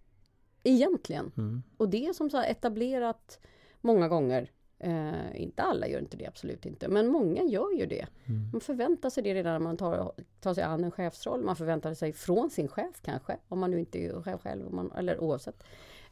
Egentligen. 0.63 1.31
Mm. 1.37 1.63
Och 1.77 1.89
det 1.89 2.07
är 2.07 2.13
som 2.13 2.29
så 2.29 2.41
etablerat 2.41 3.39
många 3.81 4.07
gånger. 4.07 4.51
Eh, 4.79 5.41
inte 5.41 5.63
alla 5.63 5.87
gör 5.87 5.99
inte 5.99 6.17
det, 6.17 6.25
absolut 6.25 6.65
inte. 6.65 6.87
Men 6.87 7.07
många 7.07 7.43
gör 7.43 7.71
ju 7.71 7.85
det. 7.85 8.07
Mm. 8.25 8.49
Man 8.51 8.61
förväntar 8.61 9.09
sig 9.09 9.23
det 9.23 9.33
redan 9.33 9.53
när 9.53 9.59
man 9.59 9.77
tar, 9.77 10.11
tar 10.39 10.53
sig 10.53 10.63
an 10.63 10.83
en 10.83 10.91
chefsroll. 10.91 11.43
Man 11.43 11.55
förväntar 11.55 11.93
sig 11.93 12.13
från 12.13 12.49
sin 12.49 12.67
chef 12.67 13.01
kanske. 13.01 13.37
Om 13.47 13.59
man 13.59 13.71
nu 13.71 13.79
inte 13.79 14.05
är 14.05 14.21
chef 14.21 14.41
själv, 14.41 14.71
man, 14.71 14.91
eller 14.91 15.19
oavsett. 15.19 15.63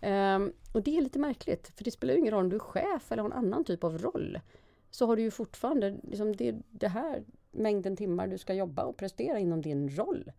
Ehm, 0.01 0.53
och 0.73 0.83
det 0.83 0.97
är 0.97 1.01
lite 1.01 1.19
märkligt. 1.19 1.71
För 1.75 1.83
det 1.83 1.91
spelar 1.91 2.13
ju 2.13 2.19
ingen 2.19 2.33
roll 2.33 2.43
om 2.43 2.49
du 2.49 2.55
är 2.55 2.59
chef 2.59 3.11
eller 3.11 3.23
har 3.23 3.29
en 3.29 3.37
annan 3.37 3.63
typ 3.63 3.83
av 3.83 3.97
roll. 3.97 4.39
Så 4.89 5.05
har 5.05 5.15
du 5.15 5.21
ju 5.21 5.31
fortfarande 5.31 5.97
liksom 6.03 6.35
det, 6.35 6.55
det 6.69 6.87
här 6.87 7.23
mängden 7.51 7.95
timmar 7.95 8.27
du 8.27 8.37
ska 8.37 8.53
jobba 8.53 8.83
och 8.83 8.97
prestera 8.97 9.39
inom 9.39 9.61
din 9.61 9.89
roll. 9.89 10.31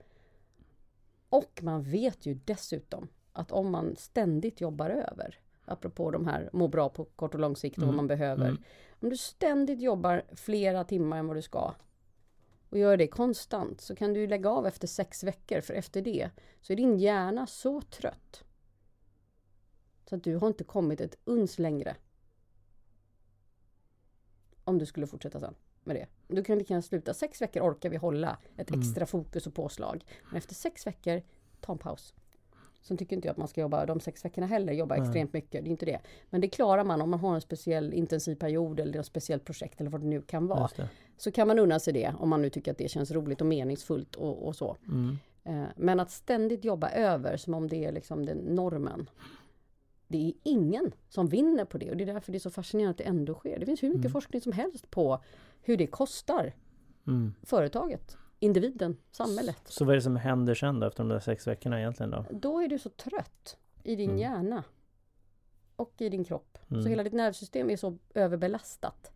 Och 1.29 1.61
man 1.63 1.83
vet 1.83 2.27
ju 2.27 2.35
dessutom 2.35 3.09
att 3.33 3.53
om 3.53 3.71
man 3.71 3.97
ständigt 3.97 4.61
jobbar 4.61 4.91
över, 4.91 5.41
apropå 5.65 6.11
de 6.11 6.27
här 6.27 6.51
må 6.53 6.69
bra 6.69 6.89
på 6.89 7.05
kort 7.05 7.35
och 7.35 7.41
lång 7.41 7.57
sikt 7.57 7.77
och 7.79 7.83
vad 7.83 7.89
Mm. 7.89 7.97
man 7.97 8.07
behöver. 8.07 8.49
Mm. 8.49 8.63
Om 9.01 9.11
du 9.11 9.17
ständigt 9.17 9.81
jobbar 9.81 10.23
flera 10.35 10.85
timmar 10.85 11.19
än 11.19 11.27
vad 11.27 11.37
du 11.37 11.43
ska 11.43 11.75
och 12.71 12.79
gör 12.79 12.97
det 12.97 13.07
konstant 13.07 13.81
så 13.81 13.97
kan 13.97 14.13
du 14.13 14.27
lägga 14.27 14.51
av 14.51 14.67
efter 14.67 14.87
sex 14.89 15.25
veckor 15.25 15.61
för 15.61 15.75
efter 15.75 16.03
det 16.03 16.31
så 16.61 16.73
är 16.73 16.77
din 16.77 16.99
hjärna 16.99 17.47
så 17.47 17.81
trött 17.81 18.45
så 20.09 20.17
att 20.17 20.25
du 20.25 20.37
har 20.37 20.47
inte 20.47 20.65
kommit 20.65 21.01
ett 21.01 21.19
uns 21.25 21.59
längre 21.59 21.97
om 24.65 24.79
du 24.79 24.87
skulle 24.87 25.07
fortsätta 25.07 25.41
sen 25.41 25.55
med 25.87 25.97
det. 25.97 26.07
Du 26.35 26.45
kan 26.45 26.59
lika 26.59 26.75
gärna 26.75 26.83
sluta. 26.83 27.15
Sex 27.15 27.43
veckor 27.43 27.63
orkar 27.63 27.91
vi 27.91 27.97
hålla 27.97 28.37
ett 28.57 28.71
Mm. 28.71 28.81
extra 28.81 29.07
fokus 29.07 29.47
och 29.47 29.55
påslag. 29.55 30.05
Men 30.29 30.37
efter 30.39 30.55
sex 30.55 30.87
veckor, 30.87 31.23
ta 31.61 31.73
en 31.73 31.79
paus. 31.79 32.15
Sen 32.83 32.97
tycker 32.97 33.17
inte 33.17 33.29
jag 33.29 33.33
att 33.33 33.39
man 33.39 33.49
ska 33.49 33.61
jobba 33.61 33.87
de 33.87 34.01
sex 34.01 34.25
veckorna 34.25 34.47
heller, 34.47 34.73
jobba 34.73 34.95
Nej. 34.97 35.05
extremt 35.05 35.33
mycket. 35.33 35.65
Det 35.65 35.69
är 35.69 35.71
inte 35.71 35.87
det. 35.87 36.01
Men 36.31 36.41
det 36.41 36.49
klarar 36.49 36.85
man 36.85 37.03
om 37.03 37.11
man 37.11 37.21
har 37.21 37.35
en 37.35 37.41
speciell 37.41 37.93
intensiv 37.95 38.35
period 38.35 38.81
eller 38.81 39.01
ett 39.01 39.07
speciellt 39.07 39.45
projekt 39.45 39.81
eller 39.81 39.91
vad 39.91 40.01
det 40.01 40.07
nu 40.07 40.23
kan 40.23 40.47
vara. 40.47 40.61
Så 41.17 41.33
kan 41.33 41.49
man 41.49 41.59
unna 41.59 41.79
sig 41.81 41.93
det 41.93 42.15
om 42.19 42.29
man 42.29 42.43
nu 42.43 42.51
tycker 42.51 42.71
att 42.71 42.79
det 42.79 42.89
känns 42.89 43.11
roligt 43.11 43.41
och 43.41 43.47
meningsfullt 43.47 44.15
och, 44.15 44.47
och 44.47 44.57
så. 44.57 44.77
Mm. 44.89 45.19
Eh, 45.45 45.65
Men 45.77 46.01
att 46.01 46.11
ständigt 46.11 46.65
jobba 46.65 46.91
över 46.91 47.37
som 47.37 47.55
om 47.55 47.69
det 47.69 47.85
är 47.85 47.93
liksom 47.93 48.27
den 48.27 48.37
normen. 48.39 49.11
Det 50.09 50.29
är 50.29 50.33
ingen 50.43 50.93
som 51.09 51.27
vinner 51.29 51.65
på 51.65 51.79
det 51.79 51.91
och 51.91 51.97
det 51.97 52.05
är 52.05 52.13
därför 52.15 52.33
det 52.33 52.39
är 52.39 52.41
så 52.41 52.51
fascinerande 52.51 52.91
att 52.91 52.99
det 52.99 53.05
ändå 53.05 53.35
sker. 53.35 53.59
Det 53.59 53.67
finns 53.67 53.83
hur 53.83 53.89
mycket 53.89 54.01
Mm. 54.05 54.13
forskning 54.13 54.41
som 54.43 54.53
helst 54.53 54.91
på 54.91 55.23
hur 55.63 55.77
det 55.77 55.87
kostar 55.87 56.53
Mm. 57.07 57.35
företaget, 57.43 58.17
individen, 58.39 58.97
samhället. 59.11 59.59
Så 59.65 59.85
vad 59.85 59.93
är 59.93 59.97
det 59.97 60.03
som 60.03 60.17
händer 60.17 60.55
sen 60.55 60.81
då 60.81 60.87
efter 60.87 61.03
de 61.03 61.09
där 61.09 61.21
sex 61.21 61.47
veckorna 61.47 61.81
egentligen 61.81 62.11
då? 62.11 62.25
Då 62.31 62.61
är 62.61 62.69
du 62.69 62.79
så 62.79 62.89
trött 62.89 63.57
i 63.83 63.97
din 63.97 64.11
Mm. 64.11 64.21
hjärna 64.21 64.65
och 65.77 65.95
i 65.99 66.09
din 66.09 66.25
kropp. 66.25 66.59
Mm. 66.71 66.83
Så 66.83 66.89
hela 66.89 67.03
ditt 67.03 67.13
nervsystem 67.13 67.71
är 67.71 67.77
så 67.77 67.99
överbelastat. 68.15 69.11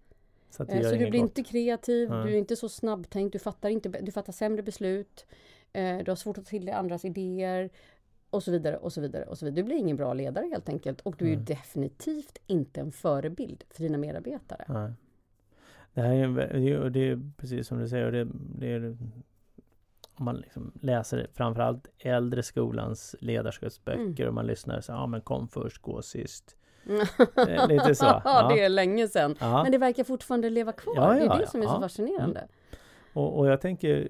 Så 0.51 0.63
Eh, 0.63 0.83
Så 0.83 0.91
du 0.91 0.97
blir 0.97 1.07
gott. 1.07 1.15
inte 1.15 1.43
kreativ, 1.43 2.09
du 2.09 2.17
är 2.17 2.37
inte 2.37 2.57
så 2.57 2.69
snabbtänkt, 2.69 3.33
du 3.33 3.39
fattar, 3.39 3.69
inte, 3.69 3.89
du 3.89 4.13
fattar 4.13 4.33
sämre 4.33 4.63
beslut, 4.63 5.27
eh, 5.73 5.99
du 5.99 6.11
har 6.11 6.17
svårt 6.17 6.39
att 6.39 6.45
ta 6.45 6.49
till 6.51 6.65
dig 6.65 6.75
andras 6.75 7.05
idéer 7.05 7.71
och 8.31 8.43
så 8.43 8.51
vidare 8.51 8.77
och 8.77 8.93
så 8.93 9.01
vidare 9.01 9.25
och 9.25 9.39
så 9.39 9.45
vidare. 9.45 9.57
Du 9.57 9.67
blir 9.67 9.77
ingen 9.77 9.97
bra 9.97 10.15
ledare 10.15 10.47
helt 10.47 10.69
enkelt 10.69 11.01
och 11.01 11.15
du 11.19 11.25
är 11.25 11.31
ju 11.31 11.37
Nej. 11.37 11.45
definitivt 11.45 12.39
inte 12.47 12.81
en 12.81 12.93
förebild 12.93 13.65
för 13.71 13.83
dina 13.83 13.99
medarbetare. 13.99 14.65
Nej. 14.69 14.93
Det 15.95 16.01
här 16.01 16.15
är, 16.15 16.91
det 16.91 17.01
är, 17.11 17.31
precis 17.37 17.67
som 17.67 17.79
du 17.79 17.89
säger, 17.89 18.07
och 18.07 18.13
det, 18.13 18.29
det 18.59 18.73
är 18.73 18.97
om 20.15 20.25
man 20.25 20.37
liksom 20.37 20.73
läser 20.81 21.27
framförallt 21.33 21.89
äldre 21.99 22.43
skolans 22.43 23.17
ledarskapsböcker 23.21 24.23
Mm. 24.23 24.29
och 24.29 24.35
man 24.35 24.47
lyssnar 24.47 24.81
så 24.81 24.93
ja 24.93 25.07
men 25.07 25.21
kom 25.21 25.49
först, 25.49 25.83
gå 25.83 26.03
sist. 26.03 26.57
Eh, 27.49 27.69
lite 27.69 27.95
så, 27.95 28.21
ja. 28.25 28.49
det 28.49 28.65
är 28.65 28.69
länge 28.69 29.09
sedan. 29.09 29.37
Ja. 29.41 29.63
Men 29.63 29.73
det 29.73 29.79
verkar 29.79 30.05
fortfarande 30.05 30.51
leva 30.51 30.73
kvar. 30.73 30.95
Ja, 30.97 31.13
det 31.13 31.21
är 31.21 31.27
ja, 31.27 31.35
det 31.35 31.41
ja. 31.41 31.47
som 31.47 31.63
är 31.63 31.67
så 31.67 31.71
Ja. 31.71 31.77
Mm. 31.77 31.83
fascinerande. 31.89 32.49
Och, 33.13 33.39
och 33.39 33.47
jag 33.47 33.61
tänker 33.61 34.09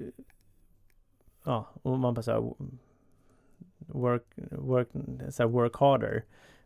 Ja, 1.44 1.66
och 1.82 1.98
man 1.98 2.14
bara 2.14 2.22
så 2.22 2.30
här, 2.30 2.54
work, 3.92 4.22
work, 4.50 4.88
så 5.30 5.46
work 5.46 5.76
harder. 5.76 6.24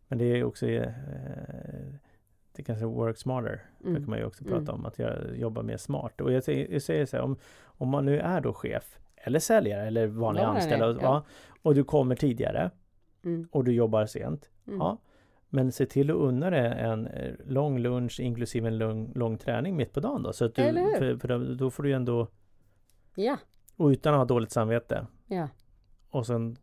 Men 0.09 0.19
det 0.19 0.25
är 0.25 0.45
också 0.45 0.67
eh, 0.69 0.89
det 2.53 2.63
kanske 2.63 2.85
work 2.87 3.19
smarter. 3.19 3.63
Mm. 3.81 3.95
Det 3.95 4.01
kan 4.01 4.11
man 4.11 4.19
ju 4.19 4.25
också 4.25 4.45
prata 4.45 4.57
Mm. 4.57 4.75
om, 4.75 4.87
att 4.87 4.99
göra, 4.99 5.35
jobba 5.35 5.63
mer 5.63 5.77
smart. 5.77 6.21
Och 6.21 6.33
jag, 6.33 6.45
säger- 6.45 6.73
jag 6.73 6.83
säger 6.83 7.07
så 7.07 7.17
här, 7.17 7.25
om, 7.25 7.37
om 7.65 7.89
man 7.89 8.05
nu 8.07 8.19
är 8.21 8.41
då 8.41 8.53
chef 8.53 8.99
eller 9.17 9.39
säljare 9.39 9.87
eller 9.87 10.07
vanlig 10.07 10.43
anställd 10.43 10.83
och, 10.97 11.03
ja. 11.03 11.25
och 11.63 11.75
du 11.75 11.85
kommer 11.85 12.15
tidigare 12.17 12.71
Mm. 13.25 13.49
och 13.53 13.65
du 13.65 13.73
jobbar 13.73 14.07
sent. 14.07 14.51
Mm. 14.67 14.79
Ja, 14.79 14.99
men 15.49 15.73
se 15.73 15.87
till 15.87 16.11
att 16.11 16.17
unna 16.17 16.51
dig 16.51 16.73
en 16.79 17.07
eh, 17.07 17.33
lång 17.47 17.79
lunch 17.79 18.21
inklusive 18.21 18.69
en 18.69 18.79
lång, 18.79 19.13
lång 19.15 19.39
träning 19.39 19.77
mitt 19.77 19.93
på 19.93 20.01
dagen 20.01 20.23
då. 20.23 20.33
Så 20.33 20.45
att 20.45 20.55
du, 20.55 20.63
för, 20.99 21.17
för 21.17 21.29
då, 21.29 21.55
då 21.55 21.71
får 21.71 21.83
du 21.83 21.89
ju 21.89 21.95
ändå, 21.95 22.29
Ja, 23.15 23.37
och 23.77 23.87
utan 23.89 24.15
att 24.15 24.19
ha 24.19 24.25
dåligt 24.25 24.51
samvete. 24.51 25.07
ja. 25.27 25.49
Och 26.11 26.27
sen, 26.27 26.57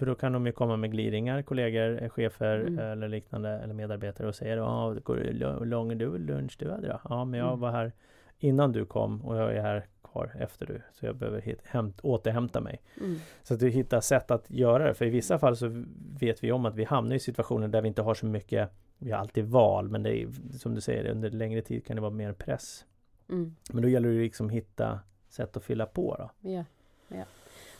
för 0.00 0.06
då 0.06 0.14
kan 0.14 0.32
de 0.32 0.46
ju 0.46 0.52
komma 0.52 0.76
med 0.76 0.90
gliringar, 0.92 1.42
kollegor, 1.42 2.02
eh, 2.02 2.08
chefer 2.08 2.58
Mm. 2.60 2.78
eller 2.78 3.08
liknande 3.08 3.48
eller 3.50 3.74
medarbetare 3.74 4.28
och 4.28 4.34
säger 4.34 4.56
Ja, 4.56 4.96
det 5.06 5.32
lång- 5.32 5.64
lång 5.64 5.98
du 5.98 6.18
lunch 6.18 6.56
du 6.58 6.70
hade 6.70 6.88
då? 6.88 7.00
Ja, 7.08 7.24
men 7.24 7.40
jag 7.40 7.48
Mm. 7.48 7.60
var 7.60 7.70
här 7.70 7.92
innan 8.38 8.72
du 8.72 8.84
kom 8.84 9.22
och 9.24 9.36
jag 9.36 9.56
är 9.56 9.60
här 9.62 9.86
kvar 10.02 10.30
efter 10.38 10.66
du. 10.66 10.82
Så 10.92 11.06
jag 11.06 11.16
behöver 11.16 11.40
hit, 11.40 11.58
hämt, 11.64 12.00
återhämta 12.02 12.60
mig. 12.60 12.80
Mm. 13.00 13.16
Så 13.42 13.54
att 13.54 13.60
du 13.60 13.68
hittar 13.68 14.00
sätt 14.00 14.30
att 14.30 14.50
göra 14.50 14.84
det. 14.88 14.94
För 14.94 15.04
i 15.04 15.10
vissa 15.10 15.38
fall 15.38 15.56
så 15.56 15.84
vet 16.20 16.44
vi 16.44 16.52
om 16.52 16.66
att 16.66 16.74
vi 16.74 16.84
hamnar 16.84 17.16
i 17.16 17.18
situationer 17.18 17.68
där 17.68 17.82
vi 17.82 17.88
inte 17.88 18.02
har 18.02 18.14
så 18.14 18.26
mycket 18.26 18.70
Vi 19.02 19.10
har 19.10 19.18
alltid 19.18 19.44
val 19.44 19.88
men 19.88 20.02
det 20.02 20.22
är 20.22 20.28
som 20.58 20.74
du 20.74 20.80
säger 20.80 21.10
under 21.10 21.30
längre 21.30 21.62
tid 21.62 21.84
kan 21.86 21.96
det 21.96 22.02
vara 22.02 22.10
mer 22.12 22.32
press. 22.32 22.84
Mm. 23.28 23.56
Men 23.72 23.82
då 23.82 23.88
gäller 23.88 24.08
det 24.08 24.14
liksom 24.14 24.48
hitta 24.50 25.00
sätt 25.28 25.56
att 25.56 25.64
fylla 25.64 25.86
på 25.86 26.16
då. 26.18 26.30
Ja, 26.50 26.64
ja. 27.08 27.24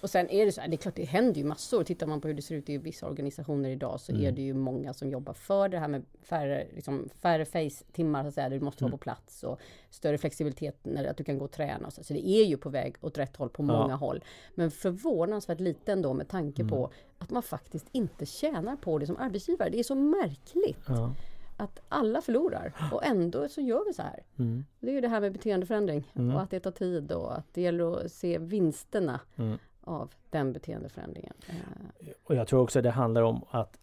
Och 0.02 0.10
sen 0.10 0.30
är 0.30 0.46
det 0.46 0.52
så 0.52 0.60
här, 0.60 0.68
det 0.68 0.74
är 0.74 0.78
klart 0.78 0.94
det 0.94 1.04
händer 1.04 1.38
ju 1.40 1.44
massor. 1.44 1.84
Tittar 1.84 2.06
man 2.06 2.20
på 2.20 2.28
hur 2.28 2.34
det 2.34 2.42
ser 2.42 2.54
ut 2.54 2.68
i 2.70 2.78
vissa 2.78 3.06
organisationer 3.08 3.70
idag 3.70 4.00
så 4.00 4.12
Mm. 4.12 4.24
är 4.24 4.32
det 4.32 4.42
ju 4.42 4.54
många 4.54 4.92
som 4.94 5.08
jobbar 5.10 5.32
för 5.32 5.68
det 5.68 5.78
här 5.78 5.88
med 5.88 6.02
färre, 6.22 6.66
liksom, 6.74 7.08
färre 7.20 7.44
face-timmar, 7.44 8.22
så 8.22 8.28
att 8.28 8.34
säga, 8.34 8.48
du 8.48 8.60
måste 8.60 8.84
vara 8.84 8.88
Mm. 8.88 8.98
på 8.98 9.02
plats 9.02 9.42
och 9.44 9.60
större 9.90 10.18
flexibilitet 10.18 10.76
när 10.82 11.04
att 11.04 11.16
du 11.16 11.24
kan 11.24 11.38
gå 11.38 11.44
och 11.44 11.50
träna. 11.50 11.86
Och 11.86 11.92
så. 11.92 12.04
så 12.04 12.12
det 12.14 12.28
är 12.28 12.44
ju 12.44 12.56
på 12.56 12.68
väg 12.70 12.96
åt 13.00 13.18
rätt 13.18 13.36
håll 13.36 13.48
på 13.48 13.62
många 13.62 13.96
håll. 13.96 14.24
Men 14.54 14.70
förvånansvärt 14.70 15.60
lite 15.60 15.92
ändå 15.92 16.14
med 16.14 16.28
tanke 16.28 16.62
Mm. 16.62 16.70
på 16.70 16.90
att 17.18 17.30
man 17.30 17.42
faktiskt 17.42 17.86
inte 17.92 18.26
tjänar 18.26 18.76
på 18.76 18.98
det 18.98 19.06
som 19.06 19.16
arbetsgivare. 19.16 19.70
Det 19.70 19.78
är 19.78 19.82
så 19.82 19.94
märkligt 19.94 20.84
Ja. 20.88 21.14
att 21.56 21.80
alla 21.88 22.20
förlorar 22.22 22.72
och 22.92 23.04
ändå 23.06 23.48
så 23.48 23.60
gör 23.60 23.84
vi 23.86 23.92
så 23.94 24.02
här. 24.02 24.22
Mm. 24.38 24.64
Det 24.80 24.88
är 24.90 24.92
ju 24.94 25.00
det 25.00 25.08
här 25.08 25.20
med 25.20 25.32
beteendeförändring 25.32 26.12
Mm. 26.14 26.34
och 26.36 26.42
att 26.42 26.50
det 26.50 26.60
tar 26.60 26.70
tid 26.70 27.12
och 27.12 27.38
att 27.38 27.54
det 27.54 27.60
gäller 27.62 28.04
att 28.04 28.12
se 28.12 28.38
vinsterna 28.38 29.20
Mm. 29.36 29.58
Av 29.80 30.10
den 30.30 30.52
beteendeförändringen. 30.52 31.34
Eh, 31.48 32.08
Och 32.24 32.34
jag 32.34 32.46
tror 32.48 32.60
också 32.62 32.82
det 32.82 32.90
handlar 32.90 33.22
om 33.22 33.44
att 33.50 33.78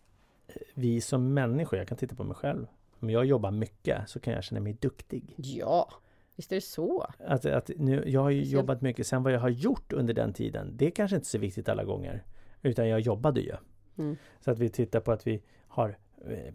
vi 0.74 1.02
som 1.02 1.34
människor, 1.34 1.80
jag 1.80 1.88
kan 1.88 1.98
titta 1.98 2.16
på 2.16 2.24
mig 2.24 2.36
själv. 2.36 2.68
Om 3.00 3.10
jag 3.10 3.26
jobbar 3.26 3.52
mycket 3.52 4.10
så 4.10 4.20
kan 4.20 4.34
jag 4.34 4.44
känna 4.44 4.62
mig 4.62 4.74
duktig. 4.74 5.34
Ja, 5.38 5.90
visst 6.36 6.52
är 6.52 6.56
det 6.56 6.62
så. 6.62 7.08
Att, 7.28 7.46
att 7.46 7.70
nu, 7.78 8.04
jag 8.10 8.22
har 8.22 8.30
ju 8.30 8.46
Så- 8.46 8.52
jobbat 8.56 8.82
mycket, 8.82 9.08
sen 9.08 9.24
vad 9.24 9.34
jag 9.34 9.40
har 9.40 9.50
gjort 9.50 9.94
under 9.94 10.14
den 10.14 10.34
tiden, 10.34 10.72
det 10.78 10.86
är 10.86 10.92
kanske 10.92 11.16
inte 11.16 11.28
så 11.28 11.38
viktigt 11.38 11.70
alla 11.70 11.84
gånger. 11.84 12.24
Utan 12.62 12.88
jag 12.88 13.00
jobbade 13.00 13.42
ju. 13.42 13.56
Mm. 13.98 14.16
Så 14.40 14.52
att 14.52 14.60
vi 14.60 14.70
tittar 14.70 15.00
på 15.00 15.12
att 15.12 15.28
vi 15.28 15.42
har 15.68 15.98
eh, 16.26 16.54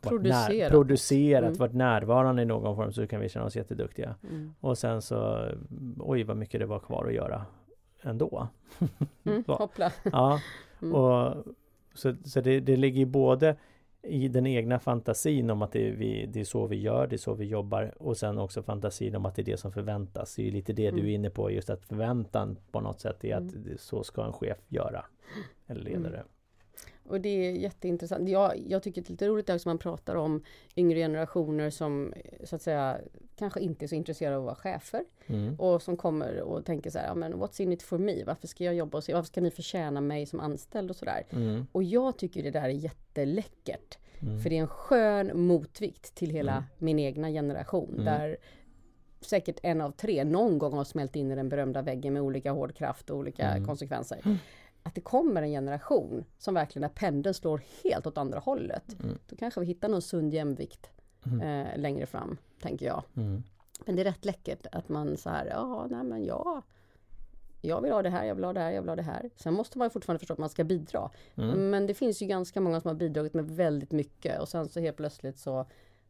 Producerat. 0.00 0.48
När, 0.50 0.70
producerat 0.70 1.44
Mm. 1.44 1.58
varit 1.58 1.74
närvarande 1.74 2.42
i 2.42 2.44
någon 2.44 2.76
form 2.76 2.92
så 2.92 3.06
kan 3.06 3.20
vi 3.20 3.28
känna 3.28 3.44
oss 3.46 3.56
jätteduktiga. 3.56 4.14
Mm. 4.22 4.54
Och 4.60 4.78
sen 4.78 5.02
så, 5.02 5.48
oj 5.98 6.22
vad 6.22 6.36
mycket 6.36 6.60
det 6.60 6.66
var 6.66 6.78
kvar 6.78 7.06
att 7.06 7.14
göra 7.14 7.46
ändå. 8.02 8.48
Mm, 9.24 9.44
hoppla. 9.46 9.92
Ja, 10.12 10.40
Mm. 10.82 10.94
och 10.94 11.44
så, 11.94 12.14
så 12.24 12.40
det, 12.40 12.60
det 12.60 12.76
ligger 12.76 13.06
både 13.06 13.56
i 14.02 14.28
den 14.28 14.46
egna 14.46 14.78
fantasin 14.78 15.50
om 15.50 15.62
att 15.62 15.72
det 15.72 15.88
är, 15.88 15.92
vi, 15.92 16.26
det 16.26 16.40
är 16.40 16.44
så 16.44 16.66
vi 16.66 16.76
gör, 16.76 17.06
det 17.06 17.16
är 17.16 17.18
så 17.18 17.34
vi 17.34 17.44
jobbar 17.46 17.94
och 17.98 18.16
sen 18.16 18.38
också 18.38 18.62
fantasin 18.62 19.16
om 19.16 19.26
att 19.26 19.34
det 19.34 19.42
är 19.42 19.46
det 19.46 19.56
som 19.56 19.72
förväntas. 19.72 20.34
Det 20.34 20.42
är 20.42 20.44
ju 20.44 20.50
lite 20.50 20.72
det 20.72 20.82
du 20.90 20.96
är 20.96 21.00
Mm. 21.00 21.10
inne 21.14 21.30
på, 21.30 21.50
just 21.50 21.70
att 21.70 21.84
förväntan 21.84 22.56
på 22.72 22.80
något 22.80 23.00
sätt 23.00 23.24
är 23.24 23.36
att 23.36 23.54
Mm. 23.54 23.76
så 23.78 24.04
ska 24.04 24.24
en 24.24 24.32
chef 24.32 24.58
göra. 24.68 25.04
Eller 25.66 25.80
ledare. 25.82 26.24
Och 27.08 27.20
det 27.20 27.28
är 27.28 27.52
jätteintressant. 27.52 28.28
Jag, 28.28 28.52
jag 28.68 28.82
tycker 28.82 29.02
det 29.02 29.08
är 29.08 29.10
lite 29.10 29.28
roligt 29.28 29.50
också 29.50 29.68
man 29.68 29.78
pratar 29.78 30.14
om 30.16 30.42
yngre 30.76 30.98
generationer 30.98 31.70
som 31.70 32.14
så 32.44 32.56
att 32.56 32.62
säga 32.62 32.98
kanske 33.36 33.60
inte 33.60 33.84
är 33.84 33.86
så 33.86 33.94
intresserade 33.94 34.36
av 34.36 34.42
att 34.42 34.46
vara 34.46 34.56
chefer 34.74 35.04
Mm. 35.28 35.54
och 35.60 35.82
som 35.82 35.96
kommer 35.96 36.40
och 36.40 36.64
tänker 36.64 36.90
så 36.90 36.98
här, 36.98 37.14
men 37.14 37.34
what's 37.34 37.60
in 37.62 37.72
it 37.72 37.82
for 37.82 37.98
me? 37.98 38.24
Varför 38.24 38.46
ska 38.48 38.64
jag 38.64 38.74
jobba 38.74 38.98
och 38.98 39.04
se? 39.04 39.14
Varför 39.14 39.26
ska 39.26 39.40
ni 39.40 39.50
förtjäna 39.50 40.00
mig 40.00 40.26
som 40.26 40.40
anställd 40.40 40.90
och 40.90 40.96
sådär? 40.96 41.26
Mm. 41.30 41.66
Och 41.72 41.82
jag 41.82 42.16
tycker 42.18 42.42
det 42.42 42.50
där 42.50 42.62
är 42.62 42.68
jätteläckert. 42.68 43.98
Mm. 44.20 44.40
För 44.40 44.50
det 44.50 44.56
är 44.56 44.60
en 44.60 44.68
skön 44.68 45.40
motvikt 45.46 46.14
till 46.14 46.30
hela 46.30 46.52
Mm. 46.52 46.64
min 46.78 46.98
egna 46.98 47.28
generation. 47.30 47.90
Mm. 47.92 48.04
Där 48.04 48.36
säkert 49.20 49.58
en 49.62 49.80
av 49.80 49.90
tre 49.90 50.24
någon 50.24 50.58
gång 50.58 50.72
har 50.72 50.84
smält 50.84 51.16
in 51.16 51.32
i 51.32 51.34
den 51.34 51.48
berömda 51.48 51.82
väggen 51.82 52.12
med 52.12 52.22
olika 52.22 52.52
hård 52.52 52.74
kraft 52.74 53.10
och 53.10 53.16
olika 53.18 53.50
Mm. 53.50 53.66
konsekvenser. 53.66 54.18
Att 54.86 54.94
det 54.94 55.00
kommer 55.00 55.42
en 55.42 55.50
generation 55.50 56.24
som 56.38 56.54
verkligen 56.54 56.80
när 56.82 56.88
pendeln 56.94 57.34
slår 57.34 57.62
helt 57.84 58.06
åt 58.06 58.18
andra 58.18 58.38
hållet. 58.38 58.96
Mm. 59.02 59.18
Då 59.28 59.36
kanske 59.36 59.60
vi 59.60 59.66
hittar 59.66 59.88
någon 59.88 60.02
sund 60.02 60.34
jämvikt 60.34 60.90
Mm. 61.26 61.40
eh, 61.40 61.78
längre 61.78 62.06
fram, 62.06 62.36
tänker 62.62 62.86
jag. 62.86 63.02
Mm. 63.16 63.42
Men 63.86 63.96
det 63.96 64.02
är 64.02 64.04
rätt 64.04 64.24
läckert 64.24 64.66
att 64.72 64.88
man 64.88 65.16
så 65.16 65.30
här, 65.30 65.46
ja, 65.46 65.86
nej 65.90 66.04
men 66.04 66.24
ja. 66.24 66.62
Jag 67.60 67.80
vill 67.80 67.92
ha 67.92 68.02
det 68.02 68.10
här, 68.10 68.24
jag 68.24 68.34
vill 68.34 68.44
ha 68.44 68.52
det 68.52 68.60
här, 68.60 68.70
jag 68.70 68.82
vill 68.82 68.88
ha 68.88 68.96
det 68.96 69.02
här. 69.02 69.30
Sen 69.36 69.54
måste 69.54 69.78
man 69.78 69.86
ju 69.86 69.90
fortfarande 69.90 70.18
förstå 70.18 70.32
att 70.32 70.38
man 70.38 70.48
ska 70.48 70.64
bidra. 70.64 71.10
Mm. 71.34 71.70
Men 71.70 71.86
det 71.86 71.94
finns 71.94 72.22
ju 72.22 72.26
ganska 72.26 72.60
många 72.60 72.80
som 72.80 72.88
har 72.88 72.94
bidragit 72.94 73.34
med 73.34 73.50
väldigt 73.50 73.92
mycket 73.92 74.40
och 74.40 74.48
sen 74.48 74.68
så 74.68 74.80
helt 74.80 74.96
plötsligt 74.96 75.38
så 75.38 75.66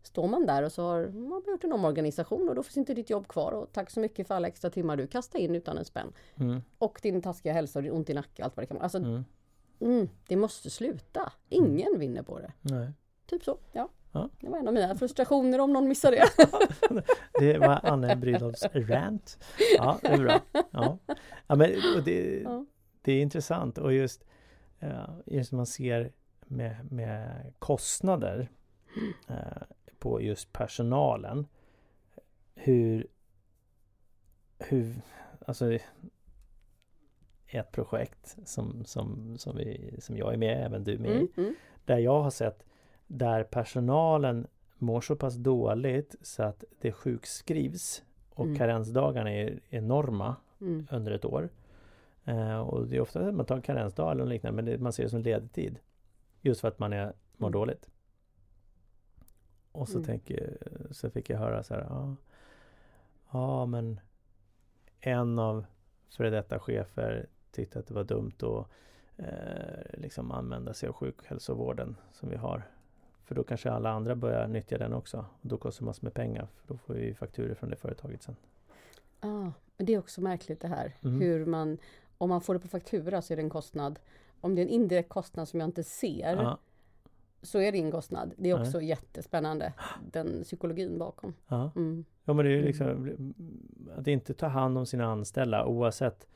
står 0.06 0.28
man 0.28 0.46
där 0.46 0.62
och 0.62 0.72
så 0.72 0.82
har 0.82 1.08
man 1.08 1.42
gjort 1.46 1.64
en 1.64 1.72
omorganisation 1.72 2.48
och 2.48 2.54
då 2.54 2.62
finns 2.62 2.76
inte 2.76 2.94
ditt 2.94 3.10
jobb 3.10 3.28
kvar 3.28 3.52
och 3.52 3.72
tack 3.72 3.90
så 3.90 4.00
mycket 4.00 4.26
för 4.26 4.34
alla 4.34 4.48
extra 4.48 4.70
timmar 4.70 4.96
du 4.96 5.06
kastade 5.06 5.44
in 5.44 5.54
utan 5.54 5.78
en 5.78 5.84
spänn. 5.84 6.12
Mm. 6.36 6.62
Och 6.78 6.98
din 7.02 7.22
taskiga 7.22 7.52
hälsa 7.52 7.78
och 7.78 7.82
din 7.82 7.92
ont 7.92 8.10
i 8.10 8.14
nacken 8.14 8.44
allt 8.44 8.56
vad 8.56 8.62
det 8.62 8.66
kan 8.66 8.76
vara. 8.76 8.84
Alltså, 8.84 8.98
Mm. 8.98 9.24
mm, 9.80 10.08
det 10.28 10.36
måste 10.36 10.70
sluta. 10.70 11.32
Ingen 11.48 11.98
vinner 11.98 12.22
på 12.22 12.38
det. 12.38 12.52
Nej. 12.60 12.92
Typ 13.26 13.44
så, 13.44 13.58
ja. 13.72 13.88
Ja. 14.12 14.28
Det 14.40 14.48
var 14.48 14.58
en 14.58 14.68
av 14.68 14.74
mina 14.74 14.94
frustrationer 14.94 15.58
om 15.58 15.72
någon 15.72 15.88
missar 15.88 16.10
det. 16.10 16.24
Det 17.40 17.58
var 17.58 17.80
Anne 17.82 18.16
Brydolfs 18.16 18.62
rant. 18.74 19.38
Ja, 19.76 19.98
det 20.02 20.08
är 20.08 20.18
bra. 20.18 20.40
Ja, 20.70 20.98
ja 21.46 21.54
men 21.56 21.70
det, 22.04 22.40
Ja. 22.44 22.64
det 23.02 23.12
är 23.12 23.22
intressant 23.22 23.78
och 23.78 23.92
just, 23.92 24.24
ja, 24.78 25.22
just 25.26 25.52
man 25.52 25.66
ser 25.66 26.12
med, 26.46 26.92
med 26.92 27.52
kostnader 27.58 28.48
eh, 29.28 29.62
på 30.06 30.20
just 30.22 30.52
personalen. 30.52 31.46
Hur, 32.54 33.06
hur, 34.58 34.94
alltså 35.46 35.78
ett 37.46 37.72
projekt 37.72 38.36
som, 38.44 38.84
som, 38.84 39.38
som, 39.38 39.56
vi, 39.56 39.96
som 40.00 40.16
jag 40.16 40.32
är 40.32 40.36
med, 40.36 40.66
även 40.66 40.84
du 40.84 40.94
är 40.94 40.98
med 40.98 41.10
i, 41.10 41.14
Mm, 41.16 41.28
mm, 41.36 41.54
där 41.84 41.98
jag 41.98 42.22
har 42.22 42.30
sett 42.30 42.64
där 43.06 43.44
personalen 43.44 44.46
mår 44.78 45.00
så 45.00 45.16
pass 45.16 45.34
dåligt 45.34 46.14
så 46.22 46.42
att 46.42 46.64
det 46.80 46.92
sjukskrivs 46.92 48.02
och 48.30 48.44
Mm. 48.44 48.58
karensdagarna 48.58 49.32
är 49.32 49.60
enorma 49.70 50.36
mm, 50.60 50.86
under 50.90 51.12
ett 51.12 51.24
år. 51.24 51.48
Eh, 52.24 52.58
och 52.60 52.86
det 52.86 52.96
är 52.96 53.00
ofta 53.00 53.28
att 53.28 53.34
man 53.34 53.46
tar 53.46 53.56
en 53.56 53.62
karensdag 53.62 54.12
eller 54.12 54.26
liknande 54.26 54.56
men 54.62 54.64
det, 54.64 54.78
man 54.78 54.92
ser 54.92 55.02
det 55.02 55.10
som 55.10 55.22
ledtid. 55.22 55.78
Just 56.40 56.60
för 56.60 56.68
att 56.68 56.78
man 56.78 56.92
är, 56.92 57.12
mår 57.36 57.48
Mm. 57.48 57.52
dåligt. 57.52 57.88
Och 59.76 59.88
så, 59.88 59.94
Mm. 59.98 60.06
tänker, 60.06 60.56
så 60.90 61.10
fick 61.10 61.30
jag 61.30 61.38
höra 61.38 61.62
så 61.62 61.74
här, 61.74 61.86
ja, 61.88 62.14
ja 63.30 63.66
men 63.66 64.00
en 65.00 65.38
av 65.38 65.64
före 66.08 66.30
detta 66.30 66.58
chefer 66.58 67.26
tyckte 67.50 67.78
att 67.78 67.86
det 67.86 67.94
var 67.94 68.04
dumt 68.04 68.32
att 68.42 68.66
eh, 69.16 70.00
liksom 70.00 70.30
använda 70.32 70.74
sig 70.74 70.88
av 70.88 70.94
sjukhälsovården 70.94 71.96
som 72.12 72.28
vi 72.28 72.36
har. 72.36 72.62
För 73.24 73.34
då 73.34 73.44
kanske 73.44 73.70
alla 73.70 73.90
andra 73.90 74.14
börjar 74.16 74.48
nyttja 74.48 74.78
den 74.78 74.92
också. 74.92 75.18
Och 75.18 75.48
då 75.48 75.56
kostar 75.56 75.82
det 75.82 75.86
massor 75.86 76.04
med 76.04 76.14
pengar. 76.14 76.48
För 76.56 76.74
då 76.74 76.78
får 76.78 76.94
vi 76.94 77.14
fakturer 77.14 77.54
från 77.54 77.70
det 77.70 77.76
företaget 77.76 78.22
sen. 78.22 78.36
Ah, 79.20 79.50
men 79.76 79.86
det 79.86 79.94
är 79.94 79.98
också 79.98 80.20
märkligt 80.20 80.60
det 80.60 80.68
här. 80.68 80.94
Mm. 81.02 81.20
Hur 81.20 81.46
man, 81.46 81.78
om 82.18 82.28
man 82.28 82.40
får 82.40 82.54
det 82.54 82.60
på 82.60 82.68
faktura 82.68 83.22
så 83.22 83.32
är 83.32 83.36
det 83.36 83.42
en 83.42 83.50
kostnad. 83.50 83.98
Om 84.40 84.54
det 84.54 84.60
är 84.60 84.66
en 84.66 84.68
indirekt 84.68 85.08
kostnad 85.08 85.48
som 85.48 85.60
jag 85.60 85.68
inte 85.68 85.84
ser 85.84 86.36
Ja, 86.36 86.58
så 87.46 87.58
är 87.60 87.72
det 87.72 87.78
ingen 87.78 87.90
kostnad. 87.92 88.32
Det 88.36 88.50
är 88.50 88.54
Nej. 88.58 88.66
också 88.66 88.80
jättespännande. 88.80 89.72
Den 90.12 90.42
psykologin 90.44 90.98
bakom. 90.98 91.34
ja. 91.48 91.70
Mm. 91.76 92.04
ja 92.24 92.32
men 92.32 92.44
det 92.44 92.50
är 92.50 92.52
ju 92.52 92.56
Mm. 92.58 92.66
liksom 92.66 93.34
att 93.98 94.06
inte 94.06 94.34
ta 94.34 94.46
hand 94.46 94.78
om 94.78 94.86
sina 94.86 95.04
anställda 95.04 95.66
oavsett 95.66 96.26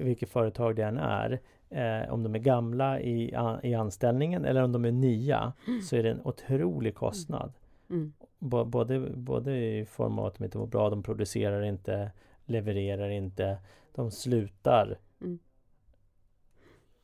vilket 0.00 0.28
företag 0.28 0.76
det 0.76 0.82
än 0.84 0.98
är. 0.98 1.40
Eh, 1.70 2.12
om 2.12 2.22
de 2.22 2.34
är 2.34 2.38
gamla 2.38 3.00
i, 3.00 3.34
a- 3.36 3.60
i 3.62 3.74
anställningen 3.74 4.44
eller 4.44 4.62
om 4.62 4.72
de 4.72 4.84
är 4.84 4.92
nya 4.92 5.52
så 5.88 5.96
är 5.96 6.02
det 6.02 6.10
en 6.10 6.20
otrolig 6.24 6.94
kostnad. 6.94 7.52
Mm. 7.90 8.12
Bo- 8.38 8.64
Både, 8.64 9.00
både 9.00 9.56
i 9.56 9.86
form 9.86 10.18
av 10.18 10.26
att 10.26 10.34
de 10.38 10.44
inte 10.44 10.58
mår 10.58 10.66
bra, 10.66 10.90
de 10.90 11.02
producerar 11.02 11.62
inte, 11.62 12.10
levererar 12.44 13.08
inte, 13.08 13.58
de 13.94 14.10
slutar. 14.10 14.98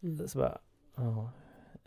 Mm. 0.03 0.29
Så 0.29 0.39
bara, 0.39 0.59
Ja. 0.97 1.31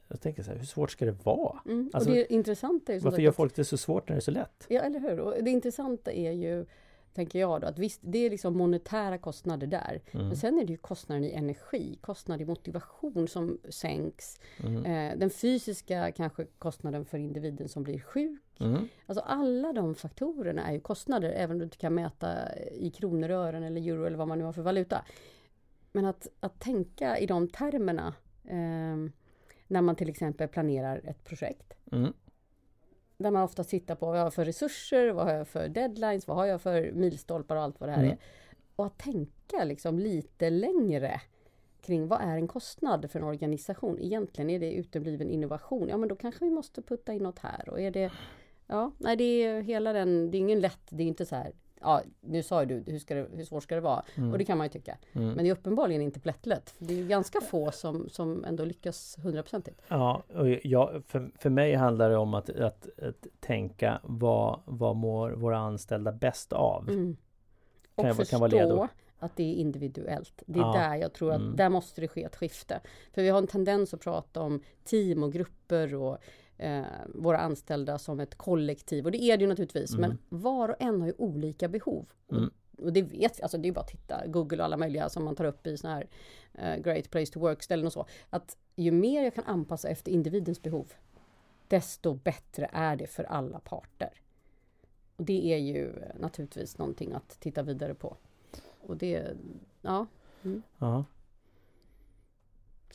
Jag 0.09 0.21
tänker 0.21 0.43
så 0.43 0.51
här, 0.51 0.57
hur 0.57 0.65
svårt 0.65 0.91
ska 0.91 1.05
det 1.05 1.25
vara? 1.25 1.59
Mm. 1.65 1.89
Alltså, 1.93 2.09
och 2.09 2.15
det 2.15 2.33
intressanta 2.33 2.91
är 2.91 2.95
ju 2.95 2.99
Varför 2.99 3.17
sagt 3.17 3.23
gör 3.23 3.31
folk 3.31 3.55
det 3.55 3.65
så 3.65 3.77
svårt 3.77 4.09
när 4.09 4.15
det 4.15 4.19
är 4.19 4.21
så 4.21 4.31
lätt? 4.31 4.65
Ja, 4.67 4.81
eller 4.81 4.99
hur? 4.99 5.19
Och 5.19 5.43
det 5.43 5.51
intressanta 5.51 6.11
är 6.11 6.31
ju, 6.31 6.65
tänker 7.13 7.39
jag 7.39 7.61
då, 7.61 7.67
att 7.67 7.79
visst, 7.79 7.99
det 8.03 8.25
är 8.25 8.29
liksom 8.29 8.57
monetära 8.57 9.17
kostnader 9.17 9.67
där. 9.67 10.01
Mm. 10.11 10.27
Men 10.27 10.37
sen 10.37 10.59
är 10.59 10.65
det 10.65 10.71
ju 10.71 10.77
kostnaden 10.77 11.23
i 11.23 11.31
energi, 11.31 11.97
kostnad 12.01 12.41
i 12.41 12.45
motivation 12.45 13.27
som 13.27 13.59
sänks. 13.69 14.39
Mm. 14.63 14.85
Eh, 14.85 15.17
den 15.17 15.29
fysiska 15.29 16.11
kanske 16.11 16.45
kostnaden 16.57 17.05
för 17.05 17.17
individen 17.17 17.69
som 17.69 17.83
blir 17.83 17.99
sjuk. 17.99 18.41
Mm. 18.59 18.87
Alltså 19.05 19.23
alla 19.23 19.73
de 19.73 19.95
faktorerna 19.95 20.67
är 20.67 20.73
ju 20.73 20.79
kostnader, 20.79 21.29
även 21.29 21.51
om 21.51 21.57
du 21.57 21.63
inte 21.63 21.77
kan 21.77 21.95
mäta 21.95 22.55
i 22.71 22.91
kronor, 22.91 23.29
ören 23.29 23.63
eller 23.63 23.81
euro 23.81 24.05
eller 24.05 24.17
vad 24.17 24.27
man 24.27 24.37
nu 24.37 24.43
har 24.43 24.53
för 24.53 24.61
valuta. 24.61 25.05
Men 25.91 26.05
att, 26.05 26.27
att 26.39 26.59
tänka 26.59 27.17
i 27.17 27.25
de 27.25 27.47
termerna 27.47 28.13
ehm, 28.47 29.11
när 29.69 29.81
man 29.81 29.95
till 29.95 30.09
exempel 30.09 30.47
planerar 30.47 31.01
ett 31.03 31.23
projekt. 31.23 31.73
Mm. 31.91 32.13
Där 33.17 33.31
man 33.31 33.43
ofta 33.43 33.63
tittar 33.63 33.95
på 33.95 34.05
vad 34.05 34.17
jag 34.19 34.23
har 34.23 34.31
för 34.31 34.45
resurser, 34.45 35.11
vad 35.11 35.25
har 35.25 35.33
jag 35.33 35.47
för 35.47 35.67
deadlines, 35.67 36.27
vad 36.27 36.37
har 36.37 36.45
jag 36.45 36.61
för 36.61 36.91
milstolpar 36.91 37.55
och 37.55 37.61
allt 37.61 37.79
vad 37.79 37.89
det 37.89 37.93
här 37.93 38.03
Mm. 38.03 38.11
är. 38.11 38.17
Och 38.75 38.85
att 38.85 38.97
tänka 38.97 39.63
liksom 39.63 39.99
lite 39.99 40.49
längre 40.49 41.21
kring 41.81 42.07
vad 42.07 42.21
är 42.21 42.35
en 42.35 42.47
kostnad 42.47 43.11
för 43.11 43.19
en 43.19 43.25
organisation? 43.25 43.99
Egentligen 43.99 44.49
är 44.49 44.59
det 44.59 44.71
utebliven 44.73 45.29
innovation. 45.29 45.87
Ja, 45.89 45.97
men 45.97 46.09
då 46.09 46.15
kanske 46.15 46.45
vi 46.45 46.51
måste 46.51 46.81
putta 46.81 47.13
in 47.13 47.23
något 47.23 47.39
här. 47.39 47.69
Och 47.69 47.81
är 47.81 47.91
det... 47.91 48.11
Ja, 48.67 48.91
nej, 48.97 49.15
det 49.15 49.23
är 49.23 49.61
hela 49.61 49.93
den... 49.93 50.31
Det 50.31 50.37
är 50.37 50.39
ingen 50.39 50.59
lätt... 50.59 50.81
Det 50.89 51.03
är 51.03 51.07
inte 51.07 51.25
så 51.25 51.35
här... 51.35 51.51
Ja, 51.81 52.01
nu 52.21 52.43
sa 52.43 52.63
ju 52.63 52.65
du, 52.81 52.91
hur, 52.91 52.99
ska 52.99 53.15
det, 53.15 53.27
hur 53.33 53.43
svårt 53.45 53.63
ska 53.63 53.75
det 53.75 53.81
vara? 53.81 54.03
Mm. 54.15 54.31
Och 54.31 54.37
det 54.37 54.45
kan 54.45 54.57
man 54.57 54.65
ju 54.67 54.71
tycka. 54.71 54.97
Mm. 55.13 55.27
Men 55.27 55.37
det 55.43 55.49
är 55.49 55.51
uppenbarligen 55.53 56.01
inte 56.01 56.19
plättlätt. 56.19 56.75
Det 56.79 56.99
är 57.01 57.05
ganska 57.07 57.41
få 57.41 57.71
som, 57.71 58.09
som 58.09 58.45
ändå 58.45 58.65
lyckas 58.65 59.17
hundraprocentigt. 59.23 59.81
Ja, 59.87 60.23
och 60.35 60.49
jag, 60.63 61.03
för, 61.07 61.31
för 61.35 61.49
mig 61.49 61.75
handlar 61.75 62.09
det 62.09 62.17
om 62.17 62.33
att, 62.33 62.49
att, 62.49 62.99
att 62.99 63.27
tänka 63.39 63.99
vad, 64.03 64.59
vad 64.65 64.95
mår 64.95 65.31
våra 65.31 65.57
anställda 65.57 66.11
bäst 66.11 66.53
av? 66.53 66.89
Mm. 66.89 67.17
Och 67.95 68.05
jag- 68.07 68.15
förstå 68.15 68.87
att 69.19 69.35
det 69.35 69.43
är 69.43 69.53
individuellt. 69.53 70.43
Det 70.45 70.59
är 70.59 70.63
Ja. 70.63 70.71
där 70.73 70.95
jag 70.95 71.13
tror 71.13 71.31
att 71.31 71.41
Mm. 71.41 71.55
där 71.55 71.69
måste 71.69 72.01
det 72.01 72.07
ske 72.07 72.23
ett 72.23 72.35
skifte. 72.35 72.79
För 73.13 73.21
vi 73.21 73.29
har 73.29 73.37
en 73.37 73.47
tendens 73.47 73.93
att 73.93 74.01
prata 74.01 74.41
om 74.41 74.63
team 74.83 75.23
och 75.23 75.33
grupper 75.33 75.95
och 75.95 76.17
eh, 76.59 76.83
våra 77.15 77.37
anställda 77.37 77.97
som 77.97 78.19
ett 78.19 78.35
kollektiv. 78.35 79.05
Och 79.05 79.11
det 79.11 79.23
är 79.23 79.37
det 79.37 79.41
ju 79.41 79.47
naturligtvis. 79.47 79.93
Mm. 79.93 80.01
Men 80.01 80.41
var 80.41 80.69
och 80.69 80.75
en 80.79 81.01
har 81.01 81.07
ju 81.07 81.13
olika 81.17 81.67
behov. 81.67 82.05
Mm. 82.31 82.49
Och, 82.77 82.93
det 82.93 83.01
vet 83.01 83.39
vi, 83.39 83.43
alltså 83.43 83.57
det 83.57 83.67
är 83.67 83.71
bara 83.71 83.81
att 83.81 83.87
titta, 83.87 84.27
Google 84.27 84.57
och 84.57 84.65
alla 84.65 84.77
möjliga 84.77 85.09
som 85.09 85.25
man 85.25 85.35
tar 85.35 85.45
upp 85.45 85.67
i 85.67 85.77
såna 85.77 85.95
här 85.95 86.07
eh, 86.53 86.81
Great 86.81 87.09
Place 87.09 87.33
to 87.33 87.39
Work-ställen 87.39 87.85
och 87.85 87.93
så. 87.93 88.05
Att 88.29 88.57
ju 88.75 88.91
mer 88.91 89.23
jag 89.23 89.35
kan 89.35 89.43
anpassa 89.43 89.89
efter 89.89 90.11
individens 90.11 90.61
behov, 90.61 90.93
desto 91.67 92.13
bättre 92.13 92.69
är 92.73 92.95
det 92.95 93.07
för 93.07 93.23
alla 93.23 93.59
parter. 93.59 94.21
Och 95.15 95.25
det 95.25 95.53
är 95.53 95.57
ju 95.57 95.89
eh, 95.89 96.19
naturligtvis 96.19 96.77
någonting 96.77 97.13
att 97.13 97.39
titta 97.39 97.63
vidare 97.63 97.93
på. 97.93 98.17
Och 98.81 98.97
det, 98.97 99.37
ja. 99.81 100.05
Ja. 100.77 101.05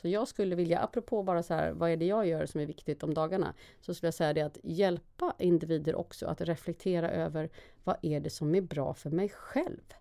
Så 0.05 0.09
jag 0.09 0.29
skulle 0.29 0.57
vilja, 0.57 0.79
apropå 0.79 1.23
bara 1.23 1.43
så 1.43 1.55
här, 1.55 1.73
vad 1.73 1.91
är 1.91 1.97
det 1.97 2.05
jag 2.07 2.27
gör 2.27 2.47
som 2.47 2.61
är 2.61 2.67
viktigt 2.67 3.03
om 3.03 3.15
dagarna? 3.15 3.55
Så 3.81 3.95
skulle 3.95 4.07
jag 4.07 4.15
säga 4.15 4.33
det 4.33 4.41
att 4.41 4.59
hjälpa 4.63 5.35
individer 5.39 5.95
också 5.95 6.27
att 6.27 6.41
reflektera 6.41 7.11
över 7.11 7.51
vad 7.85 7.97
är 8.03 8.21
det 8.21 8.31
som 8.31 8.55
är 8.55 8.61
bra 8.61 8.95
för 8.95 9.11
mig 9.11 9.29
själv? 9.29 9.95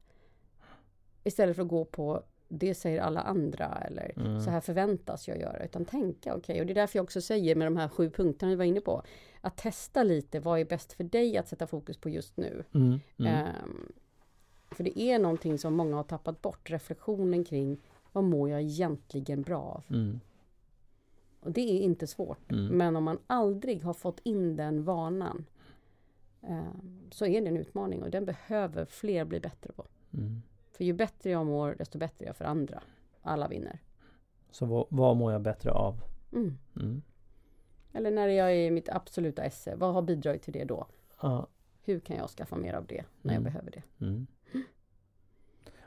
Istället 1.24 1.56
för 1.56 1.64
att 1.64 1.70
gå 1.70 1.86
på 1.86 2.24
det 2.48 2.76
säger 2.76 3.02
alla 3.02 3.22
andra 3.22 3.84
eller 3.88 4.14
Mm. 4.18 4.42
så 4.42 4.50
här 4.50 4.62
förväntas 4.62 5.28
jag 5.28 5.40
göra. 5.40 5.66
Utan 5.66 5.86
tänka, 5.86 6.36
okej, 6.36 6.60
och 6.60 6.66
det 6.66 6.74
är 6.74 6.76
därför 6.76 7.00
jag 7.00 7.04
också 7.04 7.22
säger 7.22 7.56
med 7.56 7.68
de 7.68 7.78
här 7.78 7.88
sju 7.88 8.10
punkterna 8.10 8.50
vi 8.50 8.56
var 8.56 8.66
inne 8.66 8.82
på. 8.82 9.04
Att 9.42 9.58
testa 9.58 10.04
lite, 10.04 10.40
vad 10.40 10.60
är 10.60 10.66
bäst 10.66 10.94
för 10.94 11.04
dig 11.04 11.38
att 11.38 11.48
sätta 11.48 11.68
fokus 11.68 11.98
på 11.98 12.10
just 12.10 12.38
nu? 12.38 12.64
Mm. 12.74 13.00
Mm. 13.18 13.34
Ehm, 13.34 13.92
för 14.72 14.84
det 14.84 15.00
är 15.00 15.20
någonting 15.20 15.58
som 15.58 15.74
många 15.74 15.96
har 15.96 16.04
tappat 16.04 16.42
bort, 16.42 16.70
reflektionen 16.72 17.44
kring 17.46 17.78
vad 18.14 18.24
mår 18.24 18.50
jag 18.50 18.62
egentligen 18.62 19.42
bra 19.42 19.62
av? 19.62 19.84
Mm. 19.90 20.20
Och 21.40 21.52
det 21.52 21.62
är 21.62 21.80
inte 21.82 22.08
svårt. 22.08 22.52
Mm. 22.52 22.66
Men 22.78 22.96
om 22.96 23.04
man 23.04 23.20
aldrig 23.28 23.84
har 23.84 23.94
fått 23.94 24.20
in 24.24 24.56
den 24.56 24.84
vanan 24.84 25.46
ehm, 26.42 27.00
så 27.12 27.26
är 27.26 27.42
det 27.42 27.48
en 27.48 27.58
utmaning 27.58 28.04
och 28.04 28.10
den 28.10 28.26
behöver 28.26 28.86
fler 28.86 29.26
bli 29.26 29.40
bättre 29.40 29.72
på. 29.74 29.86
Mm. 30.14 30.42
För 30.72 30.84
ju 30.84 30.94
bättre 30.94 31.30
jag 31.30 31.46
mår, 31.46 31.76
desto 31.78 31.98
bättre 31.98 32.26
jag 32.26 32.36
för 32.36 32.46
andra. 32.46 32.84
Alla 33.22 33.48
vinner. 33.48 33.80
Så 34.52 34.66
vad, 34.66 34.86
vad 34.90 35.18
mår 35.18 35.32
jag 35.32 35.42
bättre 35.42 35.72
av? 35.72 36.04
Mm. 36.34 36.58
Mm. 36.76 37.02
Eller 37.94 38.12
när 38.12 38.28
jag 38.28 38.52
är 38.52 38.56
i 38.68 38.72
mitt 38.72 38.90
absoluta 38.90 39.44
esse, 39.44 39.76
vad 39.76 39.94
har 39.94 40.02
bidragit 40.02 40.42
till 40.42 40.54
det 40.54 40.64
då? 40.64 40.88
Ja. 41.22 41.48
Hur 41.86 42.00
kan 42.00 42.18
jag 42.18 42.30
skaffa 42.30 42.56
mer 42.56 42.74
av 42.74 42.86
det 42.86 43.04
när 43.22 43.34
Mm. 43.34 43.44
jag 43.44 43.54
behöver 43.54 43.72
det? 43.72 43.84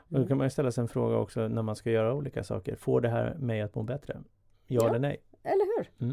Mm. 0.09 0.15
Och 0.15 0.19
då 0.19 0.27
kan 0.27 0.37
man 0.37 0.45
ju 0.45 0.49
ställa 0.51 0.71
sig 0.71 0.81
en 0.81 0.87
fråga 0.87 1.17
också 1.17 1.47
när 1.47 1.61
man 1.61 1.75
ska 1.75 1.91
göra 1.91 2.13
olika 2.13 2.43
saker. 2.43 2.75
Får 2.75 3.01
det 3.01 3.09
här 3.09 3.35
mig 3.35 3.61
att 3.61 3.75
må 3.75 3.83
bättre? 3.83 4.13
Ja, 4.67 4.81
Ja. 4.81 4.89
eller 4.89 4.99
nej? 4.99 5.17
Eller 5.43 5.77
hur? 5.77 6.11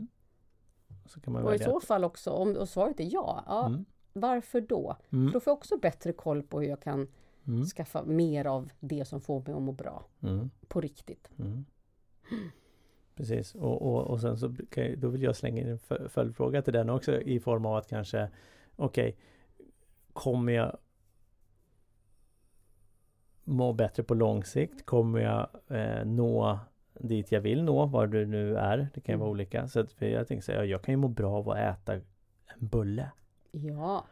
Man 1.30 1.42
Och 1.44 1.48
i 1.54 1.58
välja. 1.58 1.66
så 1.72 1.80
fall 1.80 2.04
också, 2.04 2.30
om 2.30 2.56
och 2.56 2.68
svaret 2.68 3.00
är 3.00 3.08
ja, 3.12 3.44
ja 3.46 3.66
Mm. 3.66 3.84
varför 4.12 4.60
då? 4.60 4.96
Mm. 5.12 5.26
För 5.26 5.32
då 5.32 5.40
får 5.40 5.50
jag 5.50 5.58
också 5.58 5.76
bättre 5.78 6.12
koll 6.12 6.42
på 6.42 6.60
hur 6.60 6.68
jag 6.68 6.80
kan 6.80 7.08
Mm. 7.46 7.64
skaffa 7.64 8.04
mer 8.04 8.44
av 8.46 8.70
det 8.80 9.04
som 9.04 9.20
får 9.20 9.40
mig 9.46 9.52
att 9.56 9.62
må 9.62 9.72
bra. 9.72 10.04
Mm. 10.22 10.50
På 10.68 10.80
riktigt. 10.80 11.30
Mm. 11.38 11.64
Precis, 13.16 13.54
och, 13.54 13.82
och, 13.82 14.02
och 14.02 14.20
sen 14.20 14.38
så 14.38 14.48
jag, 14.48 14.98
då 14.98 15.08
vill 15.08 15.22
jag 15.22 15.36
slänga 15.36 15.60
in 15.60 15.68
en 15.68 15.78
fö- 15.78 16.08
följdfråga 16.08 16.62
till 16.62 16.72
den 16.72 16.90
också 16.90 17.20
i 17.20 17.40
form 17.40 17.66
av 17.66 17.76
att 17.76 17.88
kanske 17.88 18.28
Okej 18.76 19.16
Kommer 20.12 20.52
jag 20.52 20.76
må 23.44 23.72
bättre 23.72 24.02
på 24.02 24.14
lång 24.14 24.44
sikt? 24.44 24.86
Kommer 24.86 25.20
jag 25.20 25.48
eh, 25.68 26.04
nå 26.04 26.58
dit 27.00 27.32
jag 27.32 27.40
vill 27.40 27.62
nå, 27.64 27.86
var 27.86 28.06
du 28.06 28.26
nu 28.26 28.56
är? 28.56 28.88
Det 28.94 29.00
kan 29.00 29.12
ju 29.14 29.18
vara 29.18 29.28
Mm. 29.28 29.32
olika. 29.32 29.68
Så 29.68 29.80
att 29.80 29.94
jag 30.02 30.28
tänker 30.28 30.42
så 30.44 30.52
här, 30.52 30.62
jag 30.64 30.82
kan 30.82 30.92
ju 30.92 30.96
må 30.96 31.08
bra 31.08 31.32
av 31.36 31.50
att 31.50 31.58
äta 31.58 31.92
en 31.94 32.02
bulle. 32.58 33.10
Ja, 33.50 34.04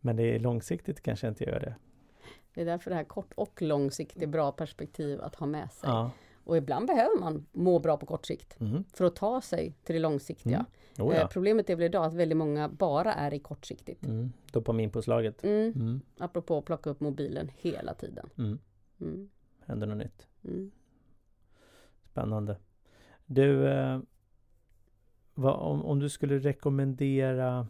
Men 0.00 0.16
det 0.16 0.22
är 0.34 0.38
långsiktigt 0.38 1.00
kanske 1.02 1.26
jag 1.26 1.30
inte 1.30 1.44
gör 1.44 1.60
det. 1.60 1.74
det 2.54 2.60
är 2.60 2.64
därför 2.64 2.90
det 2.90 2.96
här 2.96 3.04
kort 3.04 3.32
och 3.34 3.62
långsiktigt 3.62 4.22
är 4.22 4.26
bra 4.26 4.52
perspektiv 4.52 5.20
att 5.20 5.34
ha 5.34 5.46
med 5.46 5.72
sig. 5.72 5.88
Ja. 5.90 6.10
Och 6.44 6.56
ibland 6.56 6.86
behöver 6.86 7.20
man 7.20 7.46
må 7.52 7.78
bra 7.78 7.96
på 7.96 8.06
kort 8.06 8.26
sikt 8.26 8.60
Mm. 8.60 8.84
för 8.94 9.04
att 9.04 9.16
ta 9.16 9.40
sig 9.40 9.74
till 9.84 9.94
det 9.94 10.00
långsiktiga. 10.00 10.66
Mm. 10.98 11.12
Eh. 11.12 11.28
Problemet 11.28 11.70
är 11.70 11.76
väl 11.76 11.84
idag 11.84 12.04
att 12.04 12.14
väldigt 12.14 12.38
många 12.38 12.68
bara 12.68 13.14
är 13.14 13.34
i 13.34 13.38
kortsiktigt. 13.38 14.06
mm. 14.06 14.32
Dopaminpåslaget. 14.52 15.44
Mm. 15.44 15.72
Mm. 15.72 16.00
Apropå 16.18 16.58
att 16.58 16.64
plocka 16.64 16.90
upp 16.90 17.00
mobilen 17.00 17.50
hela 17.56 17.94
tiden. 17.94 18.30
Mm. 19.00 19.28
Händer 19.66 19.86
något 19.86 19.98
nytt. 19.98 20.26
Mm. 20.44 20.70
Spännande. 22.10 22.56
Du, 23.26 23.68
eh, 23.68 24.00
vad, 25.34 25.54
om, 25.54 25.84
om 25.84 25.98
du 25.98 26.08
skulle 26.08 26.38
rekommendera 26.38 27.66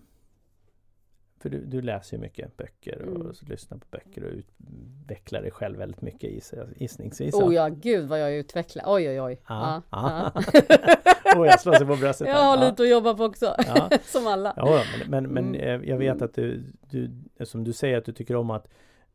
för 1.40 1.50
du, 1.50 1.64
du 1.64 1.82
läser 1.82 2.16
ju 2.16 2.20
mycket 2.20 2.56
böcker 2.56 3.02
och 3.02 3.16
Mm. 3.20 3.32
lyssnar 3.40 3.78
på 3.78 3.86
böcker 3.90 4.24
och 4.24 4.30
utvecklar 4.32 5.42
dig 5.42 5.50
själv 5.50 5.78
väldigt 5.78 6.02
mycket 6.02 6.52
gissningsvis. 6.80 7.34
Oh 7.34 7.54
ja, 7.54 7.68
gud 7.68 8.08
vad 8.08 8.20
jag 8.20 8.34
utvecklar. 8.34 8.84
Oj, 8.86 9.08
oj, 9.08 9.20
oj. 9.20 9.40
Ja, 9.48 9.82
ja. 9.90 10.32
ja. 10.34 10.42
oh, 11.36 11.46
jag 11.46 11.60
slår 11.60 11.72
sig 11.72 11.86
på 11.86 11.96
bröstet. 11.96 12.28
Jag 12.28 12.36
har 12.36 12.70
lite 12.70 12.82
att 12.82 12.88
jobba 12.90 13.14
på 13.14 13.24
också. 13.24 13.54
Som 14.04 14.26
alla. 14.26 14.52
Ja, 14.56 14.82
men, 15.08 15.10
men, 15.10 15.32
men 15.32 15.54
Mm. 15.54 15.84
jag 15.88 15.98
vet 15.98 16.12
Mm. 16.14 16.24
att 16.24 16.34
du, 16.34 16.64
du, 16.90 17.10
som 17.44 17.64
du 17.64 17.72
säger 17.72 17.98
att 17.98 18.04
du 18.04 18.12
tycker 18.12 18.36
om 18.36 18.50
att 18.50 18.68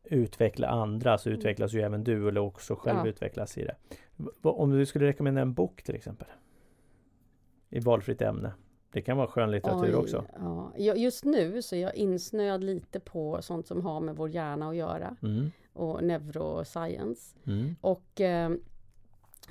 utveckla 0.04 0.68
andra 0.68 1.18
så 1.18 1.28
Mm. 1.28 1.38
utvecklas 1.38 1.72
ju 1.72 1.80
även 1.80 2.04
du 2.04 2.28
eller 2.28 2.40
också 2.40 2.74
själv 2.76 2.98
Ja. 2.98 3.06
utvecklas 3.08 3.58
i 3.58 3.64
det. 3.64 3.76
Om 4.42 4.70
du 4.70 4.86
skulle 4.86 5.06
rekommendera 5.06 5.42
en 5.42 5.54
bok 5.54 5.82
till 5.82 5.94
exempel? 5.94 6.28
I 7.70 7.80
valfritt 7.80 8.22
ämne. 8.22 8.52
Det 8.92 9.02
kan 9.02 9.16
vara 9.16 9.26
skönlitteratur 9.26 9.88
Oj, 9.90 9.94
också. 9.94 10.24
Ja. 10.76 10.94
Just 10.96 11.24
nu 11.24 11.62
så 11.62 11.76
är 11.76 11.80
jag 11.80 11.94
insnöad 11.94 12.64
lite 12.64 13.00
på 13.00 13.42
sånt 13.42 13.66
som 13.66 13.80
har 13.86 14.00
med 14.00 14.16
vår 14.16 14.28
hjärna 14.28 14.68
att 14.68 14.76
göra 14.76 15.16
Mm. 15.22 15.50
och 15.72 16.04
neuroscience. 16.04 17.36
Mm. 17.46 17.76
Och 17.80 18.20
eh, 18.20 18.50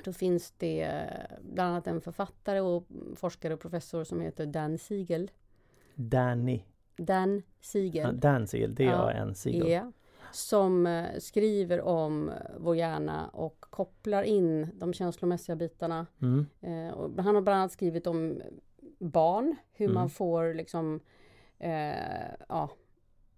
då 0.06 0.14
finns 0.14 0.52
det 0.52 1.04
bland 1.42 1.70
annat 1.70 1.88
en 1.88 2.02
författare 2.02 2.60
och 2.60 2.84
forskare 3.16 3.54
och 3.54 3.60
professor 3.60 4.04
som 4.04 4.22
heter 4.22 4.46
Dan 4.46 4.78
Siegel. 4.78 5.32
Danny. 5.96 6.62
Dan 6.98 7.36
Ja, 7.36 7.42
Siegel. 7.62 8.20
Dan 8.20 8.48
Siegel. 8.48 8.76
D-A-N 8.76 9.36
Siegel. 9.36 9.70
Ja, 9.72 9.92
som 10.36 10.88
eh, 10.88 11.20
skriver 11.20 11.82
om 11.82 12.30
eh, 12.30 12.36
vår 12.58 12.76
hjärna 12.76 13.28
och 13.28 13.62
kopplar 13.62 14.24
in 14.24 14.68
de 14.80 14.94
känslomässiga 14.94 15.56
bitarna. 15.56 16.06
Mm. 16.22 16.46
Eh, 16.62 17.24
han 17.24 17.36
har 17.36 17.42
bland 17.42 17.60
annat 17.60 17.72
skrivit 17.72 18.08
om 18.08 18.42
barn, 19.00 19.56
hur 19.74 19.86
Mm. 19.86 19.94
man 19.96 20.10
får 20.10 20.54
liksom 20.54 21.00
eh, 21.60 22.32
ja, 22.50 22.70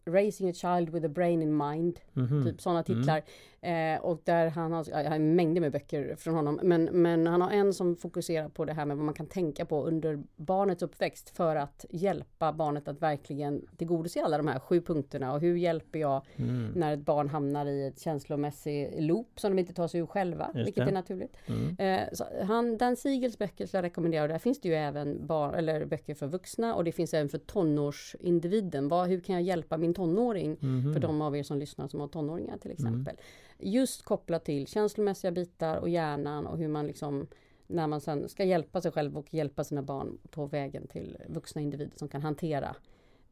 Raising 0.08 0.50
a 0.50 0.54
child 0.54 0.90
with 0.90 1.06
a 1.06 1.10
brain 1.10 1.42
in 1.42 1.58
mind. 1.58 2.00
Mhm. 2.14 2.44
Typ 2.46 2.62
sådana 2.62 2.80
Mm. 2.80 2.84
titlar. 3.00 3.22
Eh, 3.66 4.00
och 4.02 4.22
där 4.24 4.48
han 4.50 4.72
har, 4.72 4.86
ja, 4.92 5.02
jag 5.04 5.12
har 5.12 5.20
mängder 5.20 5.62
med 5.62 5.72
böcker 5.72 6.16
från 6.16 6.36
honom. 6.36 6.60
Men, 6.64 6.84
men 6.84 7.28
han 7.28 7.42
har 7.42 7.52
en 7.52 7.74
som 7.74 7.96
fokuserar 7.96 8.50
på 8.50 8.66
det 8.66 8.74
här 8.74 8.86
med 8.86 8.98
vad 8.98 9.06
man 9.06 9.14
kan 9.14 9.26
tänka 9.28 9.66
på 9.66 9.84
under 9.86 10.24
barnets 10.36 10.84
uppväxt. 10.84 11.30
För 11.30 11.56
att 11.56 11.86
hjälpa 11.90 12.54
barnet 12.54 12.88
att 12.88 13.02
verkligen 13.02 13.68
tillgodose 13.78 14.24
alla 14.24 14.38
de 14.38 14.48
här 14.48 14.60
sju 14.60 14.82
punkterna. 14.82 15.34
Och 15.34 15.40
hur 15.42 15.56
hjälper 15.58 16.00
jag 16.00 16.22
Mm. 16.36 16.72
när 16.76 16.94
ett 16.94 17.00
barn 17.06 17.30
hamnar 17.30 17.66
i 17.66 17.88
ett 17.88 18.00
känslomässig 18.00 18.94
loop 19.02 19.40
som 19.40 19.52
de 19.56 19.60
inte 19.60 19.74
tar 19.74 19.88
sig 19.88 20.00
ur 20.00 20.06
själva. 20.06 20.52
Just 20.56 20.68
vilket 20.68 20.86
det. 20.86 20.92
är 20.92 20.94
naturligt. 20.94 21.38
Mm. 21.46 21.76
Eh, 21.80 22.08
så 22.14 22.24
han, 22.44 22.78
Dan 22.78 22.96
Siegels 22.96 23.38
böcker 23.38 23.66
skulle 23.66 23.78
jag 23.78 23.84
rekommendera. 23.86 24.22
Och 24.24 24.30
där 24.30 24.38
finns 24.40 24.62
det 24.62 24.68
ju 24.70 24.76
även 24.76 25.28
bar, 25.28 25.54
eller 25.54 25.86
böcker 25.86 26.14
för 26.16 26.28
vuxna 26.28 26.76
och 26.76 26.84
det 26.84 26.92
finns 26.92 27.14
även 27.14 27.30
för 27.30 27.38
tonårsindividen. 27.38 28.88
Vad, 28.88 29.08
hur 29.08 29.20
kan 29.20 29.36
jag 29.36 29.42
hjälpa 29.44 29.78
min 29.78 29.94
tonåring? 29.94 30.58
Mhm. 30.60 30.94
För 30.94 31.00
de 31.00 31.22
av 31.22 31.38
er 31.38 31.44
som 31.44 31.58
lyssnar 31.60 31.88
som 31.88 32.00
har 32.00 32.08
tonåringar 32.08 32.58
till 32.58 32.72
Mm. 32.72 32.88
exempel. 32.94 33.16
Just 33.60 34.04
kopplat 34.04 34.46
till 34.46 34.68
känslomässiga 34.68 35.32
bitar 35.32 35.78
och 35.78 35.90
hjärnan 35.90 36.48
och 36.48 36.58
hur 36.58 36.68
man 36.68 36.88
liksom 36.88 37.28
när 37.68 37.88
man 37.88 38.02
sen 38.02 38.30
ska 38.30 38.44
hjälpa 38.44 38.82
sig 38.82 38.92
själv 38.92 39.18
och 39.18 39.34
hjälpa 39.34 39.64
sina 39.64 39.82
barn 39.82 40.18
på 40.32 40.46
vägen 40.46 40.88
till 40.88 41.18
vuxna 41.28 41.62
individer 41.62 41.98
som 41.98 42.08
kan 42.08 42.22
hantera 42.22 42.76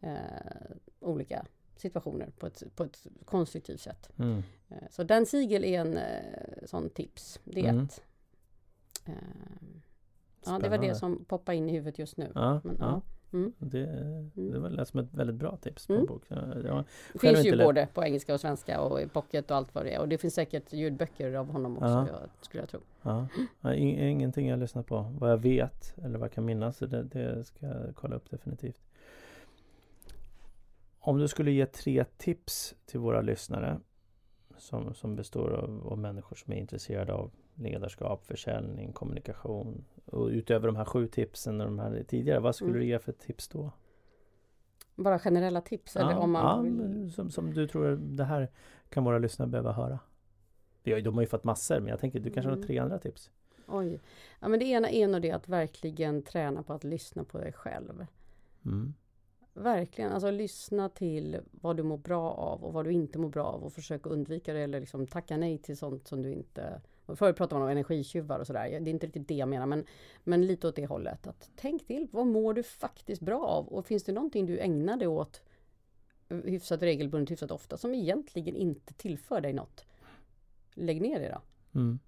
eh, 0.01 0.15
olika 0.99 1.45
situationer 1.75 2.31
på 2.39 2.47
ett, 2.47 2.63
på 2.75 2.83
ett 2.83 3.07
konstruktivt 3.25 3.81
sätt. 3.81 4.09
Mm. 4.19 4.43
Eh, 4.69 4.77
Så 4.89 5.03
Dan 5.03 5.25
Siegel 5.25 5.63
är 5.63 5.79
en 5.81 5.97
eh, 5.97 6.65
sån 6.65 6.89
tips. 6.89 7.39
Det 7.43 7.59
är 7.65 7.69
Mm. 7.69 7.85
ett. 7.85 8.01
Eh, 9.05 9.13
ja, 10.45 10.59
det 10.59 10.69
var 10.69 10.77
det 10.77 10.95
som 10.95 11.25
poppar 11.25 11.53
in 11.53 11.69
i 11.69 11.71
huvudet 11.71 11.99
just 11.99 12.17
nu. 12.17 12.31
Ja, 12.35 12.61
Men, 12.63 12.77
ja. 12.79 12.85
ja. 12.85 13.01
Mm. 13.33 13.53
Det, 13.57 13.85
det 14.33 14.59
var 14.59 14.69
lät 14.69 14.87
som 14.87 14.99
ett 14.99 15.13
väldigt 15.13 15.35
bra 15.35 15.57
tips 15.57 15.87
på 15.87 15.93
en 15.93 15.97
Mm. 15.99 16.07
bok. 16.07 16.23
Ja, 16.27 16.37
ja. 16.65 16.83
Det 17.13 17.19
finns 17.19 17.45
ju 17.45 17.57
både 17.57 17.87
på 17.93 18.03
engelska 18.03 18.33
och 18.33 18.39
svenska 18.39 18.81
och 18.81 19.01
i 19.01 19.07
pocket 19.07 19.51
och 19.51 19.57
allt 19.57 19.75
vad 19.75 19.85
det 19.85 19.93
är. 19.93 19.99
Och 19.99 20.07
det 20.09 20.17
finns 20.17 20.33
säkert 20.33 20.73
ljudböcker 20.73 21.33
av 21.33 21.51
honom 21.51 21.77
också, 21.77 21.87
Ja. 21.89 22.07
jag, 22.07 22.29
skulle 22.45 22.61
jag 22.61 22.69
tro. 22.69 22.79
Ja. 23.01 23.27
Ja, 23.61 23.73
in- 23.73 23.99
ingenting 23.99 24.47
jag 24.47 24.59
lyssnat 24.59 24.87
på. 24.87 25.13
Vad 25.19 25.31
jag 25.31 25.37
vet 25.37 25.93
eller 25.97 26.17
vad 26.19 26.25
jag 26.25 26.31
kan 26.33 26.45
minnas. 26.45 26.77
så 26.77 26.85
Det, 26.85 27.03
det 27.03 27.43
ska 27.43 27.65
jag 27.67 27.95
kolla 27.95 28.15
upp 28.15 28.29
definitivt. 28.29 28.79
Om 30.99 31.17
du 31.17 31.27
skulle 31.27 31.51
ge 31.51 31.65
tre 31.65 32.05
tips 32.17 32.75
till 32.85 32.99
våra 32.99 33.21
lyssnare 33.21 33.79
som, 34.57 34.93
som 34.93 35.15
består 35.15 35.51
av, 35.51 35.87
av 35.87 35.97
människor 35.97 36.35
som 36.35 36.53
är 36.53 36.57
intresserade 36.57 37.13
av 37.13 37.31
ledarskap, 37.55 38.25
försäljning, 38.25 38.93
kommunikation 38.93 39.85
och 40.05 40.27
utöver 40.27 40.67
de 40.67 40.75
här 40.75 40.85
sju 40.85 41.07
tipsen 41.07 41.61
och 41.61 41.67
de 41.67 41.79
här 41.79 42.03
tidigare, 42.07 42.39
vad 42.39 42.55
skulle 42.55 42.69
Mm. 42.71 42.81
du 42.81 42.87
ge 42.87 42.99
för 42.99 43.11
tips 43.11 43.47
då? 43.47 43.71
Bara 44.95 45.19
generella 45.19 45.61
tips 45.61 45.95
eller 45.95 46.17
om 46.17 46.31
man 46.31 46.45
ja, 46.45 46.61
vill... 46.61 47.11
som, 47.11 47.29
som 47.31 47.53
du 47.53 47.67
tror 47.67 47.95
det 47.95 48.23
här 48.23 48.51
kan 48.89 49.03
våra 49.03 49.17
lyssnare 49.19 49.49
behöva 49.49 49.71
höra? 49.71 49.99
Har, 50.85 51.01
de 51.01 51.13
har 51.13 51.21
ju 51.21 51.27
fått 51.27 51.43
massor 51.43 51.79
men 51.79 51.87
jag 51.87 51.99
tänker 51.99 52.19
du 52.19 52.29
kanske 52.31 52.49
har 52.49 52.55
Mm. 52.55 52.67
tre 52.67 52.77
andra 52.79 52.99
tips? 52.99 53.31
Oj. 53.67 53.99
Ja, 54.39 54.47
men 54.47 54.59
det 54.59 54.65
ena 54.65 54.89
är 54.89 55.07
nog 55.07 55.21
det 55.21 55.31
att 55.31 55.47
verkligen 55.47 56.21
träna 56.21 56.63
på 56.63 56.73
att 56.73 56.83
lyssna 56.83 57.23
på 57.23 57.37
dig 57.37 57.53
själv. 57.53 58.05
Mm. 58.65 58.93
Verkligen, 59.53 60.11
alltså 60.11 60.31
lyssna 60.31 60.89
till 60.89 61.39
vad 61.51 61.77
du 61.77 61.83
mår 61.83 61.97
bra 61.97 62.31
av 62.31 62.63
och 62.63 62.73
vad 62.73 62.85
du 62.85 62.91
inte 62.91 63.19
mår 63.19 63.29
bra 63.29 63.43
av 63.45 63.63
och 63.63 63.73
försöka 63.73 64.09
undvika 64.09 64.53
det 64.53 64.59
eller 64.59 64.79
liksom 64.79 65.07
tacka 65.07 65.37
nej 65.37 65.57
till 65.57 65.77
sånt 65.77 66.07
som 66.07 66.21
du 66.21 66.31
inte... 66.33 66.81
Förut 67.15 67.35
pratade 67.35 67.59
man 67.59 67.63
om 67.63 67.71
energitjuvar 67.71 68.39
och 68.39 68.47
sådär. 68.47 68.63
Det 68.63 68.89
är 68.89 68.93
inte 68.93 69.07
riktigt 69.07 69.27
det 69.27 69.35
jag 69.35 69.49
menar 69.49 69.65
men, 69.65 69.85
men 70.23 70.45
lite 70.45 70.67
åt 70.67 70.75
det 70.75 70.85
hållet. 70.85 71.27
Att 71.27 71.51
tänk 71.55 71.87
till, 71.87 72.07
vad 72.11 72.27
mår 72.27 72.53
du 72.53 72.63
faktiskt 72.63 73.21
bra 73.21 73.45
av? 73.45 73.67
Och 73.67 73.85
finns 73.85 74.03
det 74.03 74.11
någonting 74.11 74.45
du 74.45 74.59
ägnar 74.59 74.97
dig 74.97 75.07
åt 75.07 75.41
hyfsat 76.29 76.81
regelbundet, 76.81 77.31
hyfsat 77.31 77.51
ofta 77.51 77.77
som 77.77 77.93
egentligen 77.93 78.55
inte 78.55 78.93
tillför 78.93 79.41
dig 79.41 79.53
något? 79.53 79.85
Lägg 80.73 81.01
ner 81.01 81.19
det 81.19 81.29
då. 81.29 81.41
Mm. 81.79 81.99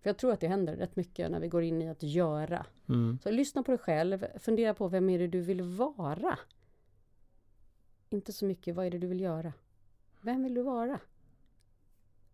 För 0.00 0.10
jag 0.10 0.16
tror 0.16 0.32
att 0.32 0.40
det 0.40 0.48
händer 0.48 0.76
rätt 0.76 0.96
mycket 0.96 1.30
när 1.30 1.40
vi 1.40 1.48
går 1.48 1.62
in 1.62 1.82
i 1.82 1.88
att 1.88 2.02
göra. 2.02 2.66
Mm. 2.88 3.18
Så 3.22 3.30
lyssna 3.30 3.62
på 3.62 3.70
dig 3.70 3.78
själv, 3.78 4.26
fundera 4.38 4.74
på 4.74 4.88
vem 4.88 5.10
är 5.10 5.18
det 5.18 5.26
du 5.26 5.40
vill 5.40 5.62
vara? 5.62 6.38
Inte 8.10 8.32
så 8.32 8.44
mycket 8.44 8.74
vad 8.74 8.86
är 8.86 8.90
det 8.90 8.98
du 8.98 9.06
vill 9.06 9.20
göra? 9.20 9.52
Vem 10.20 10.42
vill 10.42 10.54
du 10.54 10.62
vara? 10.62 11.00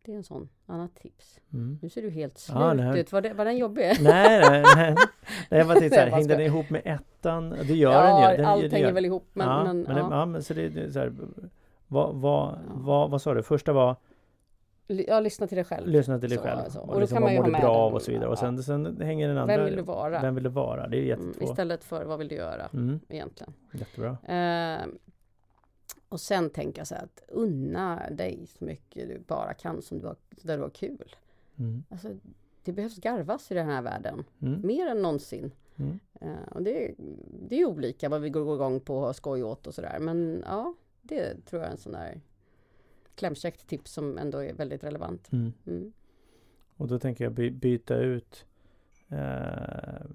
Det 0.03 0.13
är 0.13 0.17
en 0.17 0.25
sån 0.25 0.49
annat 0.67 0.95
tips. 0.95 1.41
Mm. 1.53 1.79
Nu 1.83 1.89
ser 1.89 2.03
du 2.03 2.11
helt 2.11 2.39
slut 2.39 2.57
här- 2.59 2.97
ut. 2.97 3.13
Var, 3.13 3.21
det, 3.21 3.33
var 3.33 3.45
den 3.45 3.57
jobbig? 3.57 3.85
Nej, 4.01 4.41
nej, 4.51 4.63
nej. 4.77 4.95
nej 5.51 5.59
jag 5.61 5.67
bara 5.67 5.79
tänkte 5.79 5.97
så 5.99 6.05
här, 6.05 6.11
hängde 6.11 6.35
den 6.37 6.47
ihop 6.47 6.71
med 6.71 6.83
ettan? 6.85 7.51
Det 7.51 7.75
gör 7.75 7.93
ja, 7.93 8.03
den 8.21 8.31
ju. 8.31 8.37
Den, 8.37 8.47
allt 8.47 8.63
hänger 8.73 8.79
gör- 8.87 8.93
väl 8.93 9.05
ihop. 9.05 9.27
Men, 9.33 9.49
ja, 9.49 9.65
men, 9.65 9.83
men, 9.83 9.97
ja. 9.97 10.03
det, 10.09 10.15
ja, 10.17 10.27
men 10.27 10.43
så 10.43 10.55
det, 10.55 10.69
det 10.69 10.81
är 10.81 10.91
så 10.91 10.99
här, 10.99 11.13
vad, 11.87 12.15
vad, 12.15 12.49
Ja. 12.53 12.59
vad, 12.75 13.11
vad 13.11 13.23
sa 13.23 13.35
du? 13.35 13.43
Första 13.43 13.73
var 13.73 13.97
ja, 14.87 15.21
lyssna 15.21 15.47
till 15.47 15.57
dig 15.57 15.65
själv. 15.65 15.89
lyssna 15.89 16.19
till 16.19 16.29
dig 16.29 16.39
Så, 16.39 16.45
själv. 16.45 16.69
så. 16.69 16.81
Och 16.81 16.89
Och, 16.89 16.95
då 16.95 17.01
liksom, 17.01 17.17
kan 17.17 17.23
man 17.23 17.33
ju 17.33 17.39
mår 17.39 17.43
ha 17.45 17.47
du 17.49 17.53
med 17.53 17.61
bra 17.61 17.75
av 17.75 17.95
och 17.95 18.03
så 18.03 18.11
vidare. 18.13 18.29
Och 18.31 18.39
sen, 18.39 18.57
ja. 18.57 18.63
sen 18.63 19.01
hänger 19.01 19.29
den 19.29 19.39
andra. 19.39 19.57
Vem 19.57 19.65
vill 19.65 19.77
du 19.77 19.83
vara? 19.83 20.21
Vem 20.23 20.35
vill 20.35 20.45
du 20.45 20.51
vara? 20.51 20.89
Det 20.89 20.97
är 21.11 21.15
Mm, 21.15 21.27
jättefå. 21.29 21.45
istället 21.45 21.85
för 21.85 22.05
vad 22.05 22.19
vill 22.19 22.29
du 22.29 22.35
göra 22.35 22.67
Mm, 22.73 23.01
egentligen? 23.09 23.53
jättebra. 23.73 24.11
Eh, 24.11 24.87
och 26.11 26.21
sen 26.21 26.51
tänka 26.51 26.85
så 26.85 26.95
här 26.95 27.03
att 27.05 27.23
unna 27.29 28.11
dig 28.11 28.47
så 28.59 28.65
mycket 28.65 29.09
du 29.09 29.19
bara 29.19 29.55
kan 29.55 29.83
som 29.83 29.99
du 29.99 30.07
har, 30.07 30.17
där 30.43 30.57
du 30.57 30.63
har 30.63 30.71
kul. 30.71 31.15
Mm, 31.59 31.83
Alltså, 31.89 32.17
det 32.65 32.73
behövs 32.73 32.97
garvas 32.97 33.51
i 33.51 33.55
den 33.55 33.67
här 33.67 33.83
världen. 33.83 34.25
mm, 34.41 34.67
Mer 34.67 34.87
än 34.87 35.03
någonsin. 35.03 35.53
mm. 35.77 35.99
Eh, 36.21 36.49
och 36.51 36.63
det, 36.63 36.95
det 37.49 37.61
är 37.61 37.65
olika 37.65 38.09
vad 38.09 38.21
vi 38.21 38.31
går 38.31 38.55
igång 38.55 38.81
på 38.81 38.97
och 38.97 39.03
har 39.03 39.13
skoj 39.13 39.43
åt 39.45 39.67
och 39.67 39.75
sådär. 39.75 39.99
Men 40.01 40.45
ja, 40.47 40.75
det 41.03 41.47
tror 41.47 41.63
jag 41.63 41.69
är 41.69 41.73
en 41.73 41.79
sån 41.79 41.93
där 41.93 42.21
klämkäckt 43.15 43.67
tips 43.67 43.93
som 43.93 44.19
ändå 44.19 44.39
är 44.39 44.53
väldigt 44.55 44.85
relevant. 44.85 45.33
Mm. 45.33 45.53
Mm. 45.67 45.93
Och 46.77 46.89
då 46.89 46.99
tänker 46.99 47.25
jag 47.25 47.33
by, 47.33 47.51
byta 47.51 47.97
ut 47.97 48.45
eh, 49.09 50.07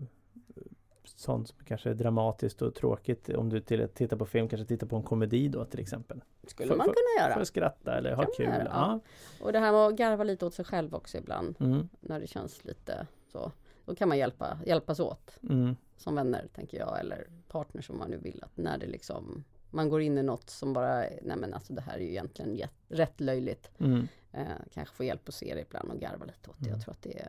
sånt 1.26 1.47
som 1.47 1.57
kanske 1.65 1.89
är 1.89 1.93
dramatiskt 1.93 2.61
och 2.61 2.76
tråkigt. 2.76 3.30
Om 3.30 3.49
du 3.49 3.59
till, 3.61 3.88
tittar 3.89 4.17
på 4.17 4.26
film, 4.26 4.47
kanske 4.49 4.65
tittar 4.67 4.88
på 4.88 4.95
en 4.95 5.03
komedi 5.03 5.47
då 5.47 5.65
till 5.65 5.80
exempel. 5.80 6.21
Skulle 6.47 6.67
För- 6.69 6.78
man 6.78 6.86
för- 6.86 6.93
kunna 6.93 7.23
För 7.26 7.30
göra. 7.32 7.41
att 7.41 7.47
skratta 7.47 7.97
eller 7.97 8.15
ha 8.15 8.26
kul. 8.38 8.45
göra, 8.45 8.63
Ja. 8.65 8.99
Och 9.41 9.53
det 9.53 9.59
här 9.59 9.71
med 9.71 9.82
att 9.82 9.95
garva 9.95 10.23
lite 10.23 10.45
åt 10.45 10.53
sig 10.53 10.65
själv 10.65 10.95
också 10.95 11.17
ibland. 11.17 11.55
Mm, 11.59 11.89
När 11.99 12.19
det 12.19 12.28
känns 12.28 12.65
lite 12.65 13.07
så. 13.32 13.51
Då 13.86 13.95
kan 13.95 14.09
man 14.09 14.17
hjälpa, 14.17 14.59
hjälpas 14.65 14.99
åt. 14.99 15.38
mm, 15.49 15.76
Som 15.97 16.15
vänner 16.15 16.47
tänker 16.55 16.78
jag. 16.78 16.99
Eller 16.99 17.28
partners 17.47 17.89
om 17.89 17.97
man 17.97 18.09
nu 18.09 18.17
vill. 18.17 18.43
Att 18.43 18.57
när 18.57 18.78
det 18.78 18.86
liksom 18.88 19.43
man 19.69 19.89
går 19.89 20.01
in 20.01 20.17
i 20.17 20.23
något 20.23 20.49
som 20.49 20.73
bara, 20.73 20.99
nej 21.21 21.38
men 21.38 21.53
alltså 21.53 21.73
det 21.73 21.82
här 21.82 21.93
är 21.95 21.99
ju 22.01 22.09
egentligen 22.09 22.55
jät- 22.55 22.86
rätt 22.89 23.21
löjligt. 23.21 23.71
mm. 23.80 24.07
Eh, 24.32 24.41
kanske 24.73 24.95
få 24.95 25.03
hjälp 25.03 25.28
att 25.30 25.34
se 25.36 25.55
det 25.55 25.61
ibland 25.61 25.91
och 25.91 25.99
garva 25.99 26.26
lite 26.26 26.49
åt 26.49 26.55
det. 26.59 26.65
Mm. 26.65 26.71
Jag 26.78 26.82
tror 26.84 26.91
att 26.93 27.01
det 27.01 27.28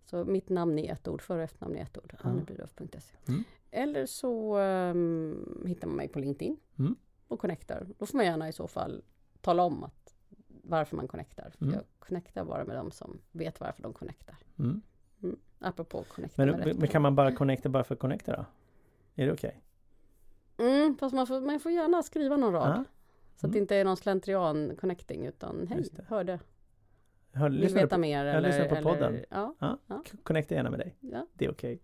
Så 0.05 0.25
mitt 0.25 0.49
namn 0.49 0.79
är 0.79 0.93
ett 0.93 1.09
ord, 1.09 1.23
för 1.23 1.37
och 1.37 1.43
efternamn 1.43 1.77
är 1.77 1.83
ett 1.83 1.99
ord. 1.99 2.15
Ja. 2.23 2.29
annebrydolf.se 2.29 3.17
Mm. 3.29 3.45
Eller 3.77 4.07
så 4.07 4.57
ehm, 4.57 5.65
hittar 5.67 5.87
man 5.89 5.97
mig 5.97 6.09
på 6.09 6.19
LinkedIn 6.19 6.57
Mm. 6.79 6.97
och 7.29 7.41
connectar. 7.41 7.87
Då 7.99 8.07
får 8.07 8.17
man 8.17 8.27
gärna 8.27 8.49
i 8.49 8.53
så 8.53 8.69
fall 8.69 9.03
tala 9.41 9.63
om 9.63 9.85
att, 9.85 10.15
varför 10.63 10.97
man 10.97 11.09
connectar. 11.09 11.55
Mm. 11.61 11.75
Jag 11.75 11.83
connectar 11.99 12.45
bara 12.45 12.65
med 12.65 12.77
de 12.77 12.91
som 12.91 13.19
vet 13.33 13.61
varför 13.61 13.83
de 13.83 13.93
connectar. 13.93 14.37
Mm. 14.59 14.83
Mm. 15.23 15.37
Apropå 15.59 16.05
connecta 16.15 16.47
Men, 16.47 16.77
men 16.79 16.89
kan 16.89 17.03
man 17.03 17.15
bara 17.15 17.33
connecta 17.33 17.69
bara 17.69 17.85
för 17.85 17.95
att 17.95 18.01
connecta 18.01 18.37
då? 18.37 18.45
Är 19.23 19.27
det 19.27 19.33
okej? 19.33 19.63
Mm, 20.59 20.97
fast 20.99 21.15
man 21.15 21.27
får, 21.27 21.41
man 21.41 21.61
får 21.61 21.73
gärna 21.73 22.03
skriva 22.03 22.37
någon 22.37 22.53
rad. 22.53 22.69
Ja. 22.69 22.85
Så 23.37 23.47
att 23.47 23.53
det 23.53 23.59
Mm. 23.59 23.63
inte 23.63 23.77
är 23.77 23.85
någon 23.85 23.97
slentrian 23.97 24.77
connecting 24.77 25.27
utan 25.27 25.67
hej, 25.67 25.85
det. 25.93 26.03
hörde, 26.09 26.39
Hör, 27.33 27.51
vill 27.51 27.75
veta 27.75 27.89
på, 27.97 28.01
mer. 28.01 28.25
jag 28.25 28.37
eller, 28.37 28.49
lyssnar 28.49 28.69
på 28.69 28.75
eller, 28.75 28.83
podden. 28.83 29.25
Ja, 29.31 29.79
K- 29.89 30.03
Connecta 30.23 30.55
gärna 30.55 30.71
med 30.71 30.79
dig. 30.79 30.97
ja, 31.01 31.27
Det 31.35 31.45
är 31.45 31.51
okej. 31.51 31.81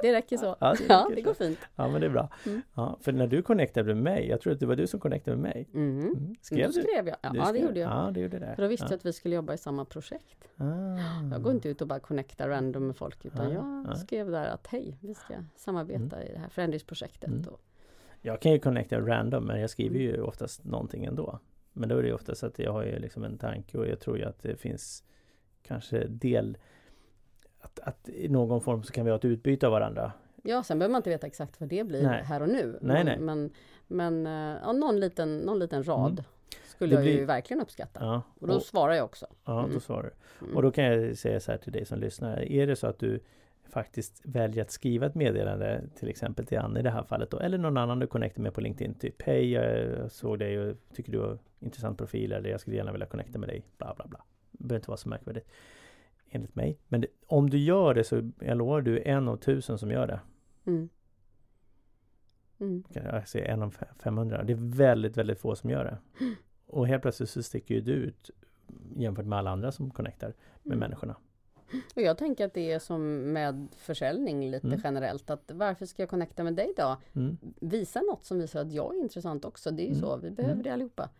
Det 0.00 0.12
räcker 0.12 0.36
så. 0.36 0.56
Ja, 0.60 0.74
Ja, 0.88 1.06
räcker 1.10 1.16
det 1.16 1.22
går 1.22 1.34
fint. 1.34 1.58
Ja 1.76 1.88
men 1.88 2.00
det 2.00 2.06
är 2.06 2.10
bra. 2.10 2.28
Mm. 2.46 2.62
Ja, 2.74 2.98
för 3.00 3.12
när 3.12 3.26
du 3.26 3.42
connectade 3.42 3.94
med 3.94 4.02
mig, 4.02 4.28
jag 4.28 4.40
tror 4.40 4.52
att 4.52 4.60
det 4.60 4.66
var 4.66 4.76
du 4.76 4.86
som 4.86 5.00
connectade 5.00 5.36
med 5.36 5.42
mig. 5.54 5.68
Mm. 5.74 6.00
Mm. 6.00 6.34
Skrev 6.40 6.66
du? 6.66 6.72
skrev 6.72 7.08
jag. 7.08 7.16
Ja, 7.22 7.30
Du 7.32 7.38
det 7.38 7.44
skrev? 7.46 7.62
gjorde 7.62 7.80
jag. 7.80 7.90
Ja, 7.90 8.10
det 8.14 8.20
gjorde 8.20 8.38
det. 8.38 8.54
För 8.54 8.62
då 8.62 8.68
visste 8.68 8.84
ja. 8.86 8.90
jag 8.90 8.96
att 8.96 9.06
vi 9.06 9.12
skulle 9.12 9.34
jobba 9.34 9.54
i 9.54 9.58
samma 9.58 9.84
projekt. 9.84 10.48
Ah. 10.56 10.64
Jag 11.32 11.42
går 11.42 11.52
inte 11.52 11.68
ut 11.68 11.80
och 11.82 11.88
bara 11.88 12.00
connectar 12.00 12.48
random 12.48 12.86
med 12.86 12.96
folk 12.96 13.24
utan 13.24 13.44
Nej, 13.46 13.54
jag 13.54 13.64
nej. 13.86 13.96
skrev 13.96 14.30
där 14.30 14.46
att 14.46 14.66
hej, 14.66 14.98
vi 15.00 15.14
ska 15.14 15.34
samarbeta 15.56 16.24
i 16.24 16.32
det 16.32 16.38
här 16.38 16.48
förändringsprojektet. 16.48 17.28
Mm. 17.30 17.44
Och, 17.48 17.60
Jag 18.20 18.40
kan 18.40 18.52
ju 18.52 18.58
connecta 18.58 19.00
random 19.00 19.44
men 19.44 19.60
jag 19.60 19.70
skriver 19.70 19.98
ju 19.98 20.20
oftast 20.22 20.64
någonting 20.64 21.04
ändå. 21.04 21.38
Men 21.72 21.88
då 21.88 21.98
är 21.98 22.02
det 22.02 22.08
ju 22.08 22.14
ofta 22.14 22.34
så 22.34 22.46
att 22.46 22.58
jag 22.58 22.72
har 22.72 22.84
ju 22.84 22.98
liksom 22.98 23.24
en 23.24 23.38
tanke 23.38 23.78
och 23.78 23.86
jag 23.88 24.00
tror 24.00 24.18
ju 24.18 24.24
att 24.24 24.42
det 24.42 24.56
finns 24.56 25.04
kanske 25.62 26.06
del 26.06 26.56
att, 27.64 27.80
att 27.80 28.08
i 28.08 28.28
någon 28.28 28.60
form 28.60 28.82
så 28.82 28.92
kan 28.92 29.04
vi 29.04 29.10
ha 29.10 29.16
ett 29.18 29.24
utbyte 29.24 29.66
av 29.66 29.72
varandra. 29.72 30.12
Ja, 30.42 30.62
sen 30.62 30.78
behöver 30.78 30.92
man 30.92 30.98
inte 30.98 31.10
veta 31.10 31.26
exakt 31.26 31.60
vad 31.60 31.68
det 31.68 31.84
blir 31.84 32.02
Nej. 32.02 32.22
här 32.24 32.42
och 32.42 32.48
nu. 32.48 32.78
Nej, 32.80 33.04
men, 33.04 33.06
nej. 33.06 33.18
men, 33.18 33.50
men 33.86 34.26
eh, 34.26 34.58
ja, 34.62 34.72
någon, 34.72 35.00
liten, 35.00 35.38
någon 35.38 35.58
liten 35.58 35.82
rad 35.88 36.12
Mm. 36.12 36.24
skulle 36.66 36.96
Det 36.96 37.02
jag 37.04 37.12
ju 37.12 37.24
verkligen 37.24 37.60
uppskatta. 37.62 38.00
Ja, 38.04 38.22
Och 38.40 38.48
då 38.48 38.54
och, 38.54 38.62
svarar 38.62 38.94
jag 38.94 39.04
också. 39.04 39.26
ja 39.44 39.52
då 39.52 39.58
Mm. 39.68 39.80
svarar 39.80 40.02
du. 40.02 40.44
Mm. 40.44 40.56
Och 40.56 40.62
då 40.62 40.70
kan 40.70 40.84
jag 40.84 41.16
säga 41.18 41.40
så 41.40 41.50
här 41.50 41.58
till 41.58 41.72
dig 41.72 41.84
som 41.84 41.98
lyssnar. 41.98 42.52
Är 42.52 42.66
det 42.66 42.76
så 42.76 42.86
att 42.86 42.98
du 42.98 43.20
faktiskt 43.68 44.20
väljer 44.24 44.62
att 44.62 44.70
skriva 44.70 45.06
ett 45.06 45.14
meddelande 45.14 45.82
till 45.98 46.08
exempel 46.08 46.46
till 46.46 46.58
Anne 46.58 46.80
i 46.80 46.82
det 46.82 46.90
här 46.90 47.02
fallet 47.02 47.30
då, 47.30 47.38
eller 47.38 47.58
någon 47.58 47.76
annan 47.76 47.98
du 47.98 48.06
connectar 48.06 48.42
med 48.42 48.54
på 48.54 48.60
LinkedIn. 48.60 48.94
Typ 48.94 49.22
Hej, 49.22 49.50
jag 49.52 50.10
såg 50.12 50.38
dig 50.38 50.58
och 50.58 50.76
tycker 50.94 51.12
du 51.12 51.18
har 51.20 51.38
intressant 51.60 51.98
profil 51.98 52.32
eller 52.32 52.50
jag 52.50 52.60
skulle 52.60 52.76
gärna 52.76 52.92
vilja 52.92 53.06
connecta 53.06 53.38
med 53.38 53.48
dig. 53.48 53.62
Bla 53.78 53.94
bla 53.96 54.06
bla. 54.06 54.20
Det 54.52 54.64
behöver 54.64 54.80
inte 54.80 54.90
vara 54.90 54.96
så 54.98 55.08
märkvärdigt 55.08 55.48
enligt 56.34 56.54
mig. 56.54 56.78
Men 56.88 57.00
det, 57.00 57.06
om 57.26 57.50
du 57.50 57.58
gör 57.58 57.94
det 57.94 58.04
så 58.04 58.30
jag 58.40 58.56
lovar 58.58 58.80
du 58.80 58.98
är 58.98 59.02
en 59.08 59.28
av 59.28 59.36
tusen 59.36 59.78
som 59.78 59.90
gör 59.90 60.06
det. 60.06 60.20
Mm. 60.66 60.88
Mm. 62.60 62.84
Kan 62.92 63.04
Jag 63.04 63.28
säger 63.28 63.46
en 63.48 63.62
av 63.62 63.76
500. 64.02 64.42
Det 64.42 64.52
är 64.52 64.76
väldigt, 64.76 65.16
väldigt 65.16 65.38
få 65.40 65.56
som 65.56 65.70
gör 65.70 65.84
det. 65.84 65.98
Och 66.66 66.86
helt 66.88 67.02
plötsligt 67.02 67.30
så 67.30 67.42
sticker 67.42 67.74
ju 67.74 67.80
du 67.80 67.92
ut 67.92 68.30
jämfört 68.96 69.26
med 69.26 69.38
alla 69.38 69.50
andra 69.50 69.72
som 69.72 69.90
connectar 69.90 70.26
med 70.62 70.66
Mm. 70.76 70.78
människorna. 70.78 71.16
Och 71.96 72.02
jag 72.02 72.18
tänker 72.18 72.44
att 72.46 72.54
det 72.54 72.72
är 72.72 72.78
som 72.78 73.16
med 73.32 73.68
försäljning 73.76 74.50
lite 74.50 74.66
Mm. 74.66 74.80
generellt. 74.84 75.30
Att 75.30 75.50
varför 75.54 75.86
ska 75.86 76.02
jag 76.02 76.08
connecta 76.10 76.44
med 76.44 76.54
dig 76.54 76.72
då? 76.76 76.96
Mm. 77.12 77.36
Visa 77.60 78.00
något 78.00 78.24
som 78.24 78.38
visar 78.38 78.60
att 78.60 78.72
jag 78.72 78.94
är 78.96 79.00
intressant 79.00 79.44
också. 79.44 79.70
Det 79.70 79.82
är 79.82 79.86
ju 79.86 79.90
Mm. 79.90 80.00
så, 80.00 80.16
vi 80.16 80.30
behöver 80.30 80.52
Mm. 80.54 80.62
det 80.64 80.72
allihopa. 80.72 81.10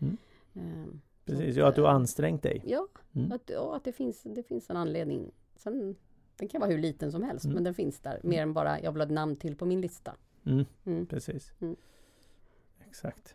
Mm. 1.27 1.39
Precis, 1.41 1.57
ja, 1.57 1.67
att 1.69 1.75
du 1.75 1.83
har 1.83 1.89
ansträngt 1.89 2.43
dig. 2.43 2.63
Ja, 2.67 2.87
Mm. 3.15 3.33
att, 3.33 3.43
ja, 3.51 3.77
att 3.77 3.85
det, 3.85 3.93
finns, 3.93 4.23
det 4.23 4.43
finns 4.43 4.71
en 4.71 4.77
anledning. 4.77 5.31
Sen, 5.57 5.97
den 6.37 6.49
kan 6.49 6.61
vara 6.61 6.71
hur 6.71 6.79
liten 6.79 7.13
som 7.13 7.23
helst, 7.23 7.45
Mm. 7.45 7.55
men 7.55 7.65
den 7.65 7.75
finns 7.75 8.01
där. 8.01 8.21
Mer 8.23 8.43
än 8.43 8.53
bara, 8.53 8.81
jag 8.81 8.93
vill 8.93 9.01
ha 9.01 9.07
ett 9.07 9.13
namn 9.13 9.37
till 9.37 9.57
på 9.57 9.67
min 9.67 9.81
lista. 9.81 10.15
Mm, 10.47 10.65
Mm. 10.85 11.07
precis. 11.07 11.53
Mm. 11.61 11.77
Exakt. 12.89 13.35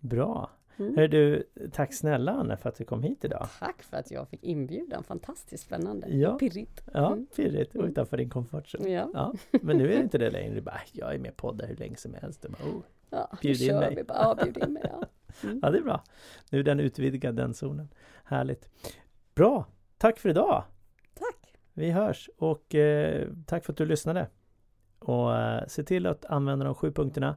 Bra. 0.00 0.50
Mm. 0.76 0.96
Hör 0.96 1.08
du, 1.08 1.42
tack 1.72 1.94
snälla 1.94 2.32
Anne 2.32 2.56
för 2.56 2.68
att 2.68 2.74
du 2.74 2.84
kom 2.84 3.02
hit 3.02 3.24
idag. 3.24 3.48
Tack 3.58 3.82
för 3.82 3.96
att 3.96 4.10
jag 4.10 4.28
fick 4.28 4.44
inbjudan. 4.44 5.04
Fantastiskt 5.04 5.64
spännande. 5.64 6.08
Ja. 6.16 6.38
Pirrigt. 6.38 6.82
Ja, 6.94 7.12
Mm. 7.12 7.26
pirrigt 7.36 7.70
och 7.74 7.80
Mm. 7.80 7.90
utanför 7.90 8.16
din 8.16 8.30
comfort 8.30 8.64
zone. 8.74 8.88
Ja, 8.90 9.10
Ja, 9.14 9.34
men 9.62 9.78
nu 9.78 9.84
är 9.92 9.96
det 9.96 10.02
inte 10.02 10.18
det 10.18 10.30
längre. 10.30 10.54
Du 10.54 10.60
bara, 10.60 10.74
"Äh, 10.74 10.80
jag 10.92 11.14
är 11.14 11.18
med 11.18 11.36
på 11.36 11.48
poddar 11.48 11.66
hur 11.66 11.76
länge 11.76 11.96
som 11.96 12.14
helst. 12.14 12.42
Du 12.42 12.48
bara, 12.48 12.62
oh. 12.76 12.82
Ja 13.12 13.36
Bjud 13.42 13.60
in 13.60 13.76
mig. 13.76 13.94
vi 13.96 14.04
bara. 14.04 14.18
Ja, 14.18 14.44
bjud 14.44 14.56
in 14.56 14.72
mig. 14.72 14.82
Ja. 14.84 15.02
Ja, 15.62 15.70
det 15.70 15.78
är 15.78 15.82
bra. 15.82 16.04
Nu 16.50 16.58
är 16.58 16.62
den 16.62 16.80
utvidgad, 16.80 17.36
den 17.36 17.54
zonen. 17.54 17.88
Härligt. 18.24 18.68
Bra. 19.34 19.66
Tack 19.98 20.18
för 20.18 20.28
idag. 20.28 20.64
Tack. 21.14 21.54
Vi 21.72 21.90
hörs 21.90 22.30
och 22.36 22.74
eh, 22.74 23.28
tack 23.46 23.64
för 23.64 23.72
att 23.72 23.76
du 23.76 23.86
lyssnade. 23.86 24.28
Och 24.98 25.36
eh, 25.36 25.66
se 25.66 25.82
till 25.82 26.06
att 26.06 26.24
använda 26.24 26.64
de 26.64 26.74
sju 26.74 26.92
punkterna 26.92 27.36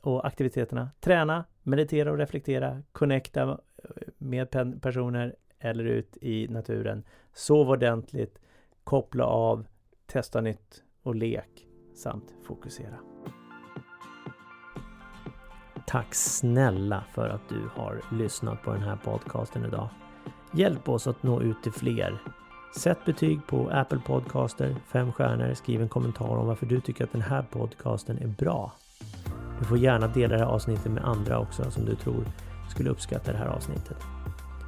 och 0.00 0.26
aktiviteterna. 0.26 0.90
Träna, 1.00 1.44
meditera 1.62 2.10
och 2.10 2.18
reflektera, 2.18 2.82
connecta 2.92 3.42
eh, 3.42 3.58
med 4.18 4.82
personer 4.82 5.36
eller 5.58 5.84
ut 5.84 6.16
i 6.16 6.48
naturen. 6.48 7.04
Sov 7.32 7.70
ordentligt, 7.70 8.38
koppla 8.84 9.24
av, 9.24 9.66
testa 10.06 10.40
nytt 10.40 10.82
och 11.02 11.14
lek 11.14 11.66
samt 11.94 12.34
fokusera. 12.42 13.07
Tack 15.88 16.14
snälla 16.14 17.04
för 17.14 17.28
att 17.28 17.48
du 17.48 17.62
har 17.74 18.00
lyssnat 18.10 18.62
på 18.62 18.72
den 18.72 18.82
här 18.82 18.96
podcasten 19.04 19.64
idag. 19.64 19.88
Hjälp 20.52 20.88
oss 20.88 21.06
att 21.06 21.22
nå 21.22 21.42
ut 21.42 21.62
till 21.62 21.72
fler. 21.72 22.22
Sätt 22.76 22.98
betyg 23.04 23.46
på 23.46 23.70
Apple 23.72 24.00
Podcaster, 24.06 24.76
fem 24.86 25.12
stjärnor, 25.12 25.54
skriv 25.54 25.82
en 25.82 25.88
kommentar 25.88 26.36
om 26.36 26.46
varför 26.46 26.66
du 26.66 26.80
tycker 26.80 27.04
att 27.04 27.12
den 27.12 27.22
här 27.22 27.42
podcasten 27.42 28.18
är 28.18 28.26
bra. 28.26 28.72
Du 29.58 29.64
får 29.64 29.78
gärna 29.78 30.08
dela 30.08 30.34
det 30.34 30.44
här 30.44 30.50
avsnittet 30.50 30.92
med 30.92 31.04
andra 31.04 31.38
också 31.38 31.70
som 31.70 31.84
du 31.84 31.94
tror 31.94 32.24
skulle 32.70 32.90
uppskatta 32.90 33.32
det 33.32 33.38
här 33.38 33.48
avsnittet. 33.48 33.96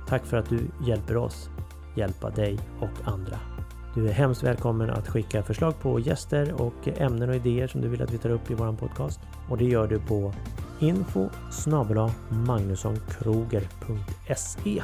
Tack 0.09 0.27
för 0.27 0.37
att 0.37 0.49
du 0.49 0.61
hjälper 0.87 1.17
oss 1.17 1.51
hjälpa 1.97 2.31
dig 2.31 2.59
och 2.81 3.09
andra. 3.09 3.39
Du 3.95 4.09
är 4.09 4.13
hemskt 4.13 4.43
välkommen 4.43 4.91
att 4.91 5.09
skicka 5.09 5.43
förslag 5.43 5.81
på 5.81 6.01
gäster 6.01 6.63
och 6.63 6.89
ämnen 6.89 7.29
och 7.29 7.35
idéer 7.35 7.67
som 7.67 7.81
du 7.81 7.89
vill 7.89 8.03
att 8.03 8.11
vi 8.11 8.19
tar 8.19 8.31
upp 8.31 8.51
i 8.51 8.55
vår 8.55 8.73
podcast. 8.73 9.21
Och 9.49 9.59
det 9.59 9.65
gör 9.65 9.87
du 9.87 9.99
på 9.99 10.33
info 10.81 11.31
magnussonkroger.se 12.47 14.83